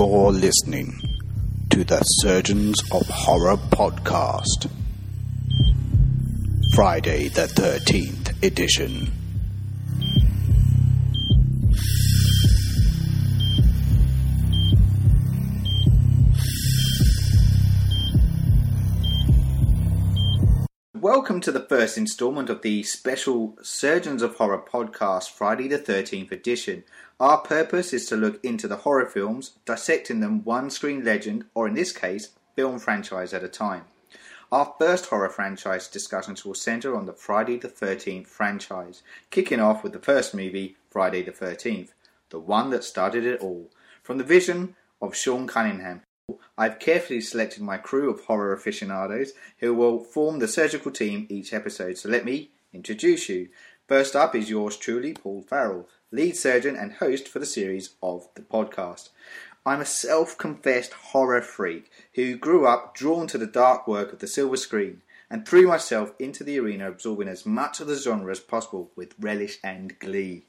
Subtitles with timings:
[0.00, 0.98] You're listening
[1.68, 4.70] to the Surgeons of Horror podcast,
[6.74, 9.12] Friday the 13th edition.
[20.94, 26.32] Welcome to the first installment of the special Surgeons of Horror podcast, Friday the 13th
[26.32, 26.84] edition.
[27.20, 31.68] Our purpose is to look into the horror films, dissecting them one screen legend, or
[31.68, 33.84] in this case, film franchise at a time.
[34.50, 39.84] Our first horror franchise discussions will centre on the Friday the 13th franchise, kicking off
[39.84, 41.90] with the first movie, Friday the 13th,
[42.30, 43.68] the one that started it all.
[44.02, 46.00] From the vision of Sean Cunningham,
[46.56, 51.52] I've carefully selected my crew of horror aficionados who will form the surgical team each
[51.52, 51.98] episode.
[51.98, 53.50] So let me introduce you.
[53.86, 58.28] First up is yours truly, Paul Farrell, lead surgeon and host for the series of
[58.34, 59.10] the podcast.
[59.64, 64.18] I'm a self confessed horror freak who grew up drawn to the dark work of
[64.18, 68.32] the silver screen and threw myself into the arena absorbing as much of the genre
[68.32, 70.46] as possible with relish and glee.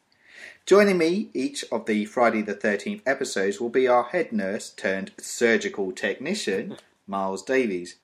[0.65, 5.11] Joining me each of the Friday the 13th episodes will be our head nurse turned
[5.19, 7.97] surgical technician, Miles Davies.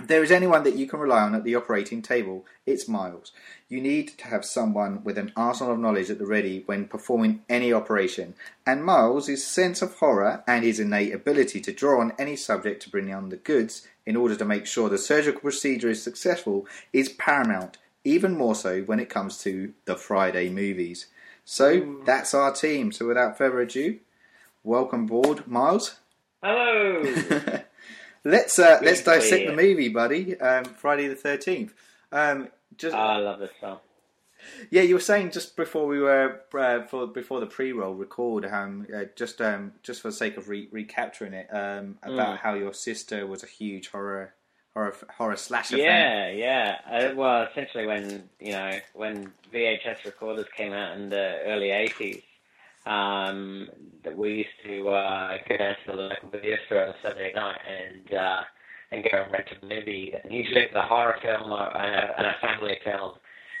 [0.00, 3.32] If there is anyone that you can rely on at the operating table, it's Miles.
[3.68, 7.42] You need to have someone with an arsenal of knowledge at the ready when performing
[7.50, 8.34] any operation,
[8.66, 12.90] and Miles' sense of horror and his innate ability to draw on any subject to
[12.90, 17.10] bring on the goods in order to make sure the surgical procedure is successful is
[17.10, 21.08] paramount, even more so when it comes to the Friday movies.
[21.44, 22.04] So hmm.
[22.06, 22.90] that's our team.
[22.90, 23.98] So without further ado,
[24.64, 25.96] welcome aboard, Miles.
[26.42, 27.02] Hello.
[28.24, 30.38] let's uh, let's dissect the movie, buddy.
[30.40, 31.74] Um, Friday the Thirteenth.
[32.12, 33.78] Um, just Oh, I love this film.
[34.70, 38.86] yeah, you were saying just before we were uh, for before the pre-roll record, um,
[38.94, 42.38] uh, just um, just for the sake of re- recapturing it, um, about Mm.
[42.38, 44.34] how your sister was a huge horror
[44.74, 45.84] horror horror slasher fan.
[45.84, 47.10] Yeah, yeah.
[47.10, 52.22] Uh, well, essentially, when you know when VHS recorders came out in the early '80s,
[52.90, 53.68] um,
[54.02, 57.32] that we used to uh, go down to the local video store on a Saturday
[57.34, 58.40] night and uh,
[58.90, 60.12] and go and rent a movie.
[60.12, 63.12] And usually it was a horror film or uh, and a family film.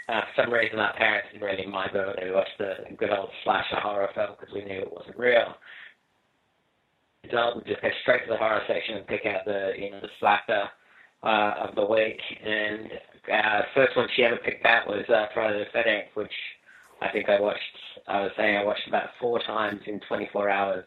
[0.08, 3.30] Uh, for some reason, our parents didn't really mind whether we watched the good old
[3.44, 5.54] slasher horror film because we knew it wasn't real.
[7.22, 10.00] Adult would just go straight to the horror section and pick out the you know
[10.00, 10.66] the slasher
[11.22, 12.18] uh, of the week.
[12.42, 12.90] And
[13.32, 16.32] uh, first one she ever picked out was uh, Friday the 13th, which
[17.00, 17.60] I think I watched.
[18.06, 20.84] I was saying I watched about four times in 24 hours,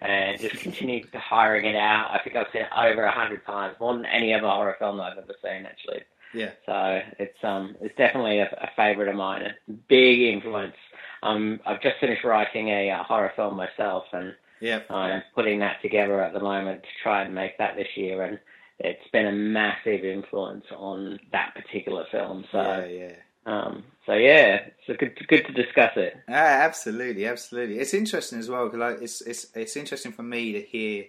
[0.00, 2.10] and just continued hiring it out.
[2.12, 5.00] I think I've seen it over a hundred times, more than any other horror film
[5.00, 6.02] I've ever seen, actually.
[6.32, 6.50] Yeah.
[6.66, 9.42] So it's um it's definitely a, a favorite of mine.
[9.42, 10.76] A big influence.
[11.22, 14.80] Um, I've just finished writing a uh, horror film myself, and Yeah.
[14.88, 18.38] I'm putting that together at the moment to try and make that this year, and
[18.78, 22.44] it's been a massive influence on that particular film.
[22.50, 23.12] So, yeah, yeah.
[23.46, 26.16] Um, so yeah, it's good, good to discuss it.
[26.28, 27.78] Ah, absolutely, absolutely.
[27.78, 31.04] It's interesting as well because like, it's it's it's interesting for me to hear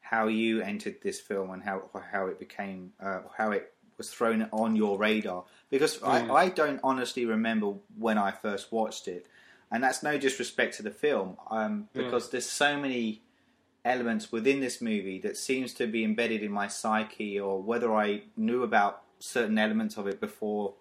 [0.00, 4.48] how you entered this film and how how it became uh, how it was thrown
[4.52, 6.30] on your radar because Mm.
[6.30, 9.26] I, I don't honestly remember when I first watched it,
[9.70, 12.04] and that's no disrespect to the film um, Mm.
[12.04, 13.22] because there's so many
[13.84, 18.22] elements within this movie that seems to be embedded in my psyche or whether I
[18.36, 20.74] knew about certain elements of it before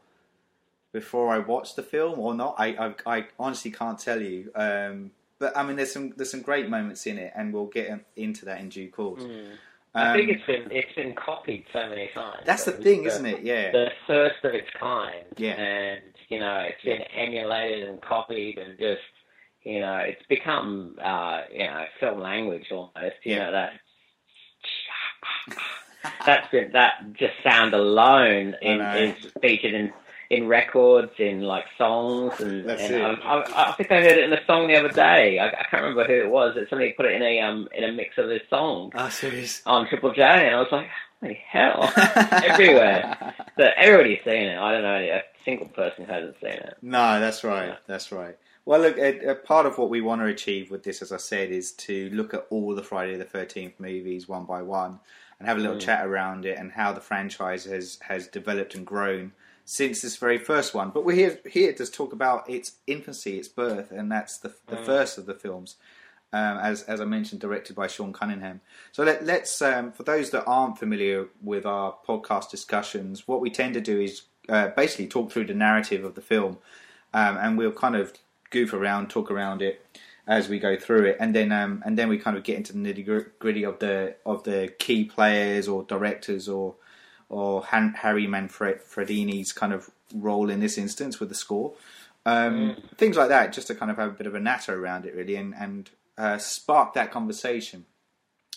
[0.94, 2.56] before I watched the film or not.
[2.58, 2.68] I
[3.06, 4.52] I, I honestly can't tell you.
[4.56, 8.00] Um, but I mean, there's some there's some great moments in it, and we'll get
[8.16, 9.24] into that in due course.
[9.96, 12.44] I Um, think it's been it's been copied so many times.
[12.46, 13.42] that's the thing, the- isn't it?
[13.44, 15.26] Yeah, The first of its kind.
[15.38, 15.52] Yeah.
[15.54, 19.02] And you know, it's been emulated and copied, and just
[19.63, 23.18] you know, it's become uh, you know film language almost.
[23.24, 23.46] You Yeah.
[23.46, 23.72] know that.
[26.25, 29.94] That's been that just sound alone in, is featured in
[30.35, 32.95] in records, in like songs, and, and.
[33.24, 35.39] I, I, I think I heard it in a song the other day.
[35.39, 36.56] I, I can't remember who it was.
[36.56, 39.62] That somebody put it in a um in a mix of his songs Ah, serious.
[39.65, 40.88] on Triple J, and I was like,
[41.21, 41.91] holy hell,
[42.44, 43.33] everywhere.
[43.57, 44.57] So everybody's seen it.
[44.57, 46.77] I don't know a single person who hasn't seen it.
[46.81, 47.68] No, that's right.
[47.69, 47.75] Yeah.
[47.88, 48.38] That's right.
[48.65, 51.18] Well, look, a, a part of what we want to achieve with this, as I
[51.18, 55.00] said, is to look at all the Friday the Thirteenth movies one by one,
[55.39, 55.81] and have a little Mm.
[55.81, 59.33] chat around it and how the franchise has has developed and grown
[59.65, 60.89] since this very first one.
[60.89, 64.77] But we're here here to talk about its infancy, its birth, and that's the the
[64.77, 64.86] Mm.
[64.86, 65.75] first of the films.
[66.31, 68.62] Um, as as I mentioned, directed by Sean Cunningham.
[68.92, 73.51] So let, let's um, for those that aren't familiar with our podcast discussions, what we
[73.51, 76.57] tend to do is uh, basically talk through the narrative of the film,
[77.13, 78.13] um, and we'll kind of
[78.50, 79.86] goof around, talk around it,
[80.25, 82.74] as we go through it, and then um, and then we kind of get into
[82.74, 86.74] the nitty gritty of the of the key players or directors or
[87.33, 91.74] or Han- Harry Manfredini's kind of role in this instance with the score,
[92.25, 92.97] um, mm.
[92.97, 95.15] things like that, just to kind of have a bit of a natter around it
[95.15, 97.85] really, and and uh, spark that conversation.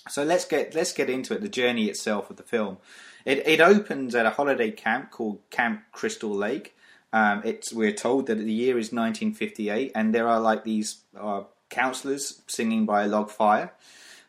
[0.08, 1.40] So let's get let's get into it.
[1.40, 2.78] The journey itself of the film.
[3.24, 6.76] It it opens at a holiday camp called Camp Crystal Lake.
[7.12, 11.42] Um, it's we're told that the year is 1958, and there are like these uh,
[11.70, 13.72] counselors singing by a log fire.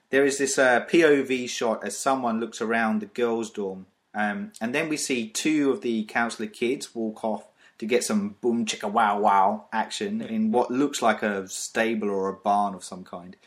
[0.09, 4.73] There is this uh, POV shot as someone looks around the girls' dorm, um, and
[4.73, 7.47] then we see two of the counselor kids walk off
[7.77, 12.27] to get some boom chicka wow wow action in what looks like a stable or
[12.27, 13.37] a barn of some kind.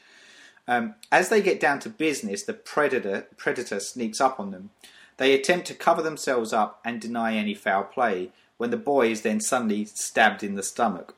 [0.69, 4.71] Um, as they get down to business, the predator predator sneaks up on them.
[5.17, 9.23] They attempt to cover themselves up and deny any foul play, when the boy is
[9.23, 11.17] then suddenly stabbed in the stomach.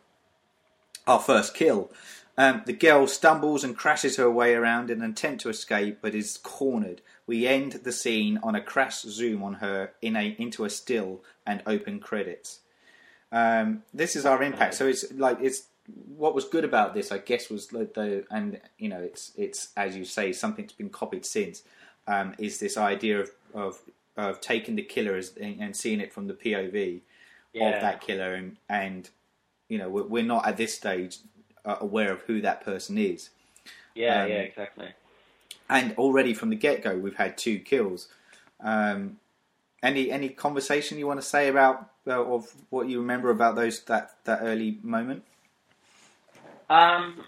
[1.07, 1.91] Our first kill.
[2.39, 6.15] Um, the girl stumbles and crashes her way around in an attempt to escape, but
[6.15, 7.03] is cornered.
[7.27, 11.23] We end the scene on a crash zoom on her in a into a still
[11.47, 12.61] and open credits.
[13.31, 14.75] Um, this is our impact.
[14.75, 15.65] So it's like it's
[16.17, 19.97] what was good about this, I guess, was the and you know it's it's as
[19.97, 21.63] you say something that's been copied since.
[22.07, 23.79] Um, is this idea of of
[24.17, 27.01] of taking the killer as, and seeing it from the POV
[27.53, 27.69] yeah.
[27.69, 29.11] of that killer, and and
[29.69, 31.19] you know we're, we're not at this stage
[31.65, 33.31] uh, aware of who that person is.
[33.95, 34.89] Yeah, um, yeah, exactly.
[35.73, 38.09] And already from the get go, we've had two kills.
[38.61, 39.19] Um,
[39.83, 43.81] any any conversation you want to say about uh, of what you remember about those
[43.85, 45.25] that that early moment?
[46.71, 47.25] Um,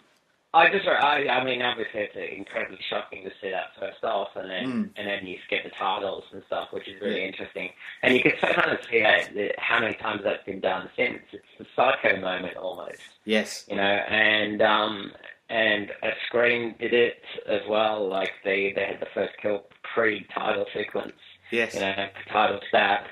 [0.55, 4.49] I just, I, I mean, obviously it's incredibly shocking to see that first off, and
[4.49, 4.91] then mm.
[4.97, 7.27] and then you skip the titles and stuff, which is really yeah.
[7.27, 7.71] interesting.
[8.03, 9.19] And you can kind of see how,
[9.59, 11.19] how many times that's been done since.
[11.33, 13.01] It's the psycho moment almost.
[13.25, 13.65] Yes.
[13.69, 15.11] You know, and um,
[15.55, 18.09] and a Scream did it as well.
[18.09, 19.63] Like they they had the first kill
[19.95, 21.13] pre-title sequence.
[21.53, 21.75] Yes.
[21.75, 23.05] You know, title stab,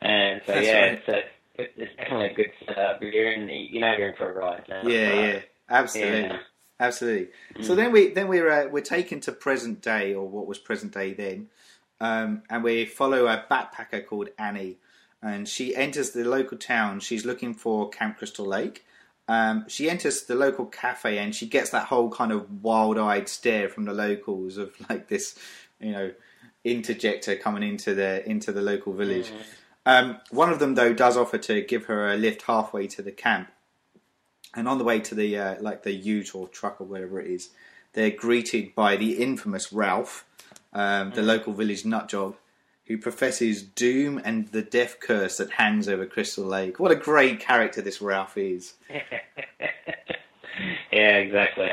[0.00, 0.92] and so that's yeah, right.
[0.92, 1.20] it's a,
[1.82, 3.02] it's definitely a good setup.
[3.02, 4.82] You're in, you know, you're in for a ride now.
[4.84, 6.20] Yeah, yeah, absolutely.
[6.22, 6.38] Yeah.
[6.78, 7.28] Absolutely.
[7.56, 7.64] Mm.
[7.66, 10.94] So then we then we're uh, we're taken to present day or what was present
[10.94, 11.48] day then,
[12.00, 14.78] um, and we follow a backpacker called Annie,
[15.20, 17.00] and she enters the local town.
[17.00, 18.86] She's looking for Camp Crystal Lake.
[19.28, 23.68] Um, she enters the local cafe and she gets that whole kind of wild-eyed stare
[23.68, 25.38] from the locals of like this,
[25.80, 26.12] you know,
[26.64, 29.30] interjector coming into the into the local village.
[29.30, 29.44] Mm.
[29.86, 33.12] Um, one of them though does offer to give her a lift halfway to the
[33.12, 33.50] camp,
[34.54, 37.30] and on the way to the uh, like the ute or truck or whatever it
[37.30, 37.50] is,
[37.94, 40.26] they're greeted by the infamous Ralph,
[40.72, 41.26] um, the mm.
[41.26, 42.34] local village nutjob,
[42.90, 46.80] who professes doom and the death curse that hangs over Crystal Lake.
[46.80, 48.74] What a great character this Ralph is.
[50.92, 51.68] yeah, exactly.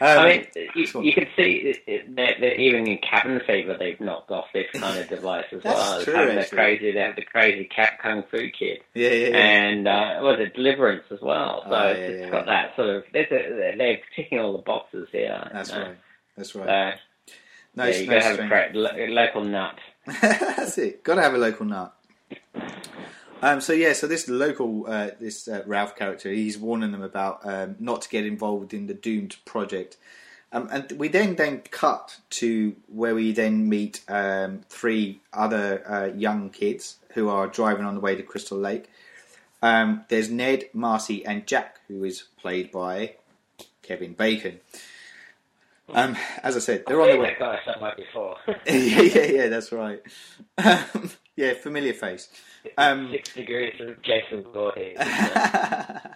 [0.00, 0.46] Um, I mean,
[0.76, 5.00] you, you can see that, that even in Cabin Fever, they've knocked off this kind
[5.00, 6.04] of device as well.
[6.04, 8.82] True, having the crazy, they have the crazy cat kung fu kid.
[8.94, 9.36] Yeah, yeah, yeah.
[9.36, 11.64] And uh, was it Deliverance as well?
[11.64, 12.68] So oh, yeah, it's yeah, got yeah.
[12.68, 13.02] that sort of.
[13.12, 15.50] A, they're ticking all the boxes here.
[15.52, 15.96] That's right.
[16.36, 16.94] That's right.
[17.26, 17.32] So,
[17.74, 19.74] no, yeah, you no got to have a correct, local nut.
[20.22, 21.04] That's it.
[21.04, 21.94] Got to have a local nut.
[23.42, 27.40] Um, so yeah, so this local, uh, this uh, Ralph character, he's warning them about
[27.44, 29.96] um, not to get involved in the doomed project.
[30.52, 36.16] Um, and we then then cut to where we then meet um, three other uh,
[36.16, 38.86] young kids who are driving on the way to Crystal Lake.
[39.62, 43.14] Um, there's Ned, Marcy, and Jack, who is played by
[43.82, 44.60] Kevin Bacon.
[45.94, 47.36] Um, as I said, they're I on the way.
[47.38, 48.36] That guy somewhere before.
[48.66, 50.00] yeah, yeah, yeah, that's right.
[51.36, 52.28] yeah, familiar face.
[52.76, 54.98] Um, Six degrees of Jason Voorhees.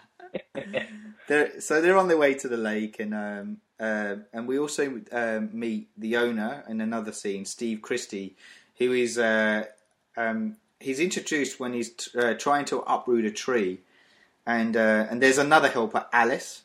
[1.29, 5.01] they're, so they're on their way to the lake, and um, uh, and we also
[5.13, 8.37] um, meet the owner in another scene, Steve Christie,
[8.79, 9.65] who is uh,
[10.17, 13.81] um, he's introduced when he's t- uh, trying to uproot a tree,
[14.47, 16.63] and uh, and there's another helper, Alice,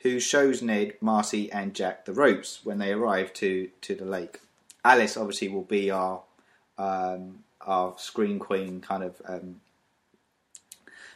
[0.00, 4.40] who shows Ned, Marcy, and Jack the ropes when they arrive to to the lake.
[4.84, 6.22] Alice obviously will be our
[6.78, 9.60] um, our screen queen kind of um,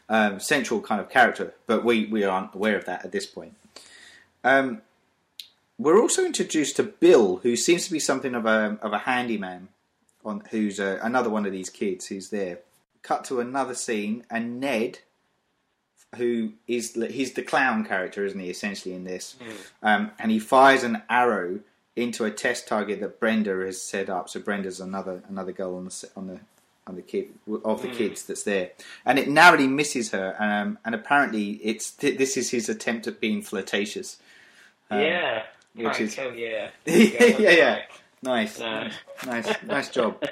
[0.08, 3.56] um, central kind of character, but we, we aren't aware of that at this point.
[4.44, 4.82] Um,
[5.78, 9.68] we're also introduced to Bill, who seems to be something of a of a handyman,
[10.24, 12.58] on who's uh, another one of these kids who's there.
[13.02, 15.00] Cut to another scene, and Ned,
[16.16, 18.50] who is he's the clown character, isn't he?
[18.50, 19.37] Essentially in this,
[19.83, 20.11] mm.
[20.19, 21.61] and he fires an arrow
[21.95, 24.28] into a test target that Brenda has set up.
[24.28, 26.40] So Brenda's another another girl on the on the
[26.87, 27.31] on the kid
[27.64, 27.97] of the mm.
[27.97, 28.71] kids that's there,
[29.07, 30.37] and it narrowly misses her.
[30.38, 34.19] Um, and apparently, it's th- this is his attempt at being flirtatious.
[34.90, 35.42] Um, yeah.
[35.75, 37.83] which is- yeah, Yeah, yeah.
[38.23, 38.88] Nice, No.
[39.26, 40.23] nice, nice job.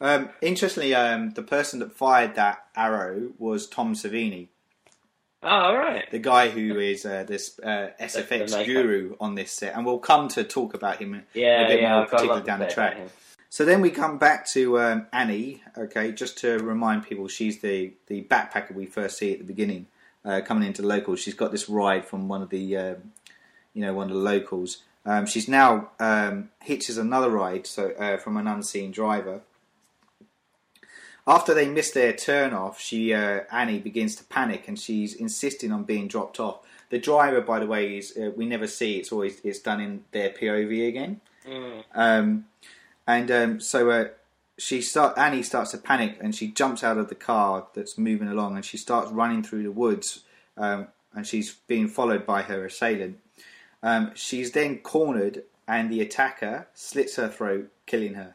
[0.00, 4.48] Um, interestingly, um, the person that fired that arrow was Tom Savini,
[5.42, 6.10] Oh, all right.
[6.10, 10.28] the guy who is uh, this uh, SFX guru on this set, and we'll come
[10.28, 11.94] to talk about him Yeah, a bit yeah.
[11.94, 12.98] more, I've got a particularly down the track.
[13.48, 15.62] So then we come back to um, Annie.
[15.76, 19.86] Okay, just to remind people, she's the the backpacker we first see at the beginning,
[20.24, 21.20] uh, coming into locals.
[21.20, 23.12] She's got this ride from one of the, um,
[23.72, 24.78] you know, one of the locals.
[25.06, 29.40] Um, she's now um, hitches another ride, so uh, from an unseen driver.
[31.30, 35.70] After they miss their turn off, she uh, Annie begins to panic and she's insisting
[35.70, 36.66] on being dropped off.
[36.88, 38.98] The driver, by the way, is uh, we never see.
[38.98, 41.20] It's always it's done in their POV again.
[41.46, 41.84] Mm.
[41.94, 42.46] Um,
[43.06, 44.08] and um, so uh,
[44.58, 48.26] she start Annie starts to panic and she jumps out of the car that's moving
[48.26, 50.24] along and she starts running through the woods
[50.56, 53.20] um, and she's being followed by her assailant.
[53.84, 58.34] Um, she's then cornered and the attacker slits her throat, killing her.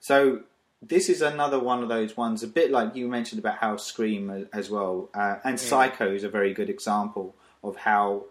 [0.00, 0.42] So
[0.82, 4.48] this is another one of those ones, a bit like you mentioned about how Scream
[4.52, 8.24] as well, uh, and Psycho is a very good example of how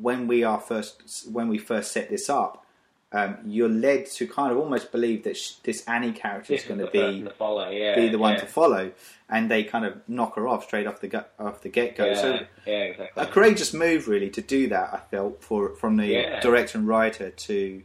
[0.00, 2.64] when we are first when we first set this up,
[3.12, 6.80] um, you're led to kind of almost believe that sh- this Annie character is going
[6.80, 7.70] to be follow.
[7.70, 8.40] Yeah, be the one yeah.
[8.40, 8.92] to follow,
[9.30, 12.04] and they kind of knock her off straight off the gut off the get go.
[12.06, 13.22] Yeah, So yeah, exactly.
[13.22, 14.90] a courageous move, really, to do that.
[14.92, 16.40] I felt for from the Yeah.
[16.40, 17.82] director and writer to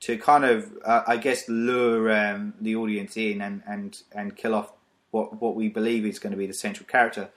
[0.00, 4.54] to kind of, uh, I guess, lure um, the audience in and, and and kill
[4.54, 4.72] off
[5.10, 7.28] what what we believe is going to be the central character.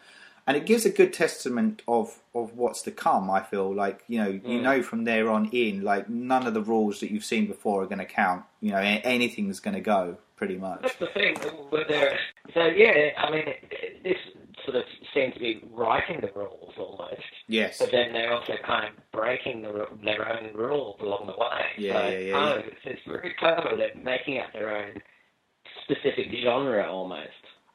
[0.45, 3.31] And it gives a good testament of, of what's to come.
[3.31, 4.61] I feel like you know you Mm.
[4.61, 7.85] know from there on in, like none of the rules that you've seen before are
[7.85, 8.43] going to count.
[8.59, 10.81] You know, anything's going to go pretty much.
[10.81, 11.35] That's the thing.
[12.53, 13.45] So yeah, I mean,
[14.03, 14.17] this
[14.65, 17.79] sort of seem to be writing the rules almost, Yes.
[17.79, 21.61] but then they're also kind of breaking the, their own rules along the way.
[21.77, 22.61] Yeah, so, yeah, yeah, oh, yeah.
[22.65, 23.75] It's, it's very clever.
[23.77, 25.01] They're making up their own
[25.83, 27.29] specific genre almost.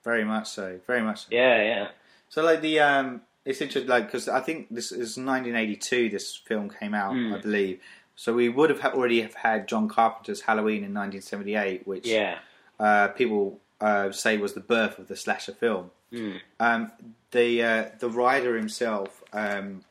[0.05, 0.81] Very much so.
[0.87, 1.21] Very much.
[1.23, 1.27] So.
[1.31, 1.89] Yeah, yeah.
[2.29, 6.09] So like the um, it's interesting like because I think this is 1982.
[6.11, 7.37] This film came out, Mm.
[7.39, 7.81] I believe.
[8.15, 12.39] So we would have ha- already have had John Carpenter's Halloween in 1978, which Yeah.
[12.81, 15.91] uh, people uh, say was the birth of the slasher film.
[16.13, 16.41] Mm.
[16.59, 16.93] Um,
[17.31, 19.83] the uh, the writer himself, um,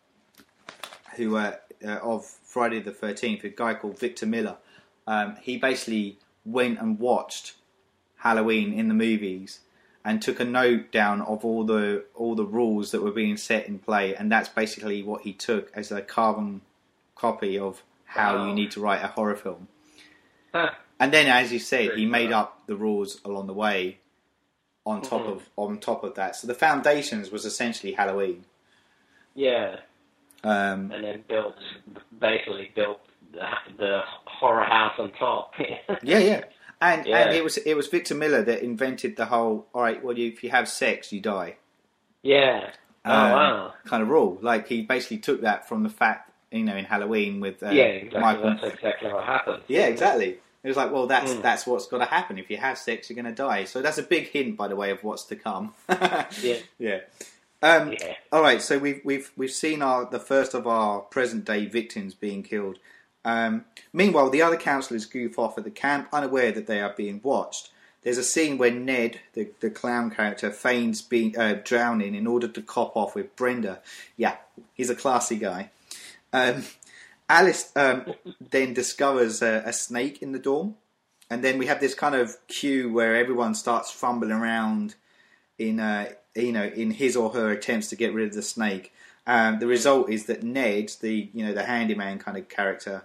[1.15, 4.57] who uh, uh, of Friday the Thirteenth, a guy called Victor Miller,
[5.05, 7.53] um, he basically went and watched
[8.17, 9.59] Halloween in the movies
[10.03, 13.67] and took a note down of all the all the rules that were being set
[13.67, 16.61] in play, and that's basically what he took as a carbon
[17.15, 18.47] copy of how Wow.
[18.47, 19.67] you need to write a horror film.
[20.53, 20.71] Huh.
[20.99, 23.99] And then, as you said, he made up the rules along the way.
[24.85, 25.31] On top Mhm.
[25.33, 28.45] of on top of that, so the foundations was essentially Halloween.
[29.35, 29.81] Yeah.
[30.45, 31.55] Um, And then built,
[32.19, 33.01] basically built
[33.33, 33.45] the,
[33.77, 35.53] the horror house on top.
[36.03, 36.43] yeah, yeah,
[36.79, 37.17] and Yeah.
[37.17, 39.67] and it was it was Victor Miller that invented the whole.
[39.73, 41.57] All right, well, you, if you have sex, you die.
[42.23, 42.71] yeah.
[43.03, 43.73] Oh, um, wow.
[43.85, 44.37] Kind of rule.
[44.41, 47.83] Like he basically took that from the fact, you know, in Halloween with uh, yeah,
[47.83, 48.19] exactly.
[48.21, 48.49] Michael.
[48.61, 49.63] That's exactly what happened.
[49.67, 50.39] Yeah, exactly.
[50.67, 51.41] It was like, well, that's Mm.
[51.41, 52.37] that's what's got to happen.
[52.37, 53.63] If you have sex, you're going to die.
[53.63, 55.73] So that's a big hint, by the way, of what's to come.
[56.41, 56.57] Yeah.
[56.77, 56.99] yeah.
[57.63, 58.15] Um, Yeah.
[58.33, 62.13] All right, so we've we've we've seen our the first of our present day victims
[62.13, 62.79] being killed.
[63.23, 67.21] Um, meanwhile, the other counsellors goof off at the camp, unaware that they are being
[67.23, 67.69] watched.
[68.03, 72.49] There's a scene where Ned, the, the clown character, feigns being uh, drowning in order
[72.49, 73.79] to cop off with Brenda.
[74.17, 74.35] Yeah,
[74.73, 75.71] he's a classy guy.
[76.33, 76.63] Um,
[77.29, 80.75] Alice um, then discovers a, a snake in the dorm,
[81.29, 84.95] and then we have this kind of cue where everyone starts fumbling around
[85.59, 88.93] in uh, you know in his or her attempts to get rid of the snake.
[89.25, 93.03] Um, the result is that Ned, the you know the handyman kind of character,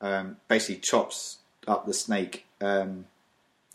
[0.00, 3.06] um, basically chops up the snake, um,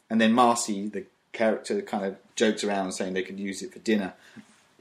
[0.09, 3.79] and then Marcy, the character, kind of jokes around saying they could use it for
[3.79, 4.13] dinner.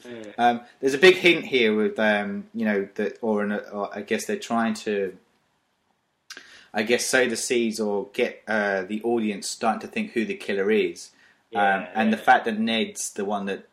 [0.04, 0.34] Mm.
[0.38, 4.02] Um, there's a big hint here with um, you know that, or, an, or I
[4.02, 5.16] guess they're trying to,
[6.72, 10.34] I guess, sow the seeds or get uh, the audience starting to think who the
[10.36, 11.10] killer is,
[11.54, 13.66] um, Yeah, and the fact that Ned's the one that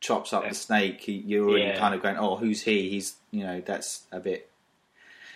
[0.00, 0.50] chops up Yeah.
[0.50, 1.78] the snake, he, you're already Yeah.
[1.78, 2.88] kind of going, oh, who's he?
[2.90, 4.48] He's you know that's a bit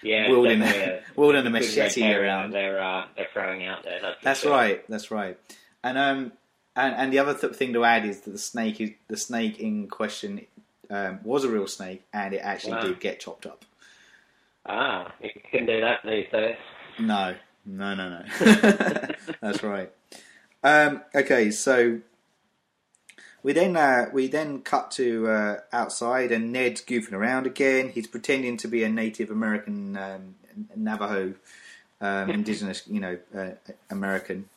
[0.02, 2.52] Yeah, wielding a, wielding good machete around.
[2.52, 4.00] They're uh, they're throwing out there.
[4.00, 4.84] That's, That's right.
[4.88, 5.36] That's right.
[5.84, 6.32] And um,
[6.76, 9.58] and, and the other th- thing to add is that the snake is the snake
[9.58, 10.46] in question
[10.90, 12.82] um, was a real snake, and it actually Wow.
[12.82, 13.64] did get chopped up.
[14.66, 16.56] Ah, you can do that these days.
[16.98, 17.34] No,
[17.66, 18.24] no, no, no.
[19.40, 19.90] That's right.
[20.62, 22.00] Um, okay, so
[23.42, 27.88] We then uh, we then cut to uh, outside, and Ned's goofing around again.
[27.88, 30.36] He's pretending to be a Native American um,
[30.76, 31.34] Navajo,
[32.00, 33.50] um, indigenous, you know, uh,
[33.90, 34.48] American.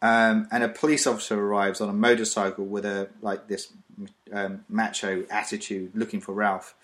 [0.00, 3.72] Um, and a police officer arrives on a motorcycle with a like this
[4.32, 6.74] um, macho attitude, looking for Ralph.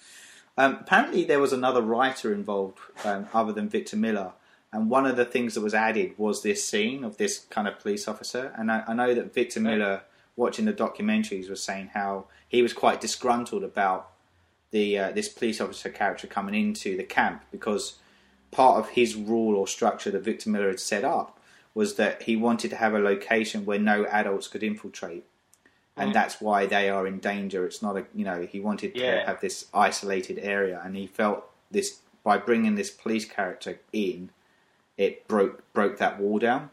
[0.57, 4.33] Um, apparently, there was another writer involved um, other than Victor Miller,
[4.73, 7.79] and one of the things that was added was this scene of this kind of
[7.79, 8.53] police officer.
[8.57, 10.03] And I, I know that Victor Miller,
[10.35, 14.11] watching the documentaries, was saying how he was quite disgruntled about
[14.73, 17.99] the uh, this police officer character coming into the camp because
[18.51, 21.39] part of his rule or structure that Victor Miller had set up
[21.75, 25.25] was that he wanted to have a location where no adults could infiltrate.
[25.97, 26.15] And Mm.
[26.15, 27.65] that's why they are in danger.
[27.67, 31.45] It's not a, you know, he wanted to have this isolated area, and he felt
[31.71, 34.31] this by bringing this police character in,
[34.97, 36.71] it broke broke that wall down,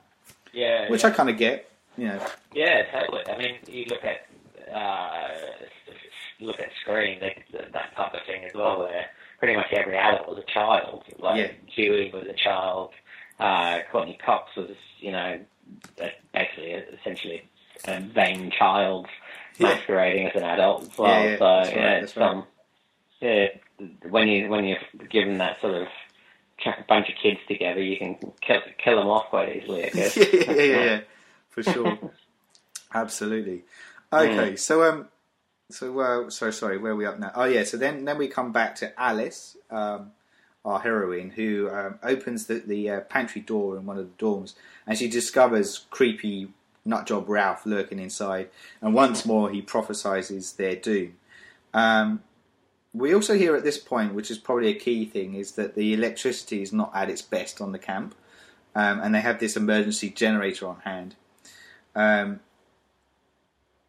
[0.53, 1.09] Yeah, which yeah.
[1.09, 1.69] I kind of get.
[1.97, 3.27] You know, Yeah, totally.
[3.27, 4.25] I mean, you look at
[4.73, 5.27] uh,
[6.39, 9.05] look at Scream, that, that type of thing as well, where
[9.39, 11.03] pretty much every adult was a child.
[11.19, 11.51] Like Yeah.
[11.75, 12.91] Dewey was a child.
[13.41, 15.39] Uh, Courteney Cox was, you know,
[16.33, 17.43] basically essentially
[17.85, 19.07] a vain child
[19.57, 19.69] Yeah.
[19.75, 21.23] masquerading as an adult as well.
[21.23, 22.45] Yeah, yeah, so that's right, yeah, it's, um,
[23.19, 23.47] yeah,
[24.09, 24.79] when you when you're
[25.09, 25.87] given that sort of
[26.87, 29.85] bunch of kids together, you can kill kill them off quite easily.
[29.85, 30.17] I guess.
[30.17, 30.99] yeah, yeah, yeah, yeah,
[31.49, 31.97] for sure,
[32.93, 33.63] absolutely.
[34.13, 35.07] Okay, so um,
[35.69, 37.31] so uh, so sorry, where are we up now?
[37.35, 40.11] Oh yeah, so then then we come back to Alice, um,
[40.63, 44.53] our heroine, who um, opens the the uh, pantry door in one of the dorms,
[44.85, 46.49] and she discovers creepy
[46.87, 48.49] nutjob Ralph lurking inside,
[48.81, 51.13] and once more he prophesizes their doom.
[51.73, 52.23] Um,
[52.93, 55.93] we also hear at this point, which is probably a key thing, is that the
[55.93, 58.15] electricity is not at its best on the camp,
[58.75, 61.15] um, and they have this emergency generator on hand.
[61.95, 62.39] Um,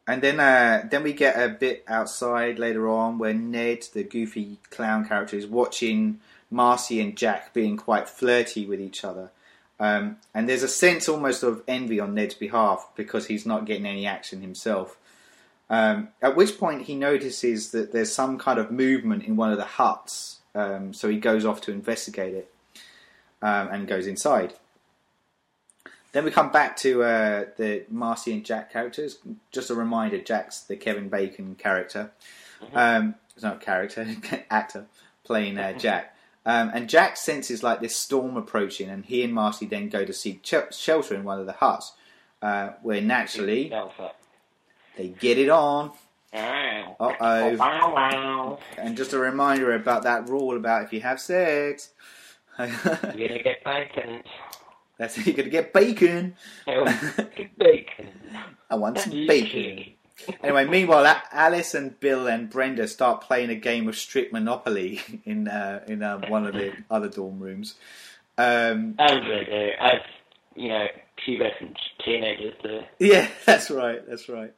[0.07, 4.59] and then, uh, then we get a bit outside later on where Ned, the goofy
[4.70, 6.20] clown character, is watching
[6.53, 9.31] Marcy and Jack being quite flirty with each other.
[9.81, 13.87] Um, and there's a sense almost of envy on Ned's behalf because he's not getting
[13.87, 14.97] any action himself.
[15.69, 19.57] Um, at which point he notices that there's some kind of movement in one of
[19.57, 22.53] the huts, um, so he goes off to investigate it
[23.41, 24.53] um, and goes inside.
[26.12, 29.19] Then we come back to uh, the Marcy and Jack characters.
[29.51, 32.12] Just a reminder: Jack's the Kevin Bacon character.
[32.75, 34.07] Um, it's not a character,
[34.51, 34.87] actor
[35.25, 36.12] playing uh, Jack.
[36.44, 40.12] Um, and Jack senses like this storm approaching, and he and Marty then go to
[40.12, 41.92] seek ch- shelter in one of the huts,
[42.42, 43.68] uh, where naturally
[44.96, 45.92] they get it on.
[46.98, 48.59] Uh oh.
[48.78, 51.90] And just a reminder about that rule about if you have sex,
[52.59, 52.68] You're
[53.28, 54.22] gonna get bacon.
[54.98, 56.35] that's you're gonna get bacon.
[56.66, 56.85] Oh,
[57.59, 58.09] bacon.
[58.70, 59.94] I want some bacon.
[60.42, 65.01] Anyway, meanwhile, A- Alice and Bill and Brenda start playing a game of Strip Monopoly
[65.25, 67.75] in uh, in uh, one of the other dorm rooms.
[68.38, 70.01] Um, As they do, as
[70.55, 70.87] you know,
[71.27, 72.81] pubescent teenagers do.
[72.98, 74.55] yeah, that's right, that's right.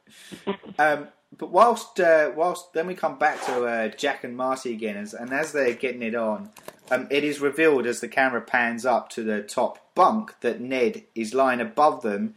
[0.79, 4.97] Um, but whilst uh, whilst then we come back to uh, Jack and Marty again,
[4.97, 6.49] as, and as they're getting it on,
[6.91, 11.03] um, it is revealed as the camera pans up to the top bunk that Ned
[11.13, 12.35] is lying above them,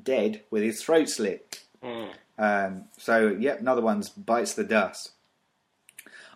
[0.00, 1.64] dead with his throat slit.
[1.82, 2.10] Mm.
[2.38, 5.12] Um, so, yep, another one's bites the dust.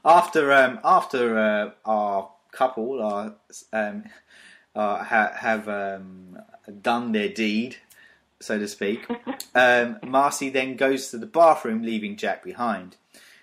[0.05, 3.35] After um, after uh, our couple are
[3.73, 4.05] um,
[4.75, 6.39] uh, ha- have um,
[6.81, 7.77] done their deed,
[8.41, 9.05] so to speak,
[9.55, 12.97] um, Marcy then goes to the bathroom, leaving Jack behind.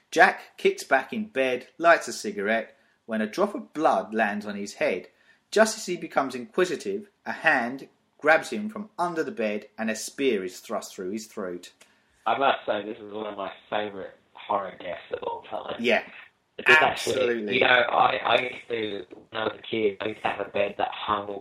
[0.09, 4.55] Jack kicks back in bed, lights a cigarette, when a drop of blood lands on
[4.55, 5.07] his head.
[5.51, 7.87] Just as he becomes inquisitive, a hand
[8.19, 11.71] grabs him from under the bed and a spear is thrust through his throat.
[12.25, 15.75] I must say, this is one of my favourite horror deaths of all time.
[15.79, 16.01] Yeah,
[16.59, 17.53] actually- absolutely.
[17.55, 20.47] you know, I, I used to, when I was a kid, I used to have
[20.47, 21.39] a bed that hung,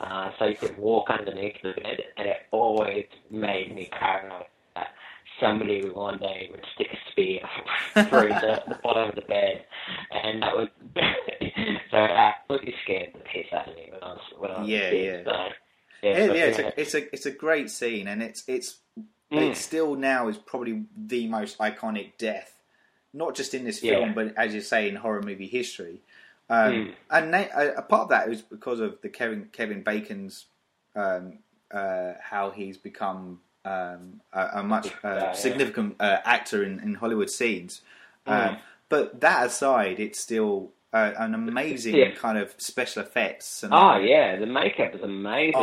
[0.00, 4.44] uh, so you could walk underneath the bed, and it always made me paranoid
[4.74, 4.88] that
[5.40, 7.40] somebody one day would stick a spear
[8.08, 9.64] through the, the bottom of the bed,
[10.10, 14.20] and that would, so that absolutely scared the piss out of me when I was,
[14.38, 15.26] when I was Yeah, a kid.
[15.26, 15.32] yeah.
[15.32, 15.48] So,
[16.02, 16.44] yeah, but, yeah.
[16.44, 18.76] It's a, it's a it's a great scene, and it's it's
[19.30, 19.50] Mm.
[19.50, 22.62] it still now is probably the most iconic death,
[23.12, 23.96] not just in this Yeah.
[23.96, 26.00] film, but as you say in horror movie history.
[26.48, 26.94] Um, Mm.
[27.10, 30.46] And na- a, a part of that is because of the Kevin Kevin Bacon's
[30.96, 35.32] um, uh, how he's become um, a, a much uh, yeah.
[35.32, 37.82] significant uh, actor in, in Hollywood scenes.
[38.26, 38.48] Mm.
[38.48, 38.56] Um,
[38.88, 42.10] but that aside, it's still uh, an amazing Yeah.
[42.12, 43.62] kind of special effects.
[43.62, 45.54] And, Oh yeah, the makeup is amazing.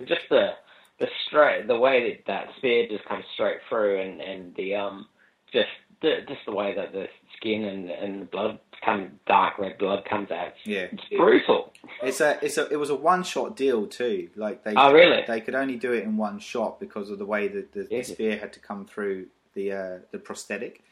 [0.00, 0.04] Oh.
[0.04, 0.50] Just the
[0.98, 5.06] the straight, the way that that spear just comes straight through, and and the um,
[5.52, 5.68] just
[6.00, 10.04] the, just the way that the skin and and the blood come dark red blood
[10.04, 10.52] comes out.
[10.64, 10.86] Yeah.
[10.90, 11.72] It's brutal.
[12.02, 14.28] It's a it's a it was a one shot deal too.
[14.36, 15.22] Like they Oh, really?
[15.26, 17.98] they could only do it in one shot because of the way that the, the
[17.98, 20.82] Is spear had to come through the uh, the prosthetic.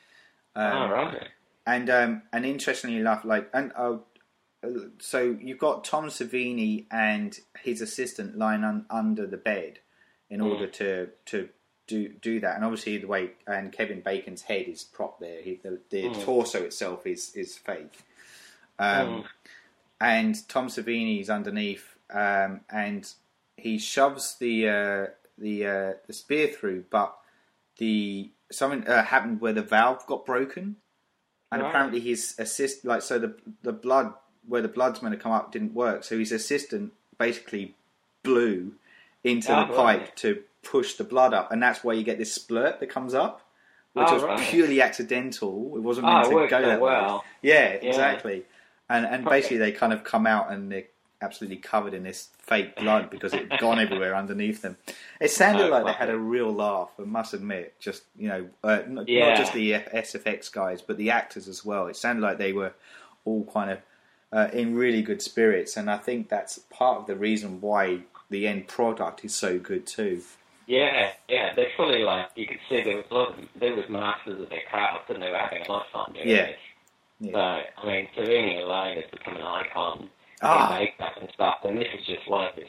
[0.54, 1.28] Um, oh right.
[1.74, 3.98] And um, and interestingly enough, like and uh,
[4.98, 9.78] so you've got Tom Savini and his assistant lying un, under the bed
[10.28, 10.50] in Mm.
[10.50, 11.48] order to to
[11.86, 12.56] do do that.
[12.56, 15.40] And obviously the way and Kevin Bacon's head is prop there.
[15.42, 16.24] He, the the Mm.
[16.24, 17.98] torso itself is is fake.
[18.78, 19.24] Um, Mm.
[20.00, 23.02] and Tom Savini is underneath, um, and
[23.56, 25.06] he shoves the uh,
[25.38, 27.16] the uh, the spear through, but
[27.78, 30.76] the something uh, happened where the valve got broken,
[31.52, 31.68] and Right.
[31.68, 34.14] apparently his assist like so the the blood
[34.46, 37.74] where the blood's meant to come up didn't work, so his assistant basically
[38.22, 38.74] blew
[39.24, 40.16] into Oh, the ah, pipe right.
[40.16, 43.42] to push the blood up, and that's why you get this splurt that comes up.
[43.92, 44.38] Which Oh, was right.
[44.38, 45.72] purely accidental.
[45.76, 46.90] It wasn't Oh, meant it to go that way.
[46.90, 47.24] well.
[47.42, 47.88] Yeah, Yeah.
[47.88, 48.44] exactly.
[48.88, 50.84] And and basically they kind of come out and they're
[51.22, 54.76] absolutely covered in this fake blood because it had gone everywhere underneath them.
[55.20, 56.90] It sounded Oh, like they had a real laugh.
[56.98, 59.28] I must admit, just you know, uh, not, Yeah.
[59.30, 61.86] not just the SFX guys, but the actors as well.
[61.88, 62.72] It sounded like they were
[63.24, 63.78] all kind of
[64.32, 68.46] uh, in really good spirits, and I think that's part of the reason why the
[68.46, 70.22] end product is so good too.
[70.66, 73.88] Yeah, yeah, they're fully like you could see there was a lot of, they was
[73.88, 76.46] masters of their craft and they were having a lot of fun doing Yeah.
[76.46, 76.56] this.
[77.18, 77.32] Yeah.
[77.32, 77.38] So
[77.82, 80.08] I mean, Savini alone has become an icon
[80.42, 80.72] Ah.
[80.74, 82.64] in makeup and stuff, and this is just one of his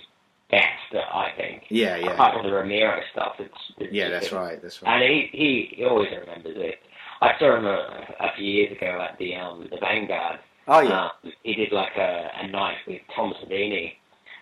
[0.49, 1.63] best, I think.
[1.69, 4.09] Yeah, yeah, Apart from the Romero stuff, it's, it's yeah.
[4.09, 4.61] That's right.
[4.61, 4.93] That's right.
[5.01, 6.79] And he, he he always remembers it.
[7.21, 10.39] I saw him a, a few years ago at the um the Vanguard.
[10.67, 13.93] Oh yeah, Um, he did like a, a night with Tom Savini,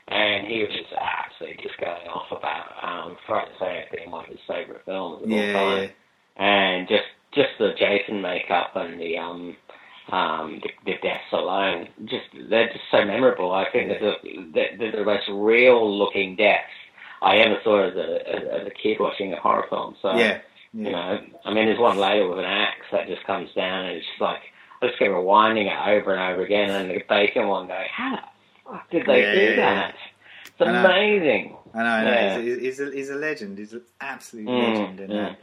[0.07, 4.25] and he was just absolutely just going off about um, Friday the 13th being one
[4.25, 5.83] of his favourite films of all time.
[5.83, 5.87] yeah.
[6.43, 9.55] And just just the Jason makeup and the um
[10.11, 13.51] um the, the deaths alone, just they're just so memorable.
[13.51, 13.99] I think Yeah.
[13.99, 16.63] they're, the, they're, they're the most real looking deaths
[17.21, 18.29] I ever saw as a
[18.61, 19.95] as, a kid watching a horror film.
[20.01, 20.39] So yeah.
[20.73, 23.97] you know, I mean, there's one later with an axe that just comes down and
[23.97, 24.41] it's just like,
[24.81, 28.15] I just keep rewinding it over and over again and the bacon one going, how
[28.15, 28.21] the
[28.71, 29.55] fuck did they Yeah, do yeah, yeah.
[29.57, 29.95] that?
[30.45, 30.85] It's I know.
[30.85, 31.57] amazing.
[31.73, 32.11] I know, I know.
[32.11, 32.37] Yeah.
[32.59, 33.57] He's, a, he's, a, legend.
[33.57, 34.99] He's an absolute Mm, legend.
[35.11, 35.37] And.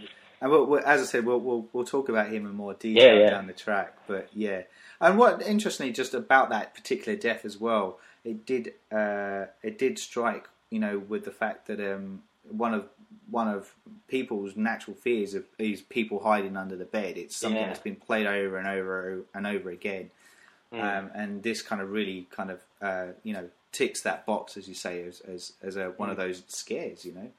[0.46, 3.14] And we'll, we'll, as I said, we'll, we'll we'll talk about him in more detail
[3.16, 3.30] Yeah, yeah.
[3.30, 3.96] down the track.
[4.06, 4.62] But yeah,
[5.00, 9.98] and what interestingly, just about that particular death as well, it did uh, it did
[9.98, 12.88] strike you know with the fact that um, one of
[13.28, 13.74] one of
[14.06, 17.18] people's natural fears of, is people hiding under the bed.
[17.18, 17.66] It's something Yeah.
[17.66, 20.10] that's been played over and over and over again.
[20.72, 20.80] Mm.
[20.98, 24.68] Um, and this kind of really kind of uh, you know ticks that box as
[24.68, 27.30] you say as as, as a, one of those scares you know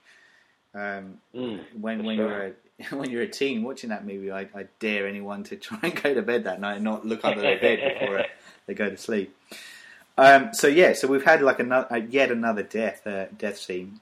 [0.76, 2.28] um, Mm, when when sure.
[2.30, 2.52] you're a
[2.92, 6.14] when you're a teen watching that movie I, I dare anyone to try and go
[6.14, 8.24] to bed that night and not look under their bed before uh,
[8.68, 9.36] they go to sleep.
[10.18, 14.00] Um, so yeah so we've had like another uh, yet another death uh, death scene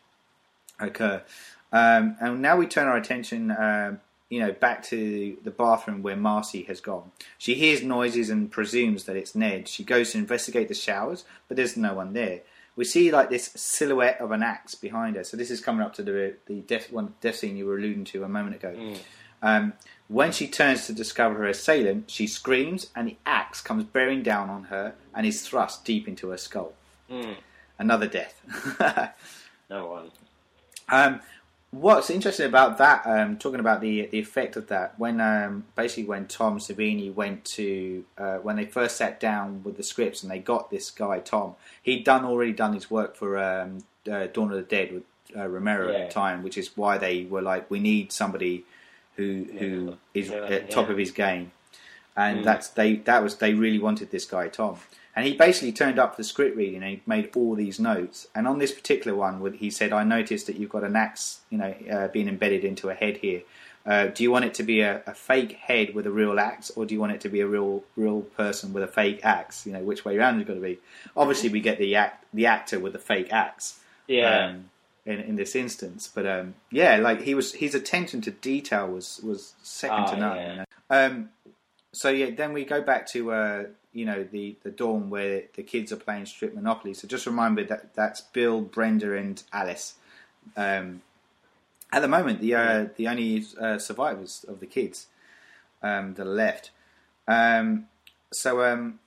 [0.80, 1.24] occur.
[1.72, 6.16] Um, and now we turn our attention um, you know back to the bathroom where
[6.18, 7.12] Marcy has gone.
[7.38, 9.68] She hears noises and presumes that it's Ned.
[9.68, 12.42] She goes to investigate the showers but there's no one there
[12.76, 15.94] we see like this silhouette of an axe behind her so this is coming up
[15.94, 18.98] to the the death one death scene you were alluding to a moment ago Mm.
[19.42, 19.74] um,
[20.08, 24.52] when she turns to discover her assailant, she screams, and the axe comes bearing down
[24.52, 26.74] on her and is thrust deep into her skull.
[27.10, 27.36] Mm,
[27.80, 28.36] Another death.
[29.70, 30.12] no one.
[30.90, 31.22] um,
[31.76, 36.06] what's interesting about that, um, talking about the the effect of that, when um, basically
[36.06, 40.32] when Tom Savini went to uh, when they first sat down with the scripts and
[40.32, 43.80] they got this guy Tom, he'd done already done his work for um,
[44.12, 45.04] uh, Dawn of the Dead with
[45.36, 48.64] uh, Romero at the time, which is why they were like, we need somebody
[49.16, 51.52] who who is Yeah, at top of his game,
[52.16, 52.44] and Mm.
[52.44, 54.78] that's they that was they really wanted this guy Tom,
[55.16, 58.28] and he basically turned up for the script reading and he made all these notes.
[58.36, 61.58] And on this particular one, he said, "I noticed that you've got an axe, you
[61.58, 63.42] know, uh, being embedded into a head here.
[63.86, 66.72] Uh, do you want it to be a, a fake head with a real axe,
[66.76, 69.66] or do you want it to be a real real person with a fake axe?
[69.68, 70.80] You know, which way around it's got to be?
[71.16, 74.46] Obviously, we get the act the actor with the fake axe." Yeah.
[74.48, 74.70] um,
[75.06, 76.10] in, in this instance.
[76.14, 80.20] But um, yeah, like he was, his attention to detail was was second to Oh,
[80.20, 80.36] none.
[80.38, 80.64] yeah.
[80.90, 81.30] Um,
[81.96, 85.64] so yeah, then we go back to uh, you know the the dawn where the
[85.64, 86.94] kids are playing strip monopoly.
[86.94, 89.96] So just remember that that's Bill, Brenda, and Alice.
[90.58, 91.02] Um,
[91.92, 95.08] at the moment, the uh, the only uh, survivors of the kids
[95.82, 96.72] um, that are left.
[97.28, 97.88] Um,
[98.34, 99.00] so um,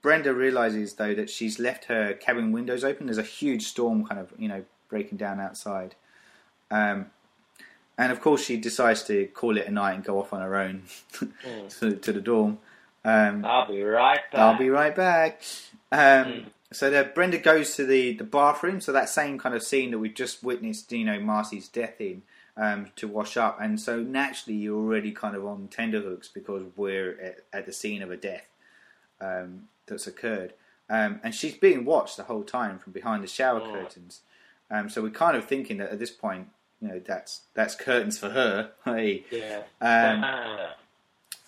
[0.00, 3.06] Brenda realizes though that she's left her cabin windows open.
[3.06, 5.96] There's a huge storm, kind of you know breaking down outside,
[6.70, 7.10] Um,
[7.98, 10.56] and of course, she decides to call it a night and go off on her
[10.56, 10.82] own
[11.14, 11.78] Mm.
[11.80, 12.58] to, to the dorm.
[13.04, 14.40] Um, I'll be right back.
[14.40, 15.42] I'll be right back.
[15.92, 16.44] Um, Mm.
[16.72, 20.00] So the, Brenda goes to the, the bathroom, so that same kind of scene that
[20.00, 22.22] we've just witnessed, you know, Marcy's death in,
[22.56, 23.60] um, to wash up.
[23.60, 28.02] And so naturally, you're already kind of on tenterhooks because we're at, at the scene
[28.02, 28.48] of a death
[29.20, 30.54] um, that's occurred.
[30.90, 33.72] Um, and she's being watched the whole time from behind the shower Mm.
[33.72, 34.20] curtains.
[34.68, 36.48] Um, so we're kind of thinking that at this point,
[36.80, 38.70] you know, that's that's curtains for her.
[38.84, 39.24] Hey.
[39.30, 39.58] Yeah.
[39.80, 40.74] Um, Ah.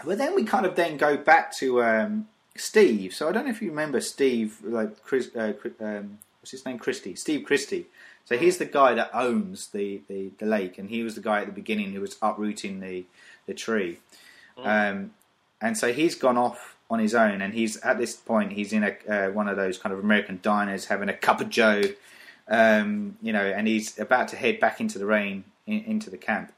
[0.04, 3.14] but then we kind of then go back to um, Steve.
[3.14, 6.78] So I don't know if you remember Steve, like Chris, uh, um, what's his name,
[6.78, 7.86] Christie, Steve Christie.
[8.24, 11.40] So he's the guy that owns the, the, the lake, and he was the guy
[11.40, 13.04] at the beginning who was uprooting the
[13.46, 13.98] the tree.
[14.62, 15.12] Um,
[15.62, 18.84] and so he's gone off on his own, and he's at this point he's in
[18.84, 21.82] a uh, one of those kind of American diners having a cup of Joe,
[22.48, 26.16] um, you know, and he's about to head back into the rain in, into the
[26.16, 26.52] camp.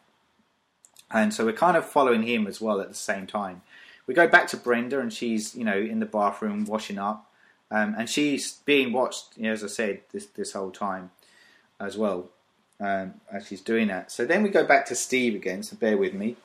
[1.10, 3.62] And so we're kind of following him as well at the same time.
[4.06, 7.30] We go back to Brenda, and she's you know in the bathroom washing up,
[7.70, 11.10] um, and she's being watched, you know, as I said, this this whole time
[11.80, 12.28] as well
[12.78, 14.10] um, as she's doing that.
[14.10, 15.62] So then we go back to Steve again.
[15.62, 16.36] So bear with me,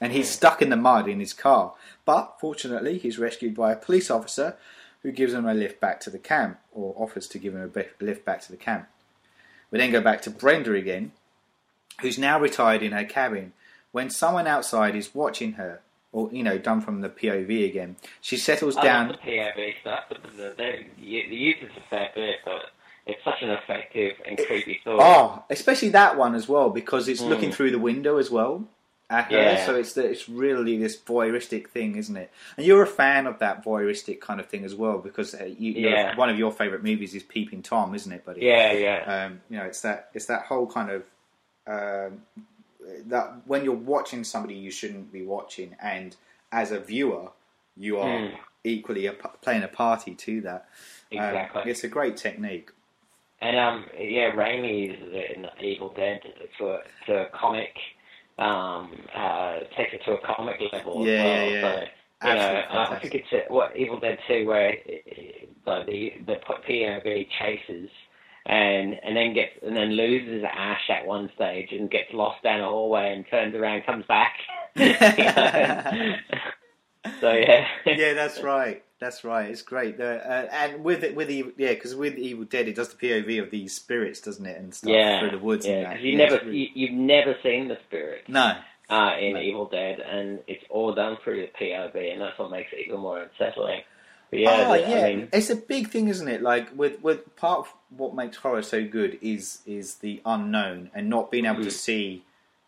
[0.00, 3.76] and he's stuck in the mud in his car, but fortunately he's rescued by a
[3.76, 4.56] police officer
[5.04, 8.04] who gives him a lift back to the camp, or offers to give him a
[8.04, 8.88] lift back to the camp.
[9.70, 11.12] We then go back to Brenda again,
[12.00, 13.52] who's now retired in her cabin.
[13.92, 18.36] When someone outside is watching her, or you know, done from the POV again, she
[18.36, 19.08] settles I down.
[19.10, 20.04] love the POV stuff,
[20.36, 22.70] the use is a fair bit, but
[23.06, 24.98] it's such an effective and creepy thought.
[25.00, 27.28] Oh, especially that one as well because it's Mm.
[27.28, 28.64] looking through the window as well
[29.30, 29.66] Yeah.
[29.66, 32.30] So it's the, it's really this voyeuristic thing, isn't it?
[32.56, 35.72] And you're a fan of that voyeuristic kind of thing as well because uh, you,
[35.72, 36.16] Yeah.
[36.16, 38.42] one of your favourite movies is Peeping Tom, isn't it, buddy?
[38.42, 39.24] Yeah, yeah.
[39.26, 41.04] Um, you know, it's that it's that whole kind of
[41.66, 42.22] um,
[43.06, 46.14] that when you're watching somebody you shouldn't be watching, and
[46.52, 47.30] as a viewer,
[47.76, 48.34] you are Mm.
[48.62, 50.68] equally a, playing a party to that.
[51.12, 51.62] Um, Exactly.
[51.70, 52.70] it's a great technique.
[53.40, 56.22] And um, yeah, Raimi is in Evil Dead
[56.58, 56.80] to
[57.14, 57.76] a comic,
[58.38, 61.06] um, uh, takes it to a comic level.
[61.06, 61.46] Yeah, as well.
[61.46, 61.84] yeah, yeah.
[62.22, 65.86] So, you know, Absolutely I think it's what Evil Dead Two, where it, it, like
[65.86, 66.36] the the
[66.68, 67.90] POV chases.
[68.46, 72.60] And and then gets and then loses Ash at one stage and gets lost down
[72.60, 74.34] a hallway and turns around, comes back.
[77.20, 78.83] So yeah, yeah, that's right.
[79.00, 79.50] That's right.
[79.50, 80.00] It's great.
[80.00, 82.96] Uh, uh, and with it, with Evil, yeah, because with Evil Dead, it does the
[82.96, 85.94] POV of these spirits, doesn't it, and stuff yeah, through the woods yeah.
[85.98, 86.56] you yeah, never, really...
[86.58, 88.22] you, you've never seen the spirit.
[88.28, 88.56] no.
[88.88, 89.40] uh, in No.
[89.40, 93.00] Evil Dead, and it's all done through the POV, and that's what makes it even
[93.00, 93.82] more unsettling.
[94.30, 96.40] But yeah, oh the- yeah, I mean, it's a big thing, isn't it?
[96.42, 101.08] Like with with part of what makes horror so good is is the unknown and
[101.10, 101.72] not being able to Mhm.
[101.72, 102.24] see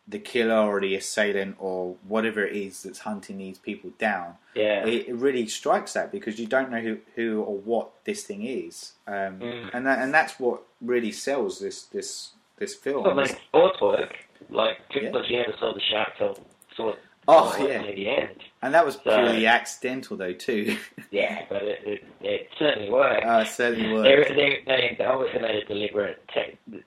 [0.09, 4.35] the killer or the assailant or whatever it is that's hunting these people down.
[4.55, 8.23] yeah, It, it really strikes that because you don't know who, who or what this
[8.25, 9.71] thing is, um, Mm.
[9.75, 13.03] and that, and that's what really sells this this this film.
[13.05, 14.15] what makes sports work.
[14.49, 15.23] Like just Yeah.
[15.29, 16.39] you never saw the shark till
[16.77, 17.81] sort of Oh, yeah.
[17.83, 18.39] near the end.
[18.63, 20.77] And that was So- purely accidental, though, too.
[21.11, 23.27] Yeah, but it, it, it certainly worked.
[23.27, 24.03] uh, it certainly was.
[24.05, 26.83] they, they, they, they obviously made a deliberate te-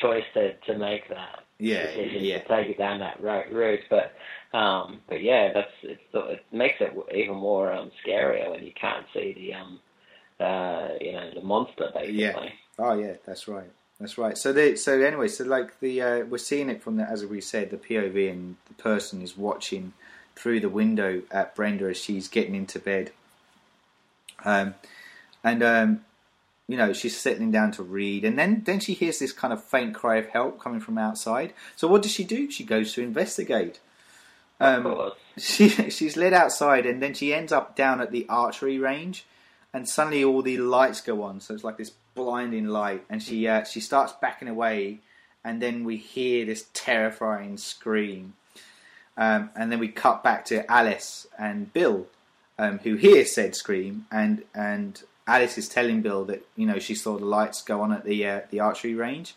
[0.00, 2.38] choice to, to make that Yeah, decision yeah.
[2.38, 3.80] to take it down that ro- route.
[3.88, 4.12] But
[4.56, 9.06] um, but yeah, that's it's, it makes it even more um, scarier when you can't
[9.12, 9.80] see the um,
[10.40, 12.16] uh, you know the monster basically.
[12.18, 12.50] Yeah.
[12.78, 13.70] Oh, yeah, that's right.
[14.00, 14.38] That's right.
[14.38, 17.42] So, they, so anyway, so like the uh, we're seeing it from the as we
[17.42, 19.92] said, the POV, and the person is watching
[20.34, 23.12] through the window at Brenda as she's getting into bed.
[24.42, 24.74] Um,
[25.44, 26.04] and um,
[26.70, 29.62] you know she's settling down to read, and then then she hears this kind of
[29.62, 31.52] faint cry of help coming from outside.
[31.76, 32.50] So what does she do?
[32.50, 33.80] She goes to investigate.
[34.60, 39.24] Um, she she's led outside and then she ends up down at the archery range.
[39.72, 41.40] And suddenly all the lights go on.
[41.40, 43.04] So it's like this blinding light.
[43.08, 45.00] And she uh, she starts backing away.
[45.44, 48.34] And then we hear this terrifying scream.
[49.16, 52.06] Um, and then we cut back to Alice and Bill
[52.58, 56.94] um, who hear said scream and and Alice is telling Bill that you know she
[56.94, 59.34] saw the lights go on at the uh, the archery range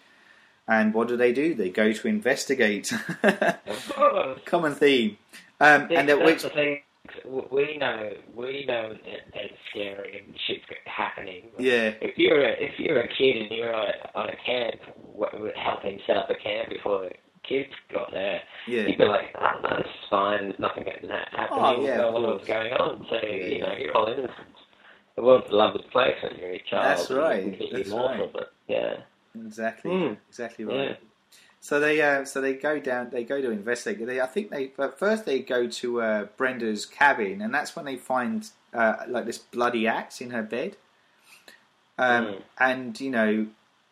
[0.68, 2.92] and what do they do they go to investigate
[4.46, 5.18] common theme.
[5.60, 6.82] Um, and at that's which thing.
[7.26, 11.50] We know, we know that it's scary and shit's happening.
[11.60, 14.80] yeah, If you're a, if you're a kid and you're on a, on a camp,
[15.56, 17.12] helping set up a camp before the
[17.48, 21.12] kids got there, yeah, you'd be like, oh, no, this is fine, nothing happening,
[21.52, 23.06] Oh, yeah, no of one knows what's going on.
[23.10, 24.32] So, you know, you're all innocent.
[25.16, 26.86] The world's a lovely place when you're a child.
[26.98, 28.32] That's right, that's right.
[28.68, 28.98] Yeah.
[29.36, 30.18] exactly, Mm.
[30.30, 30.90] exactly right.
[30.90, 30.96] Yeah.
[31.60, 33.10] So they uh, so they go down.
[33.12, 34.06] They go to investigate.
[34.08, 37.86] They, I think they but first they go to uh, Brenda's cabin, and that's when
[37.86, 40.76] they find uh, like this bloody axe in her bed.
[41.98, 42.42] Um, Mm.
[42.60, 43.48] And you know,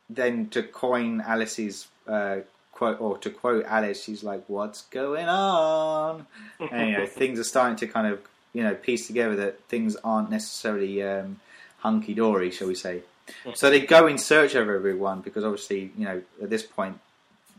[0.09, 2.37] then to coin Alice's uh,
[2.73, 6.25] quote or to quote Alice, she's like, "What's going on?"
[6.59, 8.19] and you know, things are starting to kind of
[8.53, 11.39] you know piece together that things aren't necessarily um,
[11.79, 13.01] hunky dory, shall we say?
[13.53, 16.99] So they go in search of everyone because obviously you know at this point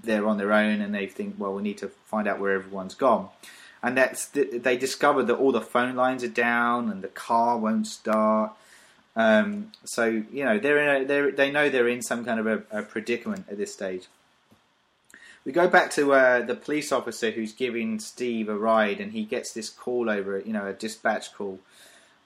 [0.03, 2.95] they're on their own and they think, well, we need to find out where everyone's
[2.95, 3.29] gone.
[3.83, 7.87] And that's they discover that all the phone lines are down and the car won't
[7.87, 8.53] start.
[9.17, 12.47] Um, so you know they're in a, they're, they know they're in some kind of
[12.47, 14.07] a, a predicament at this stage.
[15.45, 19.25] We go back to uh, the police officer who's giving Steve a ride, and he
[19.25, 21.59] gets this call over, you know, a dispatch call,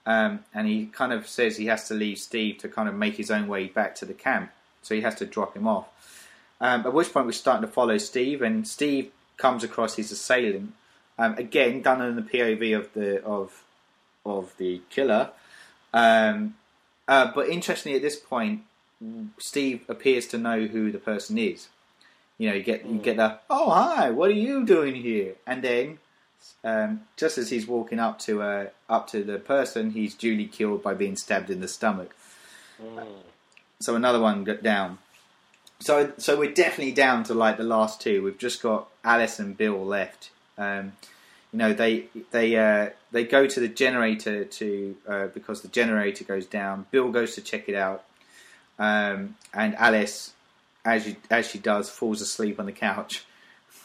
[0.04, 3.16] um, and he kind of says he has to leave Steve to kind of make
[3.16, 4.50] his own way back to the camp,
[4.82, 5.88] so he has to drop him off.
[6.60, 10.74] Um, at which point we're starting to follow Steve, and Steve comes across his assailant,
[11.18, 13.64] um, again done in the POV of the of
[14.26, 15.30] of the killer.
[15.94, 16.56] Um,
[17.08, 18.62] uh, but interestingly, at this point,
[19.38, 21.68] Steve appears to know who the person is.
[22.38, 25.34] You know, you get you get the oh hi, what are you doing here?
[25.46, 25.98] And then,
[26.62, 30.82] um, just as he's walking up to uh, up to the person, he's duly killed
[30.82, 32.14] by being stabbed in the stomach.
[32.82, 33.06] Mm.
[33.80, 34.98] So another one got down.
[35.80, 38.22] So so we're definitely down to like the last two.
[38.22, 40.30] We've just got Alice and Bill left.
[40.58, 40.92] Um,
[41.52, 46.24] you know they they uh, they go to the generator to uh, because the generator
[46.24, 46.86] goes down.
[46.90, 48.04] Bill goes to check it out,
[48.78, 50.32] um, and Alice,
[50.86, 53.24] as she as she does, falls asleep on the couch.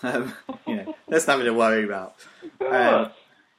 [0.03, 0.33] Um,
[0.65, 2.15] you know, that's nothing to worry about.
[2.59, 3.11] Um,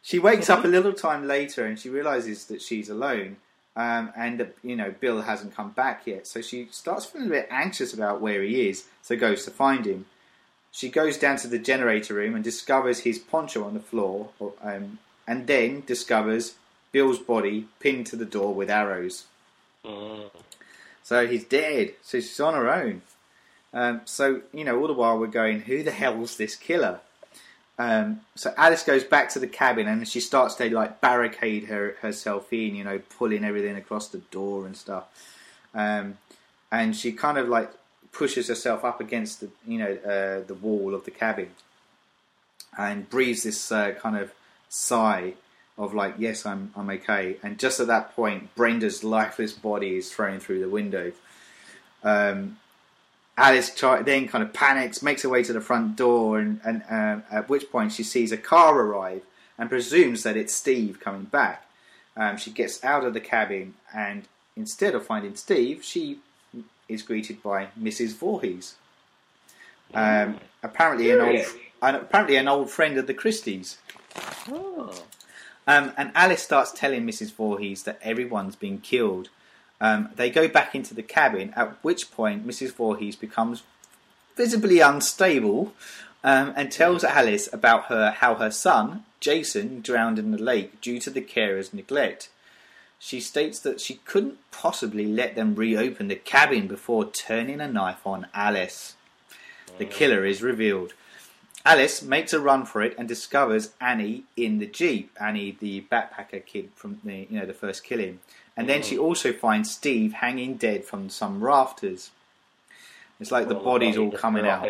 [0.02, 3.36] she wakes up a little time later and she realizes that she's alone,
[3.76, 6.26] um, and that you know Bill hasn't come back yet.
[6.26, 8.86] So she starts feeling a bit anxious about where he is.
[9.02, 10.06] So goes to find him.
[10.72, 14.30] She goes down to the generator room and discovers his poncho on the floor,
[14.62, 16.56] um, and then discovers
[16.90, 19.26] Bill's body pinned to the door with arrows.
[19.84, 20.28] Mm.
[21.04, 21.94] So he's dead.
[22.02, 23.02] So she's on her own.
[23.74, 27.00] Um, so you know, all the while we're going, who the hell's this killer?
[27.78, 31.96] Um, so Alice goes back to the cabin and she starts to like barricade her
[32.00, 35.04] herself in, you know, pulling everything across the door and stuff.
[35.74, 36.18] Um,
[36.70, 37.72] and she kind of like
[38.12, 41.48] pushes herself up against the you know uh, the wall of the cabin
[42.76, 44.32] and breathes this uh, kind of
[44.68, 45.34] sigh
[45.78, 47.36] of like, yes, I'm I'm okay.
[47.42, 51.12] And just at that point, Brenda's lifeless body is thrown through the window.
[52.04, 52.58] Um,
[53.36, 56.82] Alice try, then kind of panics, makes her way to the front door, and, and
[56.90, 59.22] um, at which point she sees a car arrive
[59.58, 61.66] and presumes that it's Steve coming back.
[62.16, 66.18] Um, she gets out of the cabin, and instead of finding Steve, she
[66.88, 68.14] is greeted by Mrs.
[68.14, 68.74] Voorhees.
[69.94, 71.46] Um, apparently, an old
[71.82, 73.78] an, apparently an old friend of the Christies.
[74.48, 75.04] Oh.
[75.66, 77.32] Um, and Alice starts telling Mrs.
[77.32, 79.28] Voorhees that everyone's been killed.
[79.82, 82.72] Um, they go back into the cabin, at which point Mrs.
[82.72, 83.64] Voorhees becomes
[84.36, 85.72] visibly unstable
[86.22, 91.00] um, and tells Alice about her how her son, Jason, drowned in the lake due
[91.00, 92.30] to the carer's neglect.
[93.00, 98.06] She states that she couldn't possibly let them reopen the cabin before turning a knife
[98.06, 98.94] on Alice.
[99.78, 100.92] The killer is revealed.
[101.64, 105.10] Alice makes a run for it and discovers Annie in the jeep.
[105.20, 108.20] Annie, the backpacker kid from the you know the first killing,
[108.56, 112.10] and then she also finds Steve hanging dead from some rafters.
[113.20, 114.64] It's like the Well, body's all coming out.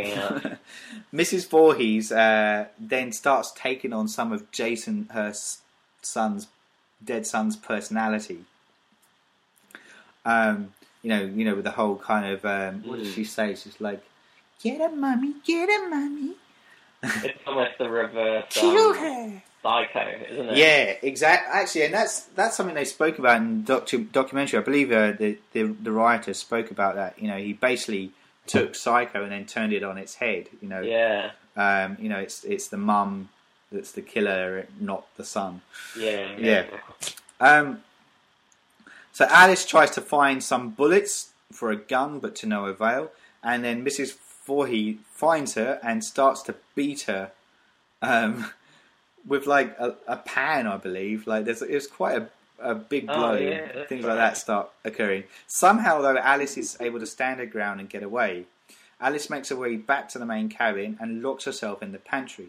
[1.12, 1.48] Mrs.
[1.50, 5.32] Voorhees uh, then starts taking on some of Jason, her
[6.02, 6.48] son's
[7.02, 8.44] dead son's personality.
[10.24, 13.14] Um, you know, you know, with the whole kind of um, what does Mm.
[13.14, 13.54] she say?
[13.56, 14.02] She's like,
[14.62, 16.34] "Get her, mummy, get her, mummy,
[17.02, 20.56] It's almost the reverse kill um, her." Psycho, isn't it?
[20.56, 21.52] Yeah, exactly.
[21.60, 24.58] Actually, and that's that's something they spoke about in the docu- documentary.
[24.58, 27.18] I believe uh, the, the the writer spoke about that.
[27.20, 28.10] You know, he basically
[28.46, 30.48] took Psycho and then turned it on its head.
[30.60, 31.30] You know, Yeah.
[31.56, 33.28] um, you know, it's it's the mum
[33.70, 35.62] that's the killer, not the son.
[35.98, 36.28] Yeah.
[36.38, 36.64] Yeah.
[37.40, 37.82] Um,
[39.12, 43.10] so Alice tries to find some bullets for a gun, but to no avail.
[43.42, 44.16] And then Mrs.
[44.46, 47.30] Voorhees finds her and starts to beat her
[48.00, 48.50] um,
[49.26, 51.26] with like a, a pan, I believe.
[51.26, 52.28] Like there's it's quite a,
[52.70, 53.34] a big Oh, blow.
[53.34, 54.10] yeah, Things right.
[54.10, 55.24] like that start occurring.
[55.46, 58.44] Somehow, though, Alice is able to stand her ground and get away.
[59.00, 62.48] Alice makes her way back to the main cabin and locks herself in the pantry.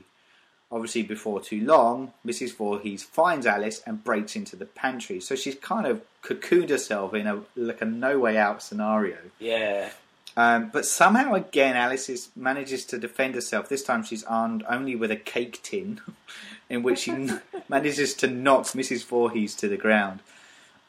[0.71, 2.55] Obviously, before too long, Mrs.
[2.55, 5.19] Voorhees finds Alice and breaks into the pantry.
[5.19, 9.17] So she's kind of cocooned herself in a like a no way out scenario.
[9.39, 9.89] Yeah.
[10.36, 13.69] Um, but somehow again, Alice is, manages to defend herself.
[13.69, 16.01] This time, she's armed only with a cake tin,
[16.69, 19.05] in which she n- manages to knock Mrs.
[19.05, 20.21] Voorhees to the ground.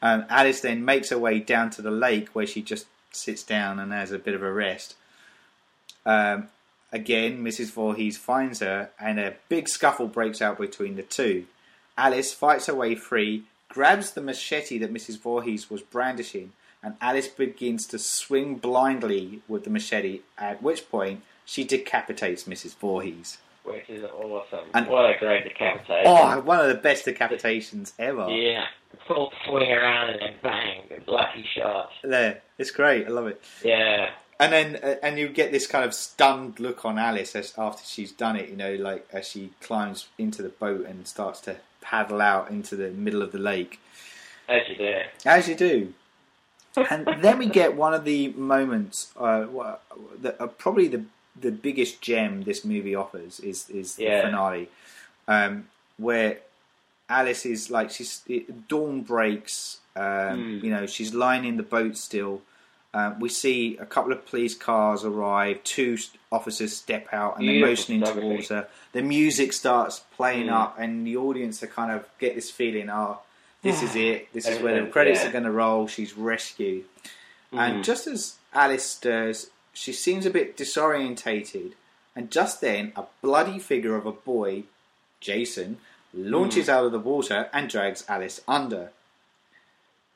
[0.01, 3.79] Um, Alice then makes her way down to the lake, where she just sits down
[3.79, 4.95] and has a bit of a rest.
[6.05, 6.49] Um,
[6.91, 7.71] again, Mrs.
[7.71, 11.45] Voorhees finds her, and a big scuffle breaks out between the two.
[11.97, 15.19] Alice fights her way free, grabs the machete that Mrs.
[15.19, 16.53] Voorhees was brandishing,
[16.85, 22.75] and Alice begins to swing blindly with the machete, at which point she decapitates Mrs.
[22.77, 23.39] Voorhees.
[23.63, 24.67] Which is awesome.
[24.75, 26.03] And- what a great decapitation.
[26.05, 28.29] Oh, one of the best decapitations ever.
[28.29, 28.65] Yeah.
[29.07, 30.83] Full swing around and then bang.
[31.07, 31.89] Lucky shot.
[32.03, 33.07] There, it's great.
[33.07, 33.41] I love it.
[33.63, 34.11] Yeah.
[34.39, 37.83] And then, uh, and you get this kind of stunned look on Alice as, after
[37.85, 38.49] she's done it.
[38.49, 42.75] You know, like as she climbs into the boat and starts to paddle out into
[42.75, 43.79] the middle of the lake,
[44.47, 44.99] As you do.
[45.25, 45.93] as you do.
[46.77, 49.45] And then we get one of the moments, uh,
[50.21, 51.03] that uh, probably the
[51.39, 54.17] the biggest gem this movie offers is is Yeah.
[54.17, 54.69] the finale,
[55.27, 55.67] um,
[55.97, 56.37] where
[57.09, 59.79] Alice is like she's it, dawn breaks.
[59.95, 60.63] Um, Mm.
[60.63, 62.41] You know, she's lying in the boat still.
[62.93, 65.61] Um, we see a couple of police cars arrive.
[65.65, 65.97] Two
[66.31, 68.27] officers step out and they're motioning photography.
[68.29, 68.67] towards her.
[68.93, 70.53] The music starts playing Mm.
[70.61, 73.19] up, and the audience are kind of get this feeling: oh,
[73.65, 74.31] this is it.
[74.33, 75.29] This is where the credits yeah.
[75.29, 75.87] are going to roll.
[75.87, 76.85] She's rescued.
[77.51, 77.83] And Mhm.
[77.83, 81.73] just as Alice stirs, she seems a bit disorientated.
[82.15, 84.63] And just then, a bloody figure of a boy,
[85.19, 85.79] Jason,
[86.13, 88.91] launches out of the water and drags Alice under.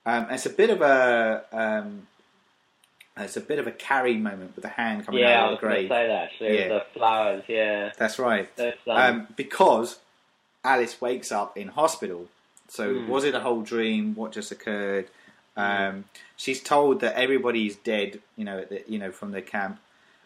[0.06, 2.08] Um, it's a bit of a um,
[3.18, 5.52] it's a bit of a Carrie moment with the hand coming Yeah, I out of
[5.52, 6.30] was going to say that.
[6.40, 6.68] Yeah.
[6.70, 7.92] The flowers, yeah.
[7.98, 8.48] That's right.
[8.60, 10.00] Um, Um, because
[10.64, 12.28] Alice wakes up in hospital.
[12.70, 13.08] So Hmm.
[13.08, 14.16] was it a whole dream?
[14.16, 15.08] What just occurred?
[15.58, 16.06] Um,
[16.38, 18.22] she's told that everybody's dead.
[18.38, 19.80] You know, at the, you know from the camp.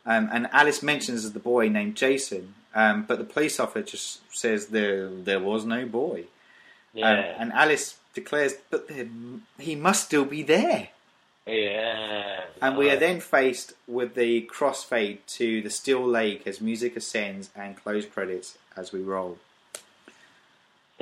[0.06, 4.68] Um, and Alice mentions the boy named Jason, um, but the police officer just says
[4.68, 6.26] there there was no boy.
[6.94, 7.10] yeah.
[7.10, 9.08] Um, and Alice declares, but there,
[9.58, 10.90] he must still be there.
[11.48, 12.42] yeah.
[12.62, 17.50] And we are then faced with the crossfade to the still lake as music ascends
[17.56, 19.38] and close credits as we roll.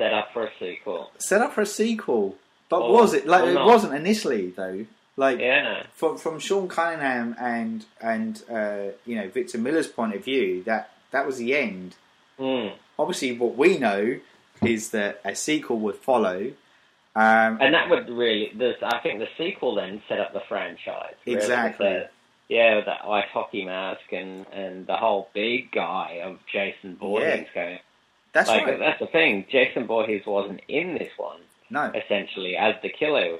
[0.02, 1.10] Set up for a sequel.
[1.18, 2.36] set up for a sequel.
[2.68, 3.66] But Or- was it like it not.
[3.66, 4.86] wasn't initially though?
[5.16, 5.82] Like Yeah.
[5.94, 10.90] from from Sean Cunningham and and uh, you know Victor Miller's point of view, that
[11.10, 11.96] that was the end.
[12.38, 12.72] Mm.
[12.98, 14.18] Obviously, what we know
[14.62, 16.52] is that a sequel would follow.
[17.14, 21.14] Um, And that would really, this, I think the sequel then set up the franchise.
[21.26, 21.86] really, Exactly.
[21.86, 22.08] the-
[22.48, 27.48] yeah, with that ice hockey mask and, and the whole big guy of Jason Voorhees
[27.54, 27.78] going.
[28.32, 28.78] That's like, right.
[28.78, 29.44] that's the thing.
[29.50, 33.38] Jason Voorhees wasn't in this one, No, essentially, as the killer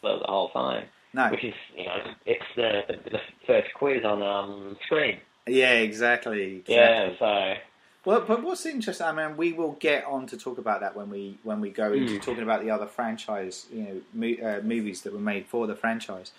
[0.00, 0.86] for the whole time.
[1.12, 1.30] no.
[1.30, 5.18] Which is, you know, it's the, the, the first quiz on um, screen.
[5.46, 6.56] Yeah, exactly.
[6.56, 6.74] exactly.
[6.74, 7.54] Yeah, so.
[8.04, 9.06] Well, but what's interesting?
[9.06, 11.92] I mean, we will get on to talk about that when we when we go
[11.92, 12.22] into Mm.
[12.22, 15.76] talking about the other franchise, you know, mo- uh, movies that were made for the
[15.76, 16.32] franchise.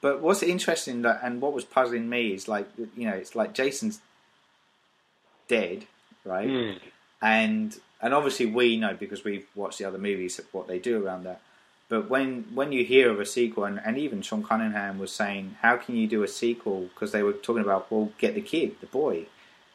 [0.00, 3.52] But what's interesting that, and what was puzzling me is like, you know, it's like
[3.52, 4.00] Jason's
[5.48, 5.86] dead,
[6.24, 6.46] right?
[6.48, 6.78] Mm.
[7.22, 11.24] And and obviously we know because we've watched the other movies what they do around
[11.24, 11.40] that.
[11.88, 15.56] But when when you hear of a sequel, and, and even Sean Cunningham was saying,
[15.62, 16.82] how can you do a sequel?
[16.94, 19.26] Because they were talking about, well, get the kid, the boy,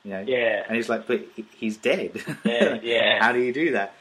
[0.04, 0.24] you know.
[0.26, 0.64] Yeah.
[0.68, 1.26] And he's like, but
[1.56, 2.22] he's dead.
[2.46, 3.20] Yeah, yeah.
[3.24, 3.96] How do you do that?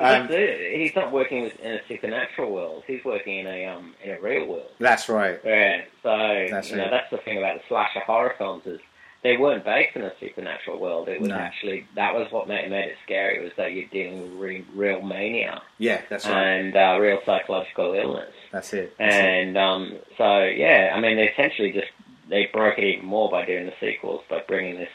[0.00, 0.28] Um.
[0.28, 2.84] He's not working in a supernatural world.
[2.86, 4.70] He's working in a um in a real world.
[4.78, 5.40] that's right.
[5.44, 5.82] Yeah.
[6.02, 6.90] So That's you know right.
[6.92, 8.80] that's the thing about the slasher horror films is
[9.24, 11.08] they weren't based in a supernatural world.
[11.08, 11.34] It was No.
[11.36, 15.02] actually that was what made, made it scary was that you're dealing with re, real
[15.02, 16.40] mania Yeah, that's right.
[16.46, 18.32] and uh, real psychological illness.
[18.52, 18.94] That's it.
[18.98, 19.18] That's it.
[19.20, 21.88] And um, so yeah, I mean they essentially just
[22.28, 24.88] they broke it even more by doing the sequels by bringing this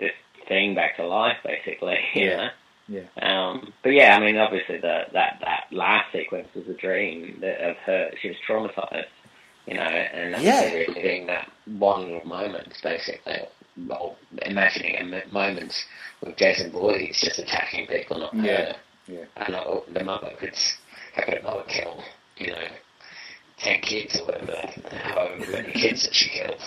[0.00, 0.12] this
[0.48, 1.98] thing back to life basically.
[2.14, 2.36] You Yeah.
[2.36, 2.48] know?
[2.88, 3.02] Yeah.
[3.20, 7.60] Um, but yeah, I mean, obviously the, that that last sequence was a dream that,
[7.60, 8.12] of her.
[8.22, 9.06] She was traumatized,
[9.66, 10.72] you know, and that's Yeah.
[10.72, 13.40] reliving that one little moment, basically.
[13.86, 15.84] Well, imagining a m- moment
[16.20, 18.42] with Jason Voorhees just attacking people, not Yeah.
[18.56, 18.76] her.
[19.08, 19.24] Yeah.
[19.36, 20.54] And uh, the mother could,
[21.14, 22.02] how could a mother kill,
[22.38, 22.66] you know,
[23.58, 24.70] ten kids or whatever,
[25.02, 26.62] however many kids that she killed.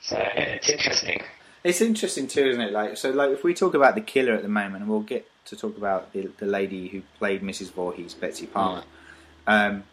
[0.00, 1.22] So it's interesting.
[1.64, 2.72] It's interesting too, isn't it?
[2.72, 5.28] Like, so, like, if we talk about the killer at the moment, and we'll get
[5.46, 7.72] to talk about the, the lady who played Mrs.
[7.72, 8.84] Voorhees, Betsy Palmer.
[9.46, 9.84] Um,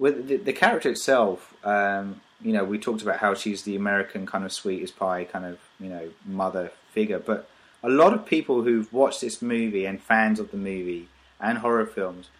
[0.00, 4.26] with the, the character itself, um, you know, we talked about how she's the American
[4.26, 7.20] kind of sweet as pie kind of, you know, mother figure.
[7.20, 7.48] But
[7.84, 11.86] a lot of people who've watched this movie and fans of the movie and horror
[11.86, 12.30] films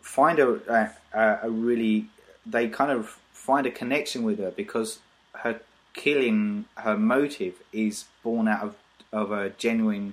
[0.00, 2.06] find a, a, a really,
[2.46, 5.00] they kind of find a connection with her because
[5.42, 5.60] her
[5.94, 8.76] killing, her motive is born out of
[9.10, 10.12] of a genuine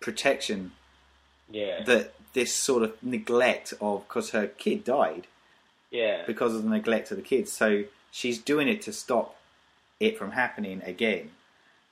[0.00, 0.70] protection
[1.50, 1.82] Yeah.
[1.84, 5.26] that this sort of neglect of because her kid died
[5.90, 6.22] yeah.
[6.26, 7.52] because of the neglect of the kids.
[7.52, 9.36] So she's doing it to stop
[10.00, 11.30] it from happening again.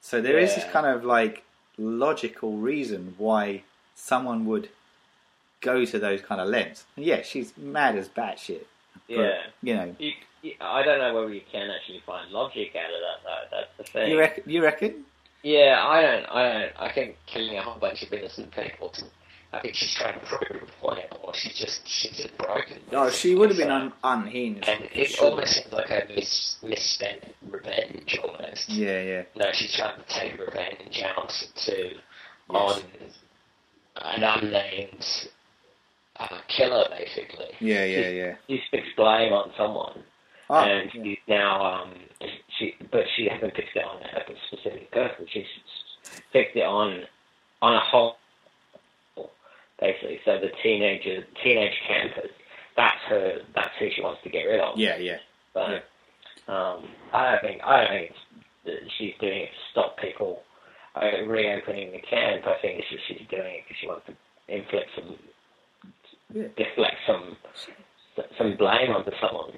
[0.00, 1.44] So there is this kind of like
[1.78, 3.62] logical reason why
[3.94, 4.68] someone would
[5.60, 6.84] go to those kind of lengths.
[6.96, 8.64] And yeah, she's mad as batshit.
[9.08, 9.38] But, Yeah.
[9.62, 13.00] You know, You, you, I don't know whether you can actually find logic out of
[13.00, 13.56] that though.
[13.56, 14.10] That's the thing.
[14.10, 14.44] you reckon?
[14.46, 15.04] You reckon?
[15.42, 16.24] Yeah, I don't.
[16.26, 16.72] I don't.
[16.78, 18.88] I think killing a whole bunch of innocent people.
[18.90, 19.04] To,
[19.54, 22.78] I think she's trying to prove a point, or she's just she's just broken.
[22.92, 24.68] No, she would have been un- unhinged.
[24.68, 25.30] And it sure.
[25.30, 28.68] almost seems like a mis- misspent revenge, almost.
[28.68, 29.22] Yeah, yeah.
[29.36, 32.00] No, she's trying to take revenge out to Yes.
[32.50, 32.82] on
[33.96, 35.06] an unnamed
[36.18, 37.46] uh, killer, basically.
[37.60, 38.34] Yeah, yeah, yeah.
[38.48, 40.02] She sticks blame on someone,
[40.50, 41.02] Oh, and yeah.
[41.02, 41.94] she's now um
[42.58, 45.26] she but she hasn't fixed it on a specific person.
[45.32, 45.46] She's
[46.32, 47.04] fixed it on
[47.62, 48.16] on a whole
[49.84, 50.20] basically.
[50.24, 52.30] So the teenager teenage campers.
[52.76, 53.38] That's her.
[53.54, 54.76] That's who she wants to get rid of.
[54.78, 55.18] yeah, yeah.
[55.52, 55.84] But
[56.52, 58.12] um, I don't think I don't think
[58.64, 60.42] it's, she's doing it to stop people
[60.96, 62.46] uh, reopening the camp.
[62.46, 64.14] I think it's just she's doing it because she wants to
[64.48, 65.16] inflict some,
[66.34, 66.48] Yeah.
[66.56, 67.36] deflect some
[68.38, 69.52] some blame onto someone.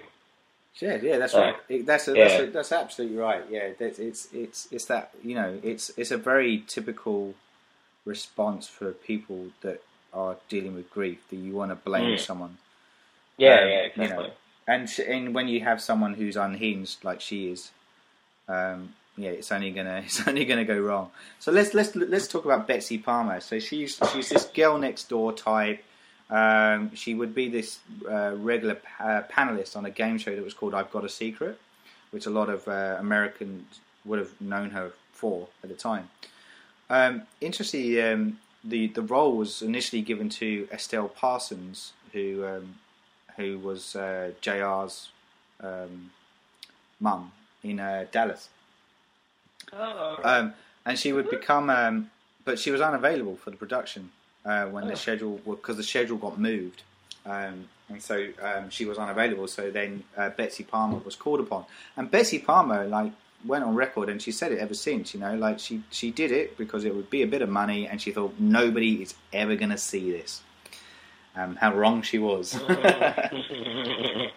[0.81, 1.57] Yeah, yeah, that's right.
[1.71, 2.29] It, that's a, yeah.
[2.29, 3.45] that's a, that's absolutely right.
[3.51, 7.35] Yeah, that's, it's it's it's that you know it's it's a very typical
[8.05, 9.83] response for people that
[10.17, 12.21] are dealing with grief that you want to blame Mm.
[12.21, 12.57] someone.
[13.37, 14.31] Yeah, Um, yeah, you know,
[14.67, 17.71] and and when you have someone who's unhinged like she is,
[18.49, 21.11] um, yeah, it's only gonna it's only gonna go wrong.
[21.39, 23.41] So let's let's let's talk about Betsy Palmer.
[23.41, 25.85] So she's she's this girl next door type.
[26.29, 27.79] Um, she would be this
[28.11, 31.57] uh, regular uh, panelist on a game show that was called I've Got a Secret,
[32.11, 36.09] which a lot of uh, Americans would have known her for at the time.
[36.91, 38.39] Um, interestingly, um,
[38.69, 42.77] the the role was initially given to Estelle Parsons, who um,
[43.37, 45.09] who was uh, JR's
[45.61, 46.11] um,
[47.01, 48.49] mum in uh, Dallas,
[49.73, 50.55] Oh, um,
[50.85, 52.11] and she would become, um,
[52.45, 54.11] but she was unavailable for the production
[54.45, 54.89] uh, when Oh.
[54.89, 56.83] the schedule because the schedule got moved,
[57.25, 59.49] um, and so um, she was unavailable.
[59.49, 61.65] So then uh, Betsy Palmer was called upon,
[61.97, 63.13] and Betsy Palmer like
[63.45, 65.15] went on record and she said it ever since.
[65.15, 67.87] You know, like she she did it because it would be a bit of money,
[67.87, 70.43] and she thought nobody is ever going to see this.
[71.37, 72.55] Um, how wrong she was.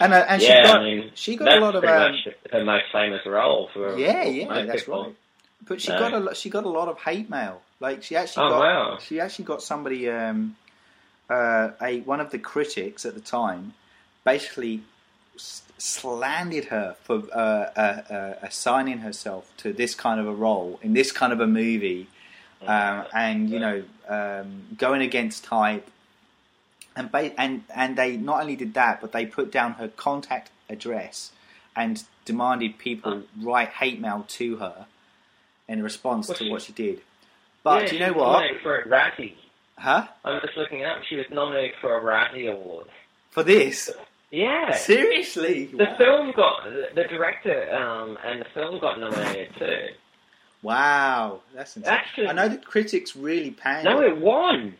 [0.00, 2.16] And uh, and she got I mean, she got a lot of um,
[2.52, 5.02] her most famous role for yeah yeah that's people.
[5.04, 5.14] right.
[5.66, 5.98] But she No.
[5.98, 7.62] got a lo- she got a lot of hate mail.
[7.80, 8.98] Like she actually Oh, got wow.
[9.00, 10.56] she actually got somebody um,
[11.28, 13.74] uh, a one of the critics at the time
[14.24, 14.82] basically
[15.78, 20.92] slandered her for uh, uh, uh, assigning herself to this kind of a role in
[20.92, 22.08] this kind of a movie,
[22.66, 25.88] um, and you know um, going against type.
[26.96, 30.50] And, ba- and and they not only did that, but they put down her contact
[30.68, 31.30] address
[31.76, 34.86] and demanded people write hate mail to her
[35.68, 37.00] in response to what she did.
[37.62, 38.32] But yeah, do you know what?
[38.32, 39.34] nominated For a Razzie.
[39.76, 40.08] Huh?
[40.24, 40.98] I'm just looking up.
[41.08, 42.86] She was nominated for a Razzie Award.
[43.30, 43.90] For this?
[44.30, 44.74] Yeah.
[44.76, 45.66] Seriously?
[45.66, 45.96] The Wow.
[45.96, 46.64] film got
[46.94, 49.88] the, director um, and the film got nominated too.
[50.62, 51.92] Wow, that's insane.
[51.94, 54.08] Actually- I know the critics really panned No, it.
[54.08, 54.76] it won.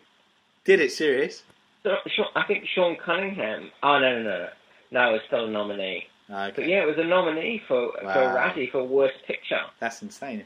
[0.64, 1.44] Did it serious?
[1.84, 1.96] So,
[2.34, 3.70] I think Sean Cunningham.
[3.82, 4.48] Oh no, no, no,
[4.90, 5.08] no.
[5.10, 6.06] It was still a nominee.
[6.30, 8.36] Okay, But yeah, it was a nominee for for Wow.
[8.36, 9.62] Razzie for worst picture.
[9.78, 10.44] that's insane.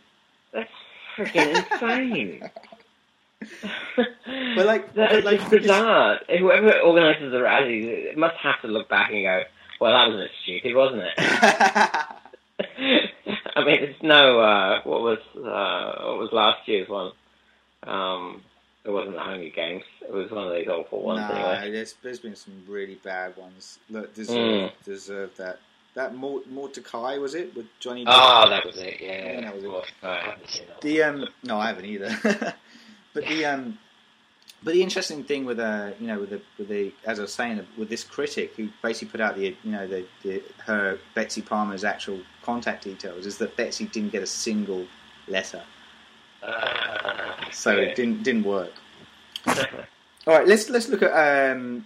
[0.52, 0.70] That's
[1.16, 2.50] freaking insane.
[4.56, 6.18] But like- that but like just for this- bizarre.
[6.38, 9.42] Whoever organises the Razzies it must have to look back and go,
[9.80, 11.14] "Well, that was a bit stupid, wasn't it?"
[13.56, 14.40] I mean, it's no.
[14.40, 17.12] Uh, what was uh, what was last year's one?
[17.84, 18.42] Um,
[18.84, 19.82] it wasn't the Hunger Games.
[20.02, 21.70] It was one of these awful ones no, anyway.
[21.72, 23.78] there's, there's been some really bad ones.
[23.90, 24.72] Look, deserve, Mm.
[24.84, 25.58] deserve that.
[25.94, 27.54] That Mort- Mortdecai, was it?
[27.54, 28.12] With Johnny Depp?
[28.16, 28.96] Oh, that was it.
[29.00, 29.68] Yeah, Yeah, that was it.
[29.70, 30.80] Well, I haven't seen that.
[30.80, 32.54] The um no, I haven't either.
[33.14, 33.78] But the um
[34.64, 37.32] but the interesting thing with uh you know with the with the as I was
[37.32, 41.42] saying with this critic who basically put out the you know the, the her Betsy
[41.42, 44.86] Palmer's actual contact details is that Betsy didn't get a single
[45.28, 45.62] letter,
[46.42, 47.82] Uh, so yeah.
[47.88, 48.72] it didn't didn't work.
[50.26, 51.12] All right, let's let's look at
[51.52, 51.84] um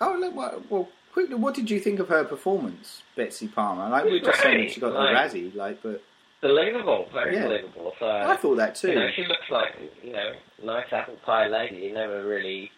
[0.00, 3.88] oh look, well, well quickly what did you think of her performance, Betsy Palmer?
[3.88, 5.30] Like we were just saying that she got Right.
[5.30, 6.02] the Razzie, like but
[6.42, 7.44] believable, very Yeah.
[7.46, 7.94] believable.
[7.98, 8.88] So, I thought that too.
[8.90, 10.32] you know, she looks like you know,
[10.62, 11.76] nice apple pie lady.
[11.76, 12.70] You never really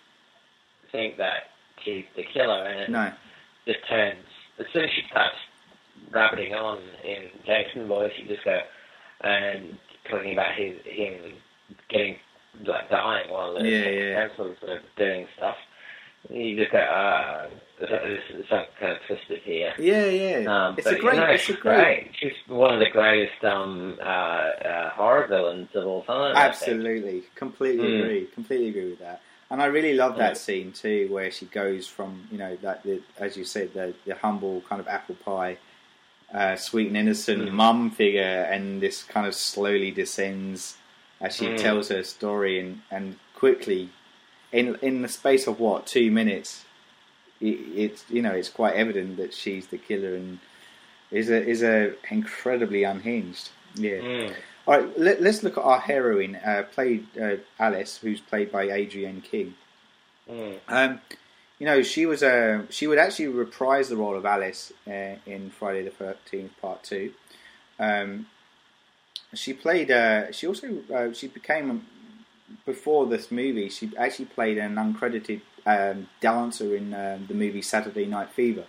[0.93, 1.51] think that
[1.85, 3.13] she's the killer, and it no,
[3.67, 4.25] just turns
[4.61, 5.35] as soon as she starts
[6.11, 8.13] rabbiting on in Jason voice.
[8.19, 8.61] You just go
[9.23, 9.77] and
[10.11, 11.35] talking about his him
[11.89, 12.17] getting
[12.65, 14.29] like dying while the Yeah, yeah.
[14.29, 15.57] councils are doing stuff.
[16.31, 17.47] You just go, ah,
[17.79, 19.75] something kind of twisted here.
[19.79, 20.67] Yeah, yeah.
[20.69, 21.15] Um, it's but, a great.
[21.15, 22.11] you know, it's a great.
[22.21, 26.37] She's one of the greatest um, uh, uh, horror villains of all time.
[26.37, 28.01] Absolutely, completely Mm.
[28.01, 28.27] agree.
[28.35, 29.21] Completely agree with that.
[29.51, 30.39] And I really love that Mm.
[30.39, 34.15] scene too, where she goes from you know that the, as you said the, the
[34.15, 35.59] humble kind of apple pie,
[36.33, 37.53] uh, sweet and innocent Mm.
[37.53, 40.77] mum figure, and this kind of slowly descends
[41.21, 41.57] as she Mm.
[41.59, 43.91] tells her story, and and quickly,
[44.53, 46.65] in in the space of what two minutes,
[47.51, 50.39] it's you know it's quite evident that she's the killer and
[51.11, 53.51] is a is a incredibly unhinged.
[53.75, 53.99] Yeah.
[53.99, 54.35] Mm.
[54.67, 58.71] All right, let, us look at our heroine, uh, played uh, Alice, who's played by
[58.71, 59.55] Adrienne King.
[60.31, 60.59] Mm.
[60.69, 61.01] Um,
[61.59, 65.51] you know, she was uh, she would actually reprise the role of Alice uh, in
[65.51, 67.13] Friday the Thirteenth Part Two.
[67.79, 68.27] Um,
[69.35, 69.91] she played.
[69.91, 71.87] Uh, she also uh, she became
[72.65, 73.69] before this movie.
[73.69, 78.65] She actually played an uncredited um, dancer in um the movie Saturday Night Fever.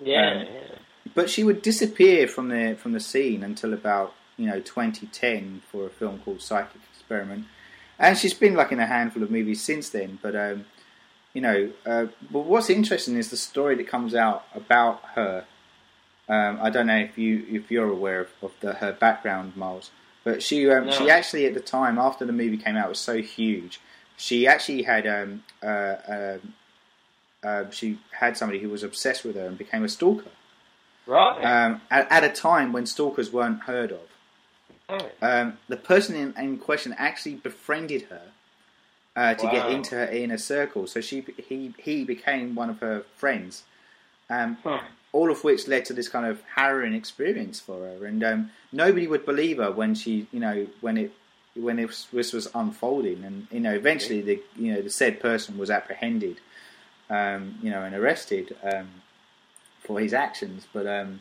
[0.00, 0.76] Yeah, Um, yeah.
[1.14, 5.86] But she would disappear from the from the scene until about you know 2010 for
[5.86, 7.46] a film called Psychic Experiment,
[7.98, 10.18] and she's been like in a handful of movies since then.
[10.22, 10.64] But um,
[11.34, 15.44] you know, uh, but what's interesting is the story that comes out about her.
[16.28, 19.90] Um, I don't know if you if you're aware of, of the, her background, Miles,
[20.24, 20.92] but she um, No.
[20.92, 23.80] she actually at the time after the movie came out was so huge.
[24.22, 26.38] She actually had um, uh, uh,
[27.42, 30.30] uh, she had somebody who was obsessed with her and became a stalker
[31.06, 31.42] Right.
[31.44, 34.06] um, at, at a time when stalkers weren't heard of.
[34.88, 35.10] Oh.
[35.20, 38.22] Um, the person in, in question actually befriended her
[39.16, 40.86] uh, to get into her inner circle.
[40.86, 43.64] So she he he became one of her friends.
[44.30, 44.82] Um, Huh.
[45.10, 49.08] all of which led to this kind of harrowing experience for her, and um, nobody
[49.08, 51.12] would believe her when she, you know, when it
[51.54, 55.58] when was, this was unfolding, and you know, eventually the you know the said person
[55.58, 56.38] was apprehended,
[57.10, 58.88] um, you know, and arrested um,
[59.80, 60.66] for his actions.
[60.72, 61.20] But um,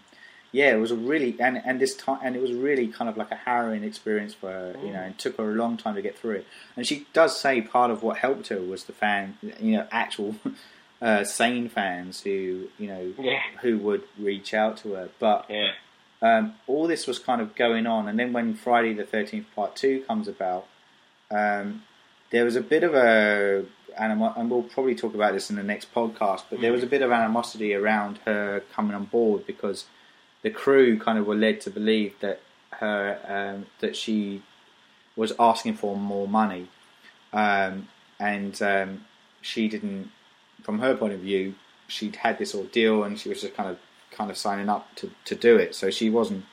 [0.52, 3.18] yeah, it was a really and and this time and it was really kind of
[3.18, 6.02] like a harrowing experience for her, you know, and took her a long time to
[6.02, 6.48] get through it.
[6.76, 10.36] And she does say part of what helped her was the fan, you know, actual.
[11.04, 13.40] Uh, sane fans who you know Yeah.
[13.64, 15.10] who would reach out to her.
[15.18, 15.72] But Yeah.
[16.22, 19.76] Um, all this was kind of going on, and then when Friday the Thirteenth Part
[19.76, 20.68] Two comes about,
[21.30, 21.84] um,
[22.30, 23.66] there was a bit of a
[23.98, 26.44] animo- and we'll probably talk about this in the next podcast.
[26.50, 29.86] But there was a bit of animosity around her coming on board because
[30.44, 32.42] the crew kind of were led to believe that
[32.72, 34.44] her um, that she
[35.16, 36.68] was asking for more money,
[37.34, 37.88] um,
[38.20, 39.06] and um,
[39.42, 40.12] she didn't.
[40.62, 41.56] From her point of view,
[41.88, 43.80] she'd had this ordeal, and she was just kind of
[44.12, 45.74] kind of signing up to, to do it.
[45.76, 46.46] So she wasn't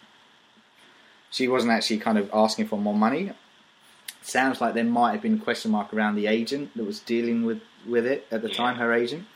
[1.31, 3.33] she wasn't actually kind of asking for more money.
[4.23, 7.45] Sounds like there might have been a question mark around the agent that was dealing
[7.45, 8.55] with, with it at the Yeah.
[8.57, 9.27] time, her agent.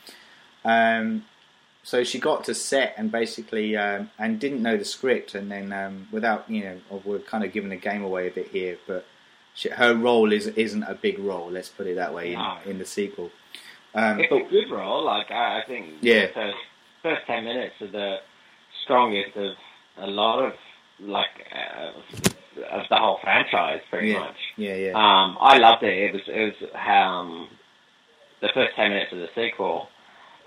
[0.65, 1.25] Um,
[1.83, 5.73] so she got to set and basically um, and didn't know the script, and then
[5.73, 9.05] um, without you know, we're kind of giving the game away a bit here, but
[9.53, 11.51] she, her role is isn't a big role.
[11.51, 12.57] Let's put it that way in, No.
[12.65, 13.31] in the sequel.
[13.93, 15.03] Um, It's but a good role.
[15.03, 16.27] Like I, I think Yeah.
[17.03, 18.15] The first, ten minutes are the
[18.83, 19.51] strongest of
[20.03, 20.53] a lot of
[20.99, 21.99] like uh,
[22.71, 24.19] of the whole franchise, pretty Yeah.
[24.19, 24.35] much.
[24.57, 25.93] yeah, yeah, Um, I loved it.
[25.93, 27.49] It was it was um,
[28.41, 29.87] the first ten minutes of the sequel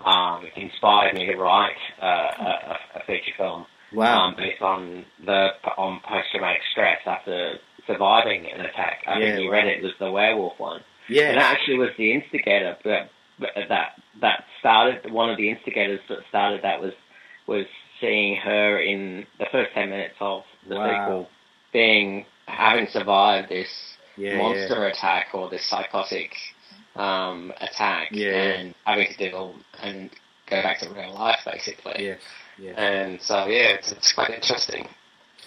[0.03, 5.49] um, inspired me to write uh, a, a feature film wow, um, based on the
[5.77, 7.55] on post traumatic stress after
[7.85, 9.03] surviving an attack.
[9.07, 10.81] I Yeah, think you read it was the werewolf one.
[11.09, 13.89] yeah, And that actually was the instigator that that
[14.21, 16.93] that started one of the instigators that started that was
[17.47, 17.65] was
[18.01, 20.89] seeing her in the first ten minutes of the Wow.
[21.05, 21.29] sequel
[21.73, 23.69] being having survived this
[24.15, 26.31] yeah, monster attack or this psychotic
[26.95, 28.31] um, attack Yeah.
[28.59, 30.09] and having to deal and
[30.49, 32.07] go back to real life basically.
[32.07, 32.15] yeah,
[32.57, 32.71] yeah.
[32.71, 34.87] And so yeah, it's, it's quite interesting.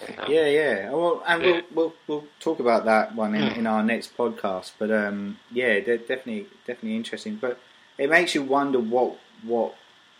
[0.07, 0.23] You know?
[0.29, 0.89] Yeah, yeah.
[0.91, 3.57] Well, and we'll we'll we'll talk about that one in, Mm.
[3.57, 4.71] in our next podcast.
[4.79, 7.37] But um, yeah, de- definitely definitely interesting.
[7.39, 7.59] But
[7.97, 9.75] it makes you wonder what what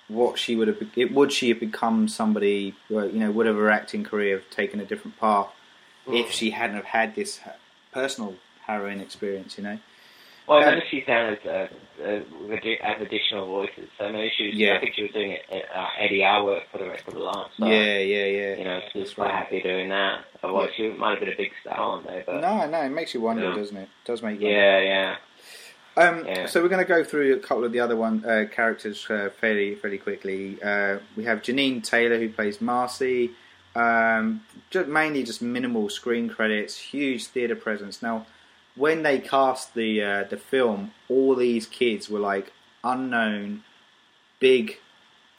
[0.07, 3.69] what she would have it, would she have become somebody you know would have her
[3.69, 5.47] acting career have taken a different path
[6.07, 6.31] if Mm.
[6.31, 7.39] she hadn't have had this
[7.93, 9.57] personal harrowing experience.
[9.57, 9.77] You know.
[10.47, 11.67] Well, I Um, noticed she sounded uh,
[12.03, 13.87] uh, as additional voices.
[13.99, 14.55] So maybe she was.
[14.55, 14.75] Yeah.
[14.77, 17.45] I think she was doing uh, ADR work for the rest of the line.
[17.57, 18.55] So, yeah, yeah, yeah.
[18.57, 19.35] You know, she was quite right.
[19.35, 20.25] happy doing that.
[20.43, 22.23] Otherwise, she might have been a big star one day.
[22.25, 23.55] But No, no, it makes you wonder, Yeah.
[23.55, 23.83] doesn't it?
[23.83, 24.59] It does make you wonder.
[24.59, 25.15] yeah, yeah.
[25.97, 26.45] Um, Yeah.
[26.47, 29.29] So we're going to go through a couple of the other one uh, characters uh,
[29.39, 30.61] fairly fairly quickly.
[30.63, 33.31] Uh, we have Jeannine Taylor who plays Marcy.
[33.75, 38.01] Um, just, mainly just minimal screen credits, huge theatre presence.
[38.01, 38.25] Now,
[38.75, 42.51] when they cast the uh, the film, all these kids were like
[42.83, 43.63] unknown,
[44.39, 44.77] big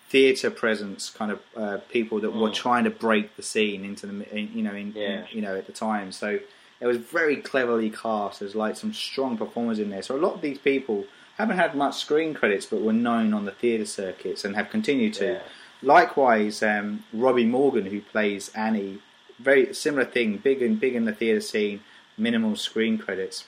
[0.08, 2.54] theatre presence kind of uh, people that were Mm.
[2.54, 5.08] trying to break the scene into the you know in, Yeah.
[5.20, 6.12] in- you know at the time.
[6.12, 6.38] So
[6.82, 8.40] it was very cleverly cast.
[8.40, 10.02] There's like some strong performers in there.
[10.02, 11.04] So a lot of these people
[11.38, 15.14] haven't had much screen credits, but were known on the theatre circuits and have continued
[15.14, 15.34] to.
[15.34, 15.42] Yeah.
[15.80, 18.98] Likewise, um, Robbie Morgan, who plays Annie,
[19.38, 21.82] very similar thing, big and big in the theatre scene,
[22.18, 23.44] minimal screen credits.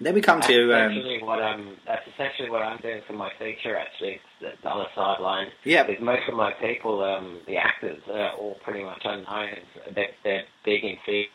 [0.00, 1.76] Then we come That's to um, essentially what I'm.
[1.84, 3.76] That's essentially what I'm doing for my feature.
[3.76, 5.48] Actually, it's the other sideline.
[5.64, 9.56] yeah, Because most of my people, um, the actors, are all pretty much unknown.
[9.92, 11.30] They're, they're big in theatre.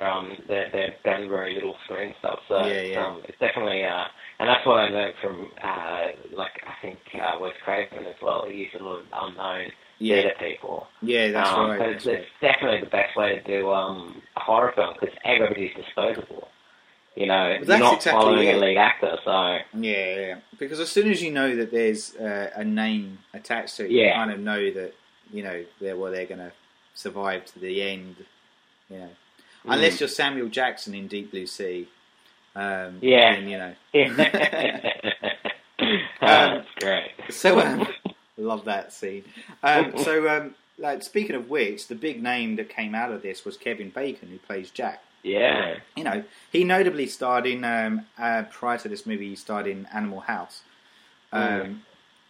[0.00, 3.06] Um, they're, they've done very little screen stuff, so Yeah, it's, yeah.
[3.06, 4.04] um, it's definitely, uh,
[4.38, 8.44] and that's what I learned from, uh, like I think uh, Wes Craven as well.
[8.46, 10.86] He used a lot of unknown yeah, people.
[11.00, 11.78] yeah, that's um, right.
[11.78, 12.52] But that's it's, right.
[12.52, 16.48] definitely the best way to do um, a horror film because everybody's disposable.
[17.14, 18.56] You know, Well, that's not exactly following it.
[18.56, 20.34] a lead actor, so Yeah, yeah, yeah.
[20.58, 24.10] because as soon as you know that there's uh, a name attached to it, you
[24.12, 24.92] kind of know that
[25.32, 26.52] you know they're well they're going to
[26.92, 28.16] survive to the end.
[28.90, 29.08] You know.
[29.66, 31.88] Unless you're Samuel Jackson in Deep Blue Sea.
[32.54, 33.34] Um, Yeah.
[33.34, 33.74] then, you know.
[36.20, 37.10] that's great.
[37.30, 37.86] So um,
[38.36, 39.24] love that scene.
[39.62, 43.44] Um, so um, like speaking of which, the big name that came out of this
[43.44, 45.02] was Kevin Bacon, who plays Jack.
[45.22, 45.76] Yeah.
[45.96, 49.28] You know, he notably starred in um, uh, prior to this movie.
[49.30, 50.62] He starred in Animal House,
[51.32, 51.76] um, Mm.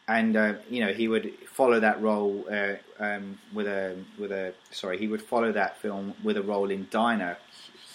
[0.09, 4.53] And uh, you know he would follow that role uh, um, with a with a
[4.71, 7.39] sorry he would follow that film with a role in Diner,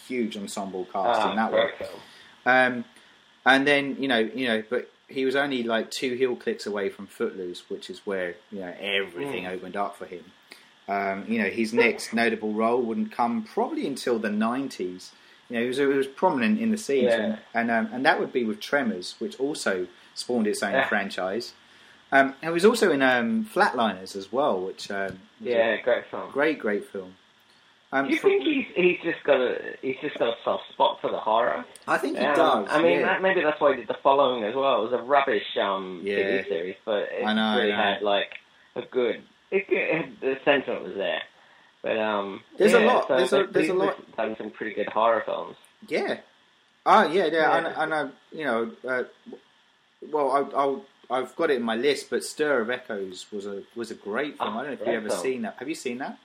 [0.08, 1.70] huge ensemble cast Oh, in that one.
[2.46, 2.86] Um,
[3.46, 6.90] and then you know, you know, but he was only like two heel clicks away
[6.90, 9.52] from Footloose, which is where you know everything Mm.
[9.54, 10.26] opened up for him.
[10.88, 15.12] Um, you know, his next notable role wouldn't come probably until the nineties.
[15.50, 17.22] You know, he was, he was prominent in the scenes, Yeah.
[17.54, 20.88] and and, um, and that would be with Tremors, which also spawned its own Yeah.
[20.88, 21.54] franchise.
[22.12, 25.82] Um, and he was also in um, Flatliners as well, which um, was a Yeah,
[25.82, 26.30] great film.
[26.32, 27.16] great, great film.
[27.94, 30.64] Um, Do you for- think he's he's just got a he's just got a soft
[30.72, 31.66] spot for the horror?
[31.88, 32.68] I think he Um, does.
[32.70, 33.06] I mean, yeah.
[33.06, 34.80] that, maybe that's why he did the following as well.
[34.86, 36.16] It was a rubbish um, Yeah.
[36.16, 37.78] TV series, but it I know, I really know.
[37.78, 38.30] had like
[38.76, 39.22] a good.
[39.52, 41.22] It, it, the sentiment was there,
[41.82, 44.88] but um, There's a lot- So there's a- there's a lot- done some pretty good
[44.88, 45.58] horror films.
[45.90, 46.20] Yeah.
[46.86, 47.32] Oh yeah, yeah.
[47.34, 47.58] Yeah.
[47.58, 49.04] And, and I, you know, uh,
[50.10, 53.64] well, I, I'll, I've got it in my list, but Stir of Echoes was a
[53.76, 54.56] was a great film.
[54.56, 55.22] Oh, I don't know if you've ever film.
[55.22, 55.56] seen that.
[55.60, 56.18] Have you seen that?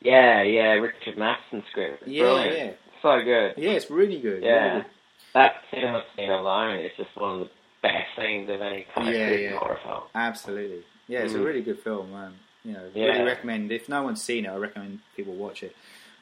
[0.00, 2.06] Yeah, yeah, Richard Matheson script.
[2.06, 2.56] Yeah, Brilliant.
[2.56, 3.54] yeah, So good.
[3.56, 3.70] yeah.
[3.70, 4.42] It's really good.
[4.42, 4.64] Yeah.
[4.64, 4.90] really good.
[5.34, 7.50] That cinema scene alone is just one of the
[7.82, 9.58] best scenes of any kind of Yeah, good yeah.
[9.58, 10.02] horror film.
[10.14, 10.82] absolutely.
[11.08, 11.44] Yeah, it's a Mm.
[11.44, 12.12] really good film.
[12.14, 13.06] Um, you know, Yeah.
[13.06, 13.70] really recommend.
[13.72, 15.74] If no one's seen it, I recommend people watch it.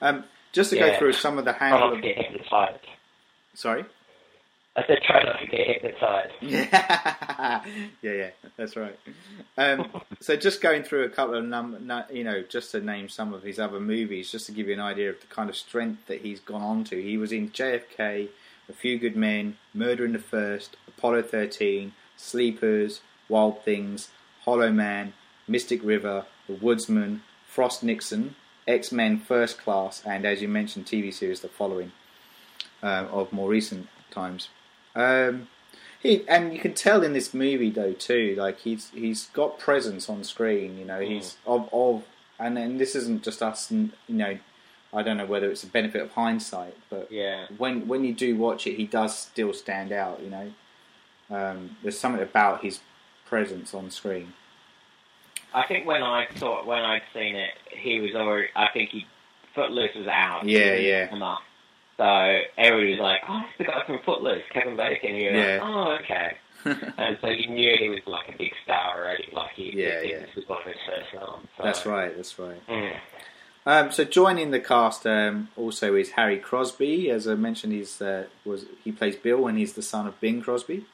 [0.02, 2.80] Um, just to go through some of the Try handful not to of.
[3.54, 3.84] Sorry.
[4.76, 6.32] I said try not to get hypnotized.
[7.40, 7.64] Yeah,
[8.02, 8.98] yeah, yeah, that's right.
[9.56, 9.90] Um,
[10.20, 13.42] so just going through a couple of num, you know, just to name some of
[13.42, 16.20] his other movies, just to give you an idea of the kind of strength that
[16.20, 17.02] he's gone on to.
[17.02, 18.28] He was in JFK,
[18.68, 24.10] A Few Good Men, Murder in the First, Apollo 13, Sleepers, Wild Things,
[24.42, 25.14] Hollow Man,
[25.48, 28.36] Mystic River, The Woodsman, Frost Nixon,
[28.68, 31.92] X Men First Class, and as you mentioned, TV series The Following
[32.82, 34.50] um, of more recent times.
[34.94, 35.48] Um,
[36.02, 40.08] he and you can tell in this movie though too, like he's he's got presence
[40.08, 40.78] on screen.
[40.78, 41.08] You know, Mm.
[41.08, 42.04] he's of of
[42.38, 43.70] and then this isn't just us.
[43.70, 44.38] You know,
[44.92, 47.46] I don't know whether it's a benefit of hindsight, but Yeah.
[47.58, 50.20] when when you do watch it, he does still stand out.
[50.22, 50.52] You know,
[51.30, 52.80] um, there's something about his
[53.26, 54.32] presence on screen.
[55.52, 58.48] I think when I thought when I'd seen it, he was already.
[58.56, 59.06] I think he
[59.54, 60.46] Footloose was out.
[60.46, 61.08] Yeah, yeah.
[61.22, 61.42] up.
[62.00, 65.58] So everybody was like, "Oh, it's the guy from Footloose, Kevin Bacon." You're Yeah.
[65.62, 66.36] like, "Oh, okay."
[66.98, 69.28] And so you knew he was like a big star already.
[69.32, 70.18] Like he, Yeah, this, yeah.
[70.20, 71.46] this was one of his first films.
[71.56, 71.62] So.
[71.62, 72.16] that's right.
[72.16, 72.66] That's right.
[72.68, 72.96] Mm.
[73.66, 77.10] Um, so joining the cast um, also is Harry Crosby.
[77.10, 80.40] As I mentioned, he's uh, was he plays Bill and he's the son of Bing
[80.40, 80.86] Crosby.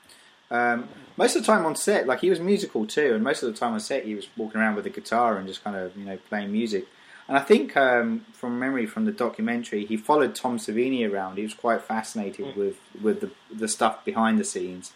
[0.50, 3.52] Um, most of the time on set, like he was musical too, and most of
[3.52, 5.96] the time on set he was walking around with a guitar and just kind of
[5.96, 6.86] you know playing music.
[7.28, 11.36] And I think um, from memory from the documentary, he followed Tom Savini around.
[11.36, 12.56] He was quite fascinated Mm.
[12.56, 14.92] with with the the stuff behind the scenes.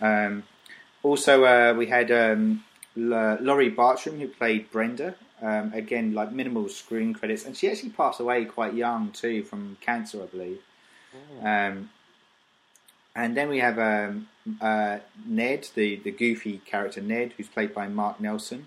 [0.00, 0.42] Um,
[1.02, 2.64] also, uh, we had um,
[2.96, 5.14] L- Laurie Bartram who played Brenda.
[5.42, 9.76] Um, again, like minimal screen credits, and she actually passed away quite young too from
[9.80, 10.60] cancer, I believe.
[11.42, 11.90] Um,
[13.16, 14.28] And then we have um,
[14.60, 18.66] uh, Ned, the, the goofy character Ned, who's played by Mark Nelson.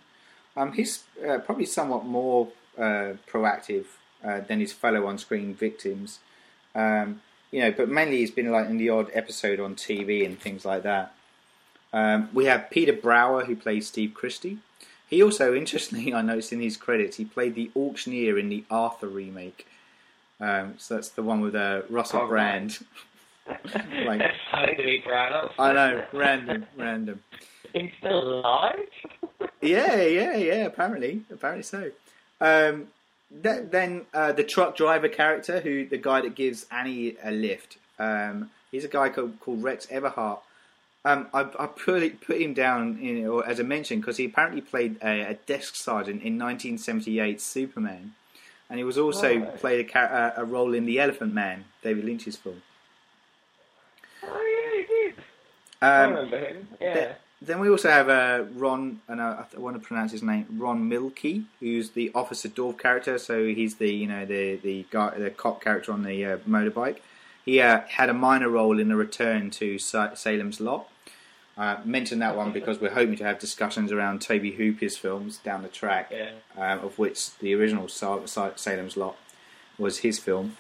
[0.55, 2.47] Um, he's uh, probably somewhat more
[2.77, 3.85] uh, proactive
[4.23, 6.19] uh, than his fellow on-screen victims.
[6.75, 7.21] Um,
[7.51, 10.65] you know, but mainly he's been like in the odd episode on TV and things
[10.65, 11.13] like that.
[11.93, 14.59] Um, we have Peter Brouwer, who plays Steve Christie.
[15.09, 19.07] He also, interestingly, I noticed in his credits, he played the auctioneer in the Arthur
[19.07, 19.67] remake.
[20.39, 22.79] Um, so that's the one with uh, Russell Oh, Brand.
[23.47, 25.51] like, That's something to proud.
[25.57, 27.21] I know, random, random.
[27.73, 28.87] He's still alive.
[29.61, 30.65] Yeah, yeah, yeah.
[30.65, 31.91] Apparently, apparently so.
[32.39, 32.87] Um,
[33.43, 37.77] th- then uh, the truck driver character, who the guy that gives Annie a lift,
[37.99, 40.39] um, he's a guy called, called Rex Everhart.
[41.05, 44.25] Um, I, I put it, put him down in, or as a mention because he
[44.25, 48.13] apparently played a, a desk sergeant in 1978 Superman,
[48.69, 49.57] and he was also Right.
[49.57, 49.99] played a,
[50.37, 52.61] a, a role in The Elephant Man, David Lynch's film.
[54.23, 54.27] Oh,
[54.75, 55.15] yeah, he did.
[55.81, 56.67] I Um, remember him.
[56.81, 56.93] Yeah.
[56.93, 60.23] Th- Then we also have uh, Ron, and uh, I I want to pronounce his
[60.23, 63.17] name, Ron Millkie, who's the Officer Dorf character.
[63.19, 66.97] So he's the you know the the guy, the cop character on the uh, motorbike.
[67.45, 70.89] He uh, had a minor role in the Return to Sa- Salem's Lot.
[71.57, 75.63] Uh, mention that one because we're hoping to have discussions around Tobe Hooper's films down
[75.63, 76.31] the track, Yeah.
[76.55, 79.15] um, of which the original Sa- Sa- Salem's Lot
[79.77, 80.57] was his film.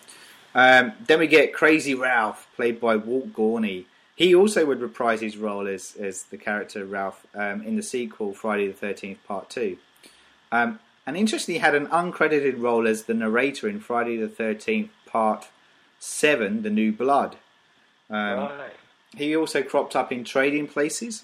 [0.55, 3.85] Um, then we get Crazy Ralph, played by Walt Gorney.
[4.17, 8.33] He also would reprise his role as, as the character Ralph um, in the sequel,
[8.33, 9.77] Friday the 13th, Part 2.
[10.51, 14.89] Um, and interestingly, he had an uncredited role as the narrator in Friday the 13th,
[15.05, 15.49] Part
[15.99, 17.37] 7, The New Blood.
[18.09, 18.73] Um, right.
[19.15, 21.23] he also cropped up in Trading Places.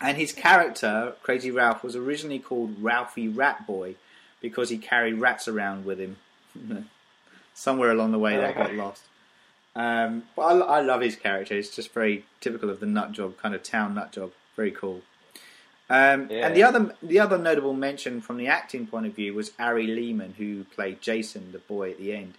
[0.00, 3.94] And his character, Crazy Ralph, was originally called Ralphie Rat Boy
[4.40, 6.16] because he carried rats around with him.
[7.54, 9.04] Somewhere along the way that got lost.
[9.76, 11.56] Um, but I, I love his character.
[11.56, 14.32] It's just very typical of the nut job, kind of town nut job.
[14.56, 15.02] Very cool.
[15.88, 16.46] Um, Yeah.
[16.46, 19.86] And the other the other notable mention from the acting point of view was Ari
[19.86, 22.34] Lehman, who played Jason, the boy at the end.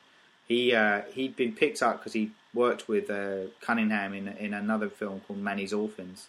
[0.48, 4.90] He uh, he'd been picked up because he worked with uh, Cunningham in in another
[4.90, 6.28] film called Manny's Orphans.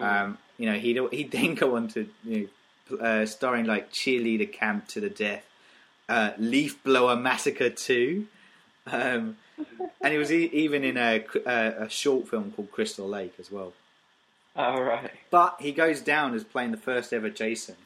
[0.00, 2.50] Um, you know, he'd he'd then go on to you
[2.90, 5.44] know, uh, starring like Cheerleader Camp to the Death,
[6.08, 8.26] uh, Leaf Blower Massacre Two,
[8.86, 9.36] um,
[10.00, 13.50] and he was e- even in a, a a short film called Crystal Lake as
[13.50, 13.72] well.
[14.56, 15.10] All right.
[15.30, 17.76] But he goes down as playing the first ever Jason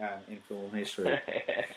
[0.00, 1.18] um, in film history,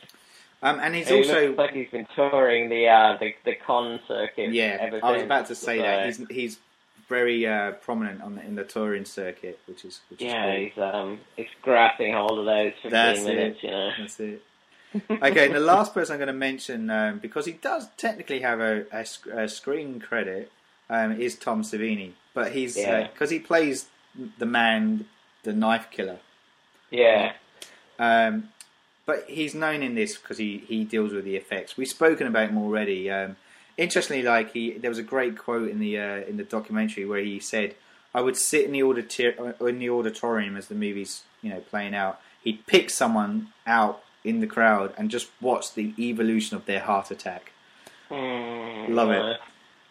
[0.63, 3.99] um, and he's he also looks like he's been touring the uh, the the con
[4.07, 4.51] circuit.
[4.51, 6.57] Yeah, ever I was about to say that he's he's
[7.07, 10.83] very uh, prominent on the, in the touring circuit, which is which yeah, is he's
[10.83, 13.59] um he's grasping hold of those fifteen That's minutes.
[13.61, 13.65] it.
[13.65, 13.91] You know.
[13.99, 14.41] That's it.
[15.09, 18.59] Okay, and the last person I'm going to mention um, because he does technically have
[18.59, 19.05] a, a,
[19.43, 20.51] a screen credit
[20.89, 23.07] um, is Tom Savini, but he's Yeah.
[23.07, 23.87] because he plays
[24.39, 25.05] the man,
[25.43, 26.19] the knife killer.
[26.89, 27.33] Yeah.
[27.99, 28.49] Um,
[29.05, 31.77] but he's known in this because he, he deals with the effects.
[31.77, 33.09] We've spoken about him already.
[33.11, 33.37] Um,
[33.77, 37.19] interestingly, like he, there was a great quote in the uh, in the documentary where
[37.21, 37.75] he said,
[38.13, 41.95] "I would sit in the auditor- in the auditorium as the movie's you know playing
[41.95, 42.21] out.
[42.43, 47.11] He'd pick someone out in the crowd and just watch the evolution of their heart
[47.11, 47.51] attack."
[48.09, 49.39] Mm, Love it.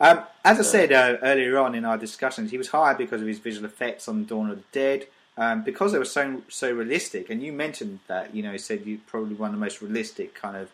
[0.00, 3.26] Um, as I said uh, earlier on in our discussions, he was hired because of
[3.26, 5.06] his visual effects on Dawn of the Dead,
[5.36, 7.30] um, because they were so so realistic.
[7.30, 10.56] And you mentioned that, you know, said you probably one of the most realistic kind
[10.56, 10.68] of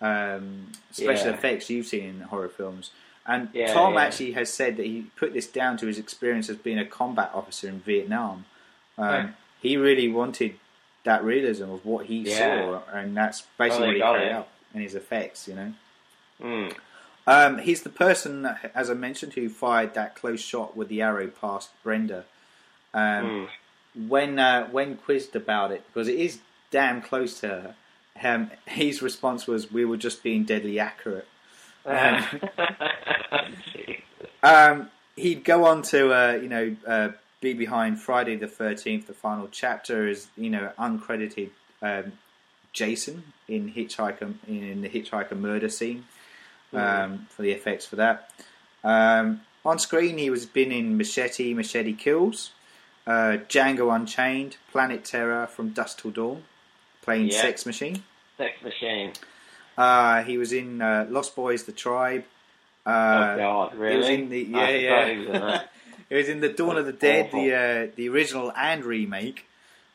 [0.00, 1.34] um, special Yeah.
[1.34, 2.90] effects you've seen in horror films.
[3.24, 4.02] And Yeah, Tom yeah.
[4.02, 7.30] actually has said that he put this down to his experience as being a combat
[7.34, 8.44] officer in Vietnam.
[8.98, 9.34] Um.
[9.62, 10.54] He really wanted
[11.06, 12.36] that realism of what he Yeah.
[12.38, 14.32] saw, and that's basically they what he carried it.
[14.32, 15.48] out in his effects.
[15.48, 15.72] You know.
[16.42, 16.76] Mm.
[17.28, 21.26] Um, he's the person, as I mentioned, who fired that close shot with the arrow
[21.28, 22.24] past Brenda.
[22.94, 23.48] Um, Mm.
[24.08, 26.38] When uh, when quizzed about it, because it is
[26.70, 27.74] damn close to her,
[28.22, 31.26] um, his response was, "We were just being deadly accurate."
[31.86, 32.22] Um,
[34.42, 37.08] Um, he'd go on to, uh, you know, uh,
[37.40, 39.06] be behind Friday the Thirteenth.
[39.06, 41.50] The final chapter is, you know, uncredited
[41.82, 42.12] um,
[42.72, 46.04] Jason in Hitchhiker in the Hitchhiker murder scene
[46.72, 48.30] um, for the effects for that.
[48.84, 52.52] Um, on screen, he was been in Machete, Machete Kills,
[53.06, 56.44] uh, Django Unchained, Planet Terror, From Dusk Till Dawn,
[57.02, 57.40] playing Yeah.
[57.40, 58.02] Sex Machine.
[58.36, 59.12] Sex machine.
[59.78, 62.24] Uh, he was in uh, Lost Boys: The Tribe.
[62.84, 63.92] Uh, oh God, really?
[63.92, 64.68] He was in the yeah
[65.26, 65.62] yeah.
[66.08, 66.14] Forgot he was in that.
[66.14, 67.42] it was in the Dawn of the Dead, awful.
[67.44, 69.44] the uh, the original and remake.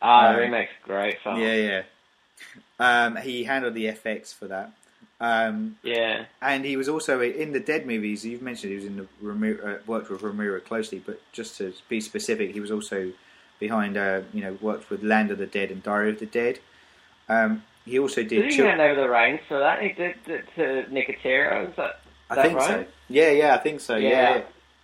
[0.02, 1.40] Ah, Um, the remake's great fun.
[1.40, 1.82] Yeah, yeah.
[2.80, 4.72] Um, he handled the FX for that.
[5.20, 6.26] Um, Yeah.
[6.42, 8.26] and he was also in the Dead movies.
[8.26, 11.74] You've mentioned he was in the Romero, uh, worked with Romero closely, but just to
[11.90, 13.12] be specific, he was also
[13.60, 13.98] behind.
[13.98, 16.58] Uh, you know, worked with Land of the Dead and Diary of the Dead.
[17.30, 18.52] Um, he also Did did.
[18.54, 19.82] he hand over the reins for that?
[19.84, 21.70] He did to Nicotero.
[21.70, 22.00] Is that?
[22.32, 22.76] I that think so.
[22.78, 22.90] right?
[23.08, 23.96] Yeah, yeah, I think so.
[23.98, 24.42] Yeah, Yeah.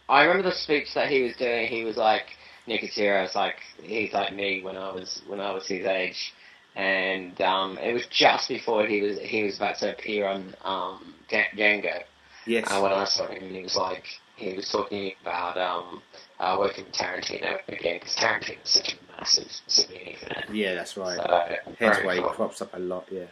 [0.09, 1.67] I remember the speech that he was doing.
[1.67, 2.25] He was like,
[2.67, 6.33] Nicotero's like he's like me when I was when I was his age,
[6.75, 11.13] and um, it was just before he was he was about to appear on um,
[11.29, 12.03] Django.
[12.45, 12.67] yes.
[12.69, 14.03] Uh, when I saw him, he was like
[14.35, 16.01] he was talking about um,
[16.39, 20.43] uh, working with Tarantino again because Tarantino is such a massive Savini fan.
[20.53, 21.17] yeah, that's right.
[21.17, 23.07] So, Hence why he crops up a lot.
[23.11, 23.25] Yeah.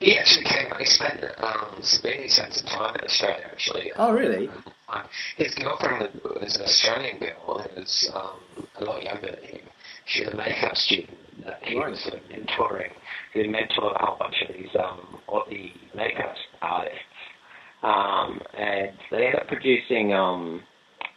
[0.00, 0.72] He actually came.
[0.78, 3.92] He spent um, spent some time in Australia actually.
[3.96, 4.48] Oh, really?
[4.48, 4.64] Um,
[5.36, 9.60] his girlfriend was an Australian girl who was um, a lot younger than him.
[10.06, 11.90] She was a makeup student that he Right.
[11.90, 12.92] was mentoring.
[13.32, 16.98] He mentored a whole bunch of these um, Aussie makeup artists.
[17.82, 20.12] Um, and they ended up producing.
[20.12, 20.62] Um,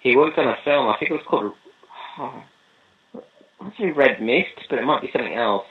[0.02, 0.88] he worked on a film.
[0.90, 1.54] I think it was called.
[3.60, 5.66] I say Red Mist, but it might be something else.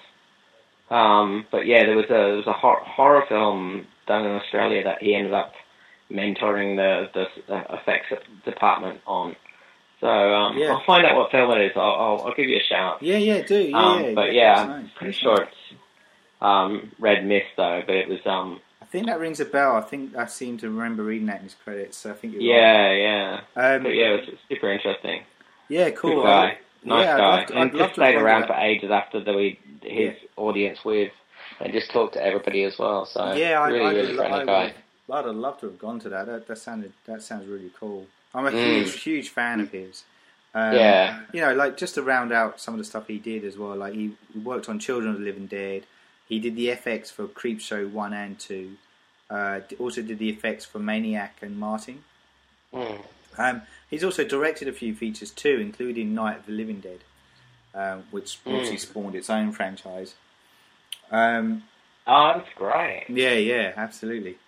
[0.90, 4.82] Um, but yeah, there was a there was a hor- horror film done in Australia
[4.84, 5.52] that he ended up
[6.10, 7.10] mentoring the
[7.48, 8.12] the, effects
[8.44, 9.36] department on.
[10.00, 10.72] So um, Yeah.
[10.72, 11.72] I'll find out what film it is.
[11.76, 13.02] I'll I'll, I'll give you a shout.
[13.02, 13.58] Yeah, yeah, do.
[13.60, 14.12] Yeah, Um, yeah.
[14.14, 14.90] but yeah, yeah, I'm nice.
[14.96, 15.48] pretty sure nice.
[15.70, 15.78] it's
[16.40, 17.82] um, Red Mist though.
[17.86, 19.74] But it was um, I think that rings a bell.
[19.76, 21.96] I think I seem to remember reading that in his credits.
[21.96, 23.40] So I think you're yeah, yeah.
[23.56, 25.22] Um, But yeah, it was super interesting.
[25.68, 26.16] yeah, cool.
[26.16, 26.58] Good guy.
[26.84, 27.36] Nice yeah, I'd guy.
[27.38, 28.48] love to- and I'd just stayed around out.
[28.48, 31.10] for ages after the we, his audience with,
[31.58, 33.06] and just talked to everybody as well.
[33.06, 34.74] So yeah, I, really, I'd, really lo- friendly I guy.
[35.10, 36.26] I'd have loved to have gone to that.
[36.26, 38.06] That, that sounded that sounds really cool.
[38.34, 38.62] I'm a Mm.
[38.84, 40.04] huge, huge fan of his.
[40.54, 41.20] Um, Yeah.
[41.32, 43.76] you know, like just to round out some of the stuff he did as well.
[43.76, 45.84] Like he worked on Children of the Living Dead.
[46.28, 48.76] He did the FX for Creepshow one and two.
[49.30, 52.04] Uh, also did the effects for Maniac and Martin.
[52.72, 53.04] Mm.
[53.38, 57.00] Um, he's also directed a few features too, including Night of the Living Dead,
[57.74, 58.54] um, which Mm.
[58.54, 60.14] obviously spawned its own franchise.
[61.10, 61.64] Um,
[62.08, 63.04] Oh, that's great.
[63.08, 64.38] yeah, yeah, absolutely.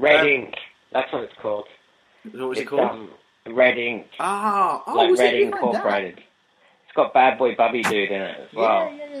[0.00, 0.54] Red Um, Ink.
[0.92, 1.66] That's what it's called.
[2.32, 2.80] What was it called?
[2.80, 3.10] Um,
[3.46, 4.06] Red Ink.
[4.18, 6.18] Ah, oh, like was Red it behind Incorporated.
[6.18, 8.92] It's got Bad Boy Bubby Dude in it as well.
[8.92, 9.18] Yeah, yeah,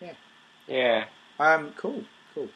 [0.00, 0.12] yeah,
[0.68, 1.04] Yeah.
[1.38, 1.54] yeah.
[1.54, 2.02] Um, cool,
[2.34, 2.48] cool.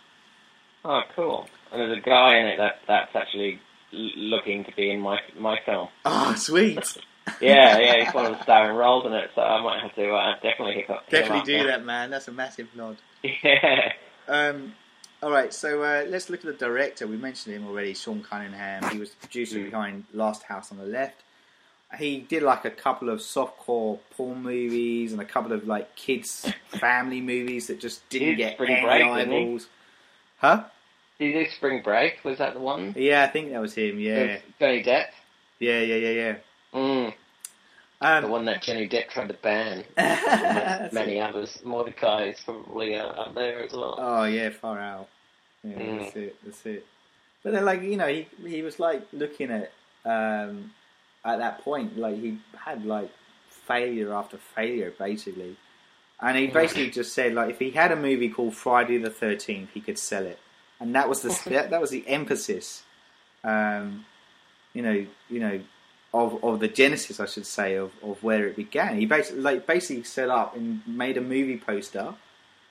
[0.85, 1.49] Oh, cool.
[1.73, 3.61] And there's a guy in it that that's actually
[3.93, 5.89] looking to be in my my film.
[6.05, 6.79] Ah, sweet.
[7.43, 10.11] Yeah, yeah, he's one of the starring roles in it, so I might have to
[10.15, 11.11] uh, definitely hit up.
[11.11, 12.09] Definitely do that, man.
[12.09, 12.97] That's a massive nod.
[13.45, 13.93] Yeah.
[14.27, 14.73] Um,
[15.23, 17.07] all right, so uh, let's look at the director.
[17.07, 18.85] We mentioned him already, Sean Cunningham.
[18.91, 19.65] He was the producer Mm.
[19.65, 21.23] behind Last House on the Left.
[21.99, 26.53] He did like a couple of softcore porn movies and a couple of like kids
[26.81, 29.39] family movies that just didn't He did get Spring any Break, didn't he?
[29.39, 29.67] eyeballs.
[30.39, 30.65] Huh?
[31.19, 32.23] Did you do Spring Break?
[32.25, 32.95] Was that the one?
[32.97, 33.99] Yeah, I think that was him.
[33.99, 35.07] Yeah, With Johnny Depp,
[35.59, 36.35] yeah, yeah, yeah, yeah.
[36.75, 37.15] mm.
[38.01, 39.85] The Um, one that Johnny Depp tried to ban.
[40.93, 41.59] Many others.
[41.65, 43.97] Mortdecai is probably uh, up there as well.
[43.99, 45.09] Oh yeah, far out.
[45.65, 45.99] Yeah, Mm.
[46.01, 46.37] that's it.
[46.45, 46.87] That's it.
[47.43, 49.73] But then, like you know, he he was like looking at
[50.05, 50.73] um
[51.25, 53.11] at that point, like he had like
[53.51, 55.57] failure after failure, basically,
[56.21, 59.71] and he basically just said like if he had a movie called Friday the Thirteenth,
[59.75, 60.39] he could sell it,
[60.79, 62.85] and that was the that, that was the emphasis.
[63.43, 64.05] Um,
[64.73, 65.61] you know, you know.
[66.15, 68.99] Of, of the genesis, I should say, of, of where it began.
[68.99, 72.15] He basically like basically set up and made a movie poster,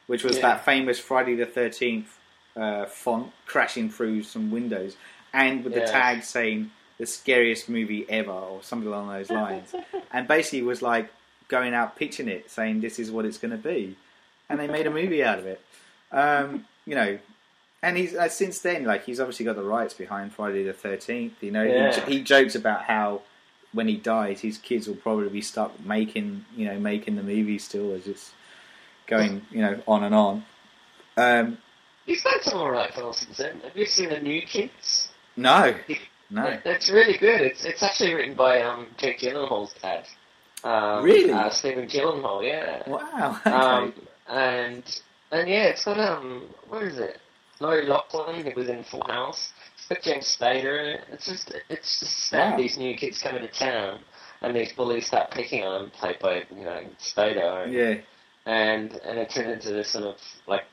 [0.07, 0.41] which was Yeah.
[0.55, 2.17] that famous Friday the Thirteenth
[2.55, 4.97] uh, font crashing through some windows,
[5.33, 9.75] and with the tag saying "the scariest movie ever" or something along those lines,
[10.11, 11.07] and basically was like
[11.47, 13.95] going out pitching it, saying this is what it's going to be,
[14.49, 15.61] and they made a movie out of it.
[16.11, 17.19] Um, you know,
[17.83, 21.33] and he's uh, since then like he's obviously got the rights behind Friday the Thirteenth.
[21.43, 21.99] You know, Yeah.
[22.07, 23.21] he, he jokes about how
[23.73, 27.59] when he dies, his kids will probably be stuck making you know making the movie
[27.59, 28.31] still as it's
[29.07, 30.45] going you know on and on.
[31.17, 31.57] Um,
[32.05, 33.59] He's done some alright films since then.
[33.61, 35.09] Have you seen The New Kids?
[35.35, 35.75] no,
[36.29, 37.41] no, That's really good.
[37.41, 40.05] It's it's actually written by um, Jake Gyllenhaal's dad.
[40.63, 41.31] Um, Really?
[41.31, 42.87] Uh, Stephen Gyllenhaal, yeah.
[42.89, 43.49] wow, okay.
[43.51, 43.93] Um,
[44.29, 45.01] and
[45.31, 47.19] and yeah, it's got um, what is it?
[47.59, 49.51] Lori Loughlin, who was in Full House.
[49.89, 51.01] It's James Spader in it.
[51.11, 53.99] It's just it's just sad these new kids coming to town
[54.41, 58.01] and these bullies start picking on them, played by you know Spader, yeah,
[58.51, 60.15] and and it turns into this sort of
[60.47, 60.65] like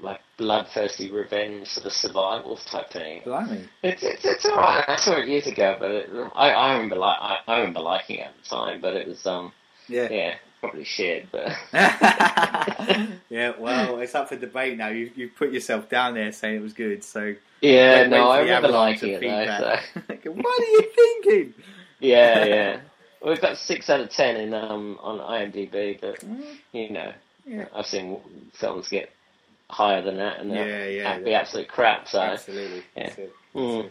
[0.00, 3.22] like bloodthirsty revenge sort of survival type thing.
[3.24, 3.68] blimey.
[3.82, 4.88] It's it's, it's alright.
[4.88, 8.18] I saw it years ago, but it, I I remember like I, I remember liking
[8.18, 9.52] it at the time, but it was um
[9.88, 10.08] Yeah.
[10.10, 11.48] yeah probably shit, but
[13.28, 14.88] yeah, well, it's up for debate now.
[14.88, 18.36] You you put yourself down there saying it was good, so Yeah, wait- no, wait
[18.36, 19.56] I remember liking it though.
[19.58, 20.30] So.
[20.30, 21.54] what are you thinking?
[22.00, 22.80] Yeah, yeah.
[23.24, 26.22] We've got six out of ten in um on IMDb, but
[26.72, 27.12] you know,
[27.44, 27.66] Yeah.
[27.74, 28.18] I've seen
[28.54, 29.10] films get
[29.68, 31.38] higher than that, and Yeah, yeah, be yeah.
[31.40, 32.08] absolute crap.
[32.08, 32.82] So, Absolutely.
[32.96, 33.06] yeah.
[33.08, 33.32] That's it.
[33.54, 33.90] Mm.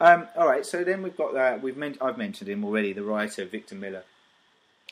[0.00, 3.02] Um, all right, so then we've got uh, we've men- I've mentioned him already, the
[3.04, 4.02] writer Victor Miller.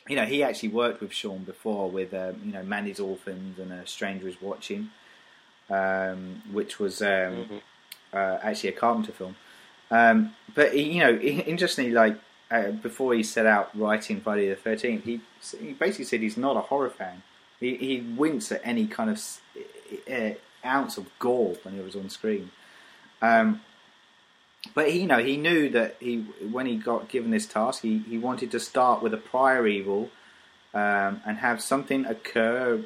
[0.08, 3.72] You know, he actually worked with Sean before with um, you know Manny's Orphans and
[3.72, 4.90] A Stranger Is Watching,
[5.70, 7.60] um, which was um, Mhm.
[8.12, 9.36] uh, actually a Carpenter film.
[9.90, 12.16] Um, but he, you know, interestingly, like
[12.50, 15.20] uh, before he set out writing Friday the Thirteenth, he
[15.60, 17.22] he basically said he's not a horror fan.
[17.60, 19.22] He he winced at any kind of
[20.10, 20.30] uh,
[20.64, 22.50] ounce of gore when he was on screen.
[23.20, 23.60] Um,
[24.74, 27.98] but he, you know, he knew that he when he got given this task, he,
[27.98, 30.10] he wanted to start with a prior evil
[30.72, 32.84] um, and have something occur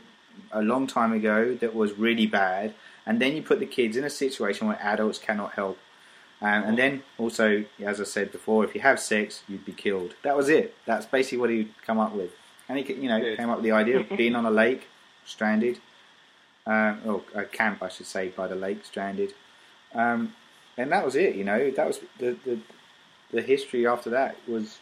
[0.53, 2.75] a long time ago that was really bad,
[3.05, 5.79] and then you put the kids in a situation where adults cannot help.
[6.41, 10.15] Um, and then also, as I said before, if you have sex, you'd be killed.
[10.23, 10.75] That was it.
[10.85, 12.31] That's basically what he come up with.
[12.69, 13.39] And he, you know, Good.
[13.39, 14.89] came up with the idea of being on a lake,
[15.25, 15.79] stranded,
[16.67, 19.33] um, or a camp, I should say, by the lake, stranded.
[19.95, 20.35] Um,
[20.77, 21.35] and that was it.
[21.37, 22.59] You know, that was the the,
[23.33, 24.79] the history after that was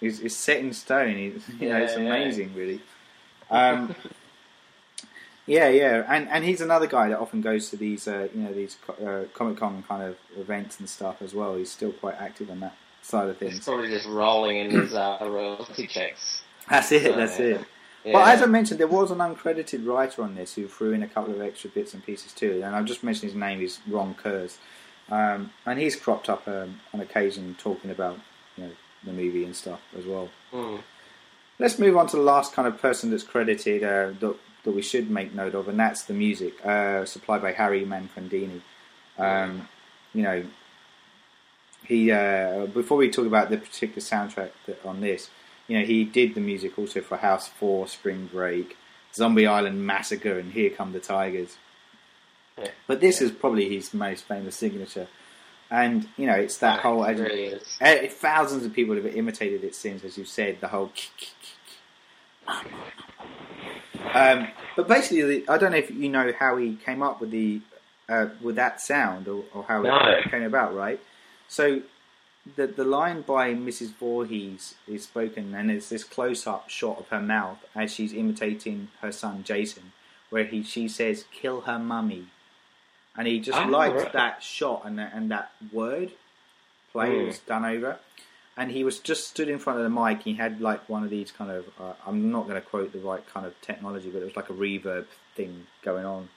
[0.00, 1.16] is, is set in stone.
[1.16, 2.14] It's, you know, it's Yeah, yeah.
[2.14, 2.80] amazing, really.
[3.50, 3.94] Um,
[5.46, 8.52] yeah, yeah, and and he's another guy that often goes to these uh, you know
[8.52, 11.54] these uh, Comic Con kind of events and stuff as well.
[11.56, 13.64] He's still quite active on that side of He's things.
[13.64, 16.42] probably just rolling in his uh, royalty checks.
[16.68, 17.04] That's it.
[17.04, 17.60] So, That's it.
[18.04, 18.14] Yeah.
[18.14, 21.08] Well, as I mentioned, there was an uncredited writer on this who threw in a
[21.08, 22.60] couple of extra bits and pieces too.
[22.64, 24.58] And I've just mentioned his name is Ron Kurz,
[25.10, 28.18] um, and he's cropped up um, on occasion talking about
[28.56, 28.70] you know
[29.04, 30.28] the movie and stuff as well.
[30.52, 30.80] Mm.
[31.58, 34.82] Let's move on to the last kind of person that's credited uh, that, that we
[34.82, 38.60] should make note of, and that's the music uh, supplied by Harry Manfredini.
[39.18, 39.68] Um,
[40.12, 40.44] you know,
[41.84, 45.30] he uh, before we talk about the particular soundtrack that, on this,
[45.68, 48.76] you know, he did the music also for House Four, Spring Break,
[49.14, 51.56] Zombie Island Massacre, and Here Come the Tigers.
[52.58, 52.70] Yeah.
[52.86, 55.08] But this is probably his most famous signature,
[55.70, 57.04] and you know, it's that Yeah, whole.
[57.04, 57.76] it really is.
[57.80, 60.90] Uh, thousands of people have imitated it since, as you said, the whole.
[64.14, 67.60] Um, but basically, I don't know if you know how he came up with the
[68.08, 69.96] uh, with that sound or, or how No.
[69.98, 71.00] it came about, right?
[71.48, 71.82] So
[72.56, 73.92] the the line by Mrs.
[73.94, 78.88] Voorhees is spoken, and it's this close up shot of her mouth as she's imitating
[79.02, 79.92] her son Jason,
[80.30, 82.28] where he she says, "Kill her mummy,"
[83.16, 84.12] and he just Ah, liked right.
[84.12, 86.12] that shot and that, and that word
[86.92, 87.26] play Mm.
[87.26, 87.98] was done over.
[88.58, 90.22] And he was just stood in front of the mic.
[90.22, 92.98] He had like one of these kind of, uh, I'm not going to quote the
[93.00, 96.30] right kind of technology, but it was like a reverb thing going on.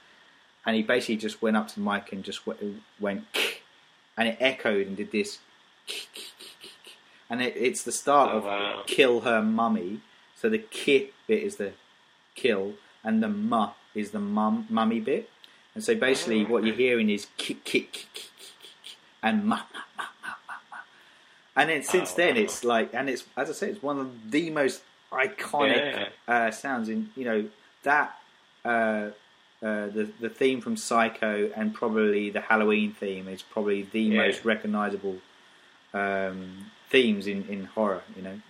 [0.66, 3.24] And he basically just went up to the mic and just w- went,
[4.18, 5.38] and it echoed and did this.
[7.28, 8.82] And it, it's the start Oh, of wow.
[8.86, 10.00] kill her mummy.
[10.34, 11.72] So the ki bit is the
[12.34, 12.74] kill,
[13.04, 15.30] and the mu is the mum mummy bit.
[15.80, 19.56] And so basically, what you're hearing is kick, kick, kick, kick, kick, kick, and ma,
[19.56, 20.76] ma, ma, ma, ma, ma.
[21.56, 22.42] And then since Oh, then, wow.
[22.42, 26.90] it's like, and it's as I say, it's one of the most iconic uh, sounds
[26.90, 27.48] in you know
[27.84, 28.14] that
[28.62, 34.02] uh, uh, the the theme from Psycho and probably the Halloween theme is probably the
[34.02, 34.26] Yeah.
[34.26, 35.16] most recognizable
[35.94, 38.02] um, themes in, in horror.
[38.14, 38.40] You know.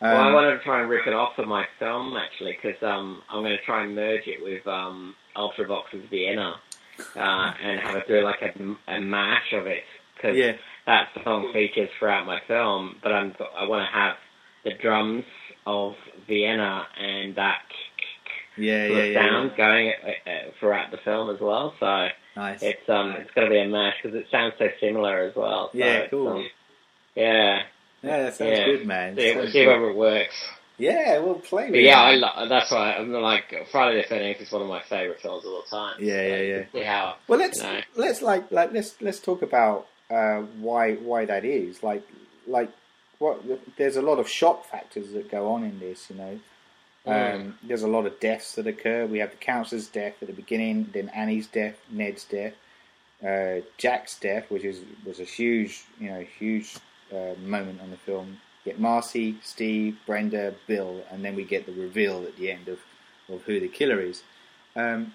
[0.00, 2.80] Well, I Um, wanted to try and rip it off for my film actually, because
[2.84, 6.54] um, I'm going to try and merge it with um, Ultravox's Vienna
[7.16, 9.84] uh, and have it do like a, a mash of it.
[10.16, 10.52] Because yeah,
[10.86, 14.16] that song features throughout my film, but I'm, I want to have
[14.64, 15.24] the drums
[15.66, 15.94] of
[16.28, 17.62] Vienna and that
[18.56, 19.56] yeah, yeah, yeah, sound yeah.
[19.56, 21.74] going uh, uh, throughout the film as well.
[21.80, 22.62] So Nice.
[22.62, 25.70] it's um it's going to be a mash because it sounds so similar as well.
[25.72, 26.28] So Yeah, cool.
[26.28, 26.46] um,
[27.14, 27.62] yeah,
[28.02, 28.64] Yeah, that sounds yeah.
[28.64, 29.16] good, man.
[29.16, 30.34] see, Sounds see whether it works.
[30.82, 31.84] Yeah, well, play with But it.
[31.84, 35.20] yeah, I lo- that's why I'm like Friday the Thirteenth is one of my favorite
[35.20, 35.94] films of all time.
[36.00, 36.84] Yeah, yeah, yeah.
[36.92, 37.80] how Well, let's you know.
[37.96, 41.82] let's like like let's let's talk about uh, why why that is.
[41.84, 42.02] Like
[42.48, 42.70] like
[43.20, 43.40] what
[43.76, 46.10] there's a lot of shock factors that go on in this.
[46.10, 46.40] You know,
[47.06, 49.06] um, there's a lot of deaths that occur.
[49.06, 52.54] We have the councillor's death at the beginning, then Annie's death, Ned's death,
[53.24, 56.74] uh, Jack's death, which is was a huge you know huge
[57.14, 58.38] uh, moment on the film.
[58.64, 62.78] Get Marcy, Steve, Brenda, Bill, and then we get the reveal at the end of,
[63.28, 64.22] of who the killer is.
[64.76, 65.14] Um,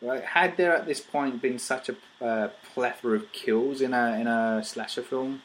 [0.00, 0.22] Right.
[0.22, 4.28] Had there at this point been such a uh, plethora of kills in a in
[4.28, 5.42] a slasher film,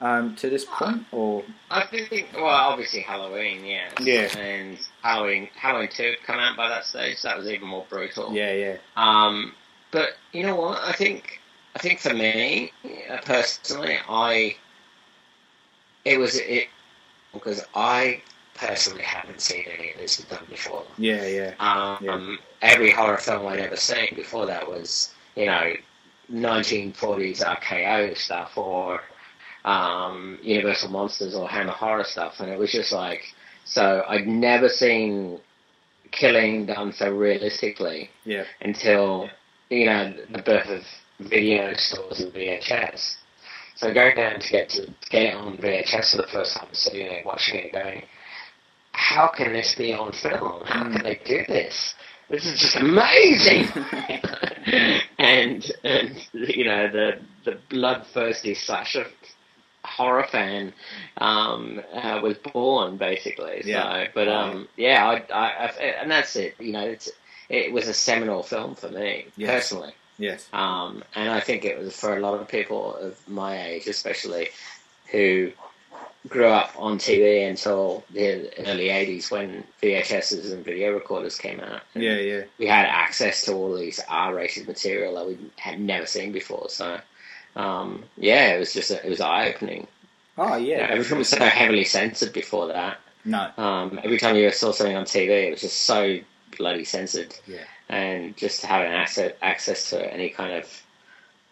[0.00, 1.42] um, to this point, or
[1.72, 3.90] I think, well, obviously Halloween, yeah.
[4.00, 4.38] Yeah.
[4.38, 8.32] And Halloween, Halloween 2 come out by that stage, so that was even more brutal.
[8.32, 9.54] yeah, yeah, Um,
[9.90, 10.78] but you know what?
[10.80, 11.40] I think
[11.74, 12.70] I think for me
[13.10, 14.54] uh, personally, I
[16.04, 16.68] it was it
[17.32, 18.22] because I
[18.54, 20.84] personally haven't seen any of this done before.
[20.96, 25.72] yeah, yeah, Um, Every horror film I'd ever seen before that was you know
[26.32, 29.00] 1940s RKO stuff or
[29.64, 33.22] um, Universal Monsters or Hammer Horror stuff, and it was just like
[33.64, 35.40] so I'd never seen
[36.10, 39.28] killing done so realistically yeah, until
[39.70, 40.84] you know the birth of
[41.18, 43.16] video stores and VHS.
[43.76, 47.06] So going down to get to get it on VHS for the first time, sitting
[47.08, 48.02] there watching it, going,
[48.92, 50.62] "How can this be on film?
[50.64, 51.94] How can they do this?
[52.30, 53.66] This is just amazing!"
[55.18, 59.06] and and you know the the bloodthirsty slasher
[59.84, 60.72] horror fan
[61.18, 63.62] um, uh, was born basically.
[63.62, 64.06] So, Yeah.
[64.14, 65.68] but um, yeah, I, I, I,
[66.00, 66.54] and that's it.
[66.58, 67.10] You know, it's
[67.48, 69.92] it was a seminal film for me personally.
[70.18, 73.86] Yes, Um, and I think it was for a lot of people of my age,
[73.86, 74.48] especially
[75.10, 75.52] who
[76.28, 81.82] grew up on TV until the early 80s when VHSs and video recorders came out.
[81.94, 86.06] Yeah, yeah, We had access to all these R rated material that we had never
[86.06, 86.68] seen before.
[86.70, 86.98] So,
[87.56, 89.86] um, yeah, it was just, it was eye opening.
[90.38, 92.98] oh yeah, Everything was so heavily censored before that.
[93.26, 96.18] no, Um, every time you saw something on TV, it was just so
[96.56, 100.82] bloody censored yeah, and just to having access access to any kind of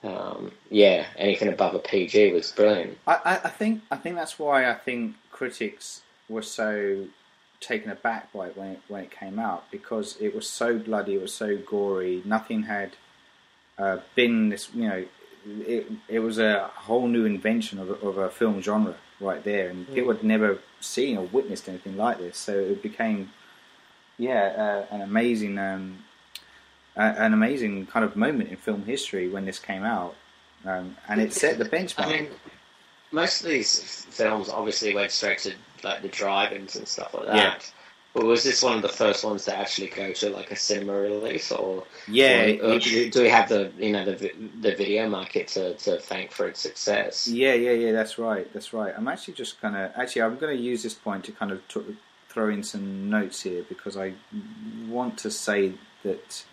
[0.05, 2.99] um, yeah anything above a PG was brilliant.
[3.07, 7.07] I, I, think I think that's why I think critics were so
[7.61, 11.15] taken aback by it when it when it came out because it was so bloody,
[11.15, 12.23] it was so gory.
[12.25, 12.93] Nothing had
[13.79, 15.05] uh, been this, you know,
[15.45, 19.69] it it was a whole new invention of a, of a film genre right there,
[19.69, 22.37] and people had never seen or witnessed anything like this.
[22.37, 23.31] So it became,
[24.19, 25.59] yeah, uh, an amazing.
[25.59, 26.05] Um,
[26.97, 30.15] an amazing kind of moment in film history when this came out,
[30.65, 32.07] um, and it set the benchmark.
[32.07, 32.29] I mean,
[33.11, 37.37] most of these films obviously went straight to like the drive-ins and stuff like that.
[37.37, 37.55] Yeah.
[38.15, 40.93] But was this one of the first ones to actually go to like a cinema
[40.93, 45.09] release, or yeah, or, or do, do we have the you know the the video
[45.09, 47.27] market to, to thank for its success?
[47.27, 47.93] Yeah, yeah, yeah.
[47.93, 48.53] That's right.
[48.53, 48.93] That's right.
[48.95, 51.97] I'm actually just gonna actually I'm gonna use this point to kind of t-
[52.29, 54.13] throw in some notes here because I
[54.89, 56.45] want to say that.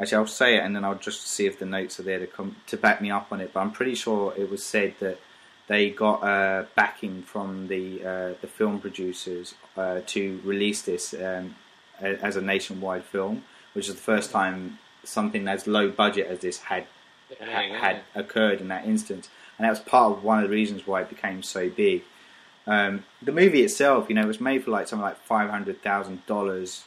[0.00, 2.26] Actually, I'll say it and then I'll just see if the notes are there to
[2.26, 3.52] come to back me up on it.
[3.52, 5.18] But I'm pretty sure it was said that
[5.66, 11.54] they got uh, backing from the uh, the film producers uh, to release this um,
[12.02, 16.40] a- as a nationwide film, which is the first time something as low budget as
[16.40, 16.86] this had
[17.40, 20.86] ha- had occurred in that instance, and that was part of one of the reasons
[20.86, 22.02] why it became so big.
[22.66, 26.24] Um, the movie itself, you know, was made for like something like five hundred thousand
[26.26, 26.84] dollars,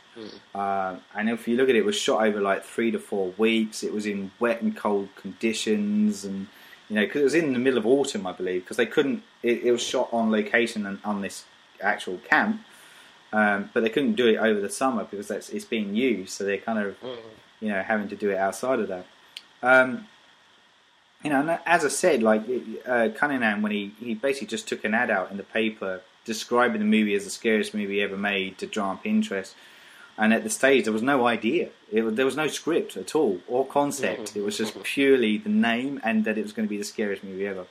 [0.56, 3.34] um, and if you look at it, it was shot over like three to four
[3.38, 3.84] weeks.
[3.84, 6.48] It was in wet and cold conditions, and
[6.90, 9.24] you know, because it was in the middle of autumn, I believe, because they couldn't.
[9.44, 11.46] It, it was shot on location and on this
[11.80, 12.62] actual camp,
[13.32, 16.32] um, but they couldn't do it over the summer because that's it's being used.
[16.32, 16.96] So they're kind of
[17.60, 19.06] you know, having to do it outside of that.
[21.24, 22.44] You know, and as I said, like
[22.86, 26.80] uh, Cunningham, when he, he basically just took an ad out in the paper describing
[26.80, 29.56] the movie as the scariest movie ever made to drum up interest.
[30.18, 31.70] And at the stage, there was no idea.
[31.92, 34.36] It, there was no script at all or concept.
[34.36, 37.24] It was just purely the name and that it was going to be the scariest
[37.24, 37.66] movie ever.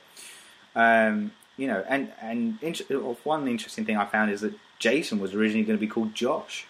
[0.75, 2.85] Um, you know, and and inter-
[3.23, 6.65] one interesting thing I found is that Jason was originally going to be called Josh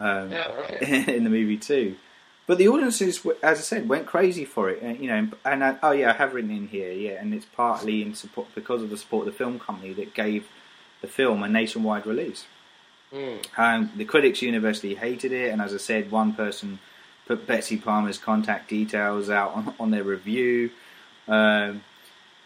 [0.00, 0.82] um, Yeah, right.
[1.08, 1.96] in the movie too.
[2.46, 4.82] But the audiences, as I said, went crazy for it.
[4.82, 7.46] And, you know, and I, oh yeah, I have written in here, yeah, and it's
[7.46, 10.48] partly in support because of the support of the film company that gave
[11.00, 12.46] the film a nationwide release.
[13.12, 13.46] Mm.
[13.58, 16.80] Um, the critics universally hated it, and as I said, one person
[17.26, 20.70] put Betsy Palmer's contact details out on, on their review.
[21.28, 21.82] Um,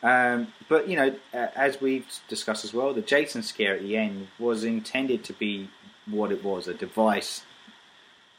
[0.03, 4.29] um, but you know, as we've discussed as well, the Jason scare at the end
[4.39, 5.71] was intended to be
[6.05, 7.43] what it was—a device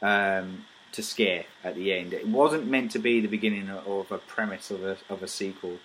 [0.00, 2.12] um, to scare at the end.
[2.14, 5.78] It wasn't meant to be the beginning of a premise of a of a sequel.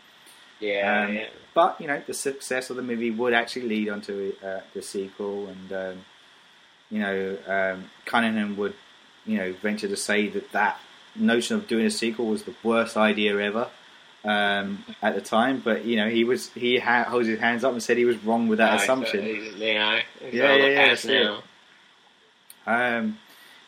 [0.60, 1.28] Yeah, Um, yeah.
[1.54, 5.48] But you know, the success of the movie would actually lead onto uh, the sequel,
[5.48, 6.06] and um,
[6.90, 8.74] you know, um, Cunningham would,
[9.26, 10.80] you know, venture to say that that
[11.16, 13.68] notion of doing a sequel was the worst idea ever
[14.24, 15.60] um, at the time.
[15.64, 18.18] But you know, he was he ha- holds his hands up and said he was
[18.24, 19.26] wrong with that No, assumption.
[19.26, 20.02] You know, Yeah,
[20.32, 21.24] yeah, yeah, path that's it.
[21.24, 21.44] now.
[22.66, 23.18] Um,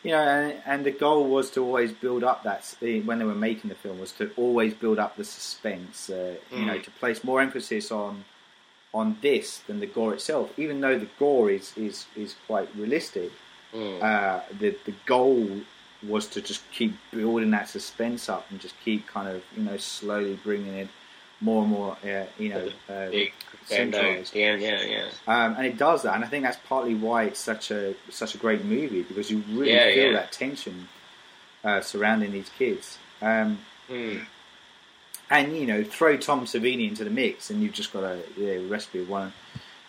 [0.06, 2.62] you know, and, and the goal was to always build up that
[3.08, 5.96] when they were making the film was to always build up the suspense.
[6.10, 6.84] Uh, You know, Mm.
[6.86, 8.24] to place more emphasis on
[9.00, 10.46] on this than the gore itself.
[10.64, 13.30] Even though the gore is is, is quite realistic,
[13.74, 13.98] Mm.
[14.10, 15.40] uh, the the goal
[16.12, 19.76] was to just keep building that suspense up and just keep kind of you know
[19.76, 20.88] slowly bringing it
[21.40, 24.36] more and more uh, you know uh, Big crescendo at centralized.
[24.36, 25.08] end, yeah, yeah.
[25.28, 28.34] Um, and it does that, and I think that's partly why it's such a such
[28.34, 30.12] a great movie because you really Yeah, feel yeah.
[30.14, 30.88] that tension
[31.64, 32.98] uh, surrounding these kids.
[33.20, 33.58] Um,
[33.90, 34.26] Mm.
[35.30, 38.58] and you know, throw Tom Savini into the mix, and you've just got a yeah,
[38.68, 39.32] recipe of one.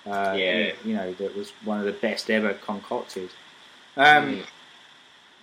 [0.06, 0.72] Uh, Yeah.
[0.86, 3.30] you know that was one of the best ever concocted.
[3.96, 4.46] Um, Mm.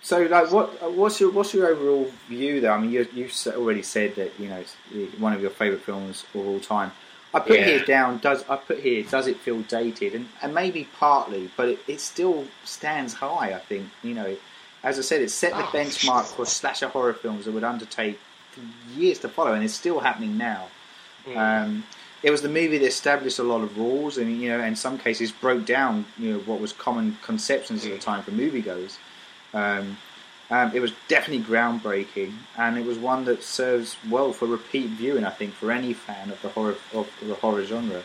[0.05, 2.71] So, like, what what's your what's your overall view there?
[2.71, 4.75] I mean, you you've already said that you know it's
[5.19, 6.91] one of your favourite films of all time.
[7.33, 7.65] I put Yeah.
[7.65, 8.19] here down.
[8.19, 9.01] Does I put here?
[9.01, 10.13] Does it feel dated?
[10.13, 13.51] And and maybe partly, but it, it still stands high.
[13.55, 14.37] I think you know,
[14.83, 15.71] as I said, it set the Oh.
[15.73, 18.19] benchmark for slasher horror films that would undertake
[18.95, 20.67] years to follow, and it's still happening now.
[21.27, 21.35] Mm.
[21.35, 21.83] Um,
[22.21, 24.99] it was the movie that established a lot of rules, and you know, in some
[24.99, 28.97] cases, broke down you know what was common conceptions at the time for moviegoers.
[29.55, 29.97] Um,
[30.51, 35.25] um, it was definitely groundbreaking, and it was one that serves well for repeat viewing.
[35.25, 38.03] I think for any fan of the horror of the horror genre.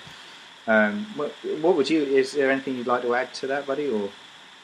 [0.66, 2.02] Um, what, what would you?
[2.02, 3.88] Is there anything you'd like to add to that, buddy?
[3.88, 4.08] Or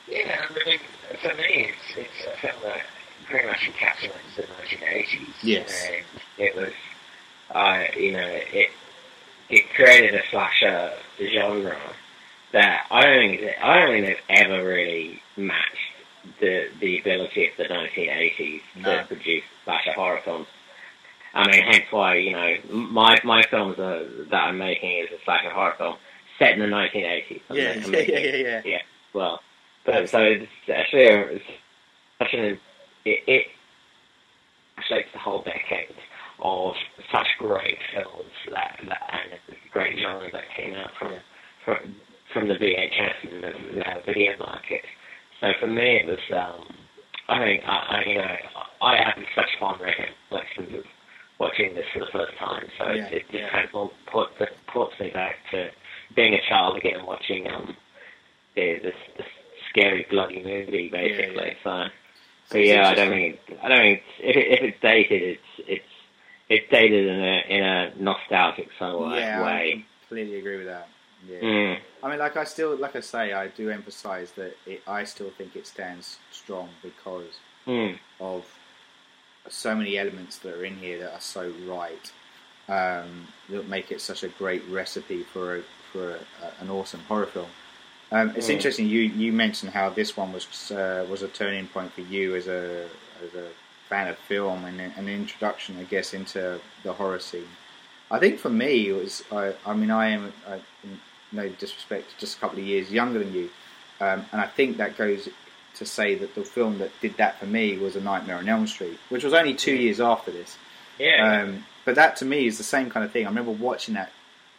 [0.08, 0.78] Yeah, I mean,
[1.20, 2.82] for me, it's, it's a film that
[3.26, 5.28] pretty much encapsulates the 1980s.
[5.42, 5.88] Yes.
[5.88, 6.72] And it was,
[7.50, 8.70] uh, you know, it
[9.50, 11.76] it created a slasher genre
[12.52, 15.95] that I don't think I don't think they've ever really matched
[16.40, 18.82] the the ability of the 1980s No.
[18.82, 19.06] to ah.
[19.06, 20.46] produce slasher horror films.
[21.34, 25.24] I mean, hence why you know my my films are, that I'm making is a
[25.24, 25.96] slasher horror film
[26.38, 27.40] set in the 1980s.
[27.50, 28.82] I'm yeah, I'm yeah, yeah, yeah, yeah.
[29.12, 29.40] well.
[29.84, 31.44] But so it's actually a, it's
[32.18, 32.58] such an
[33.04, 33.46] it, it
[34.76, 35.94] reflects the whole decade
[36.42, 36.74] of
[37.12, 41.14] such great films that, that and great genres that came out from
[41.64, 41.96] from
[42.32, 44.84] from the VHS and the, the video market.
[45.40, 46.66] So for me, it was um,
[47.28, 48.36] I think I, I you know
[48.82, 50.84] I had such fun recollections of
[51.38, 52.66] watching this for the first time.
[52.78, 53.50] So Yeah, it, it just yeah.
[53.50, 54.32] kind of puts
[54.72, 55.70] puts me back to
[56.14, 57.76] being a child again, watching um
[58.54, 59.26] the, this, this
[59.70, 61.56] scary bloody movie basically.
[61.62, 61.84] So,
[62.46, 65.22] so it's yeah, I don't think I don't think it's, if it, if it's dated,
[65.22, 65.84] it's it's
[66.48, 70.88] it's dated in a in a nostalgic sort of yeah, I completely agree with that.
[71.28, 71.40] Yeah.
[71.40, 71.78] Mm.
[72.06, 75.30] I mean, like I still, like I say, I do emphasise that it, I still
[75.30, 77.98] think it stands strong because Mm.
[78.20, 78.44] of
[79.48, 82.12] so many elements that are in here that are so right
[82.68, 85.62] um, that make it such a great recipe for a,
[85.92, 87.50] for a, an awesome horror film.
[88.12, 88.54] Um, it's Mm.
[88.54, 92.36] interesting you you mentioned how this one was uh, was a turning point for you
[92.36, 92.88] as a
[93.24, 93.48] as a
[93.88, 97.50] fan of film and an introduction, I guess, into the horror scene.
[98.12, 100.60] I think for me it was I, I mean I am I,
[101.32, 103.50] no disrespect just a couple of years younger than you,
[104.00, 105.28] um, and I think that goes
[105.74, 108.66] to say that the film that did that for me was A Nightmare on Elm
[108.66, 110.56] Street, which was only two years after this.
[110.98, 111.42] Yeah.
[111.42, 113.26] Um, but that to me is the same kind of thing.
[113.26, 114.10] I remember watching that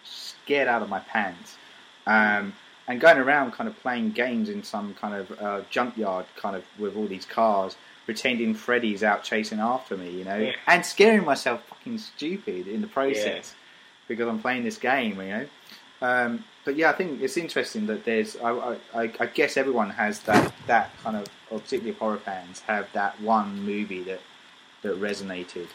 [0.04, 1.58] scared out of my pants.
[2.06, 2.54] Um,
[2.88, 6.64] and going around kind of playing games in some kind of uh, junkyard kind of
[6.80, 7.76] with all these cars,
[8.06, 10.52] pretending Freddy's out chasing after me, you know, Yeah.
[10.68, 13.54] and scaring myself fucking stupid in the process
[14.08, 15.46] because I'm playing this game, you know.
[16.02, 18.36] Um, but yeah, I think it's interesting that there's.
[18.38, 22.88] I, I, I guess everyone has that that kind of, or particularly horror fans, have
[22.94, 24.20] that one movie that
[24.84, 25.68] that resonated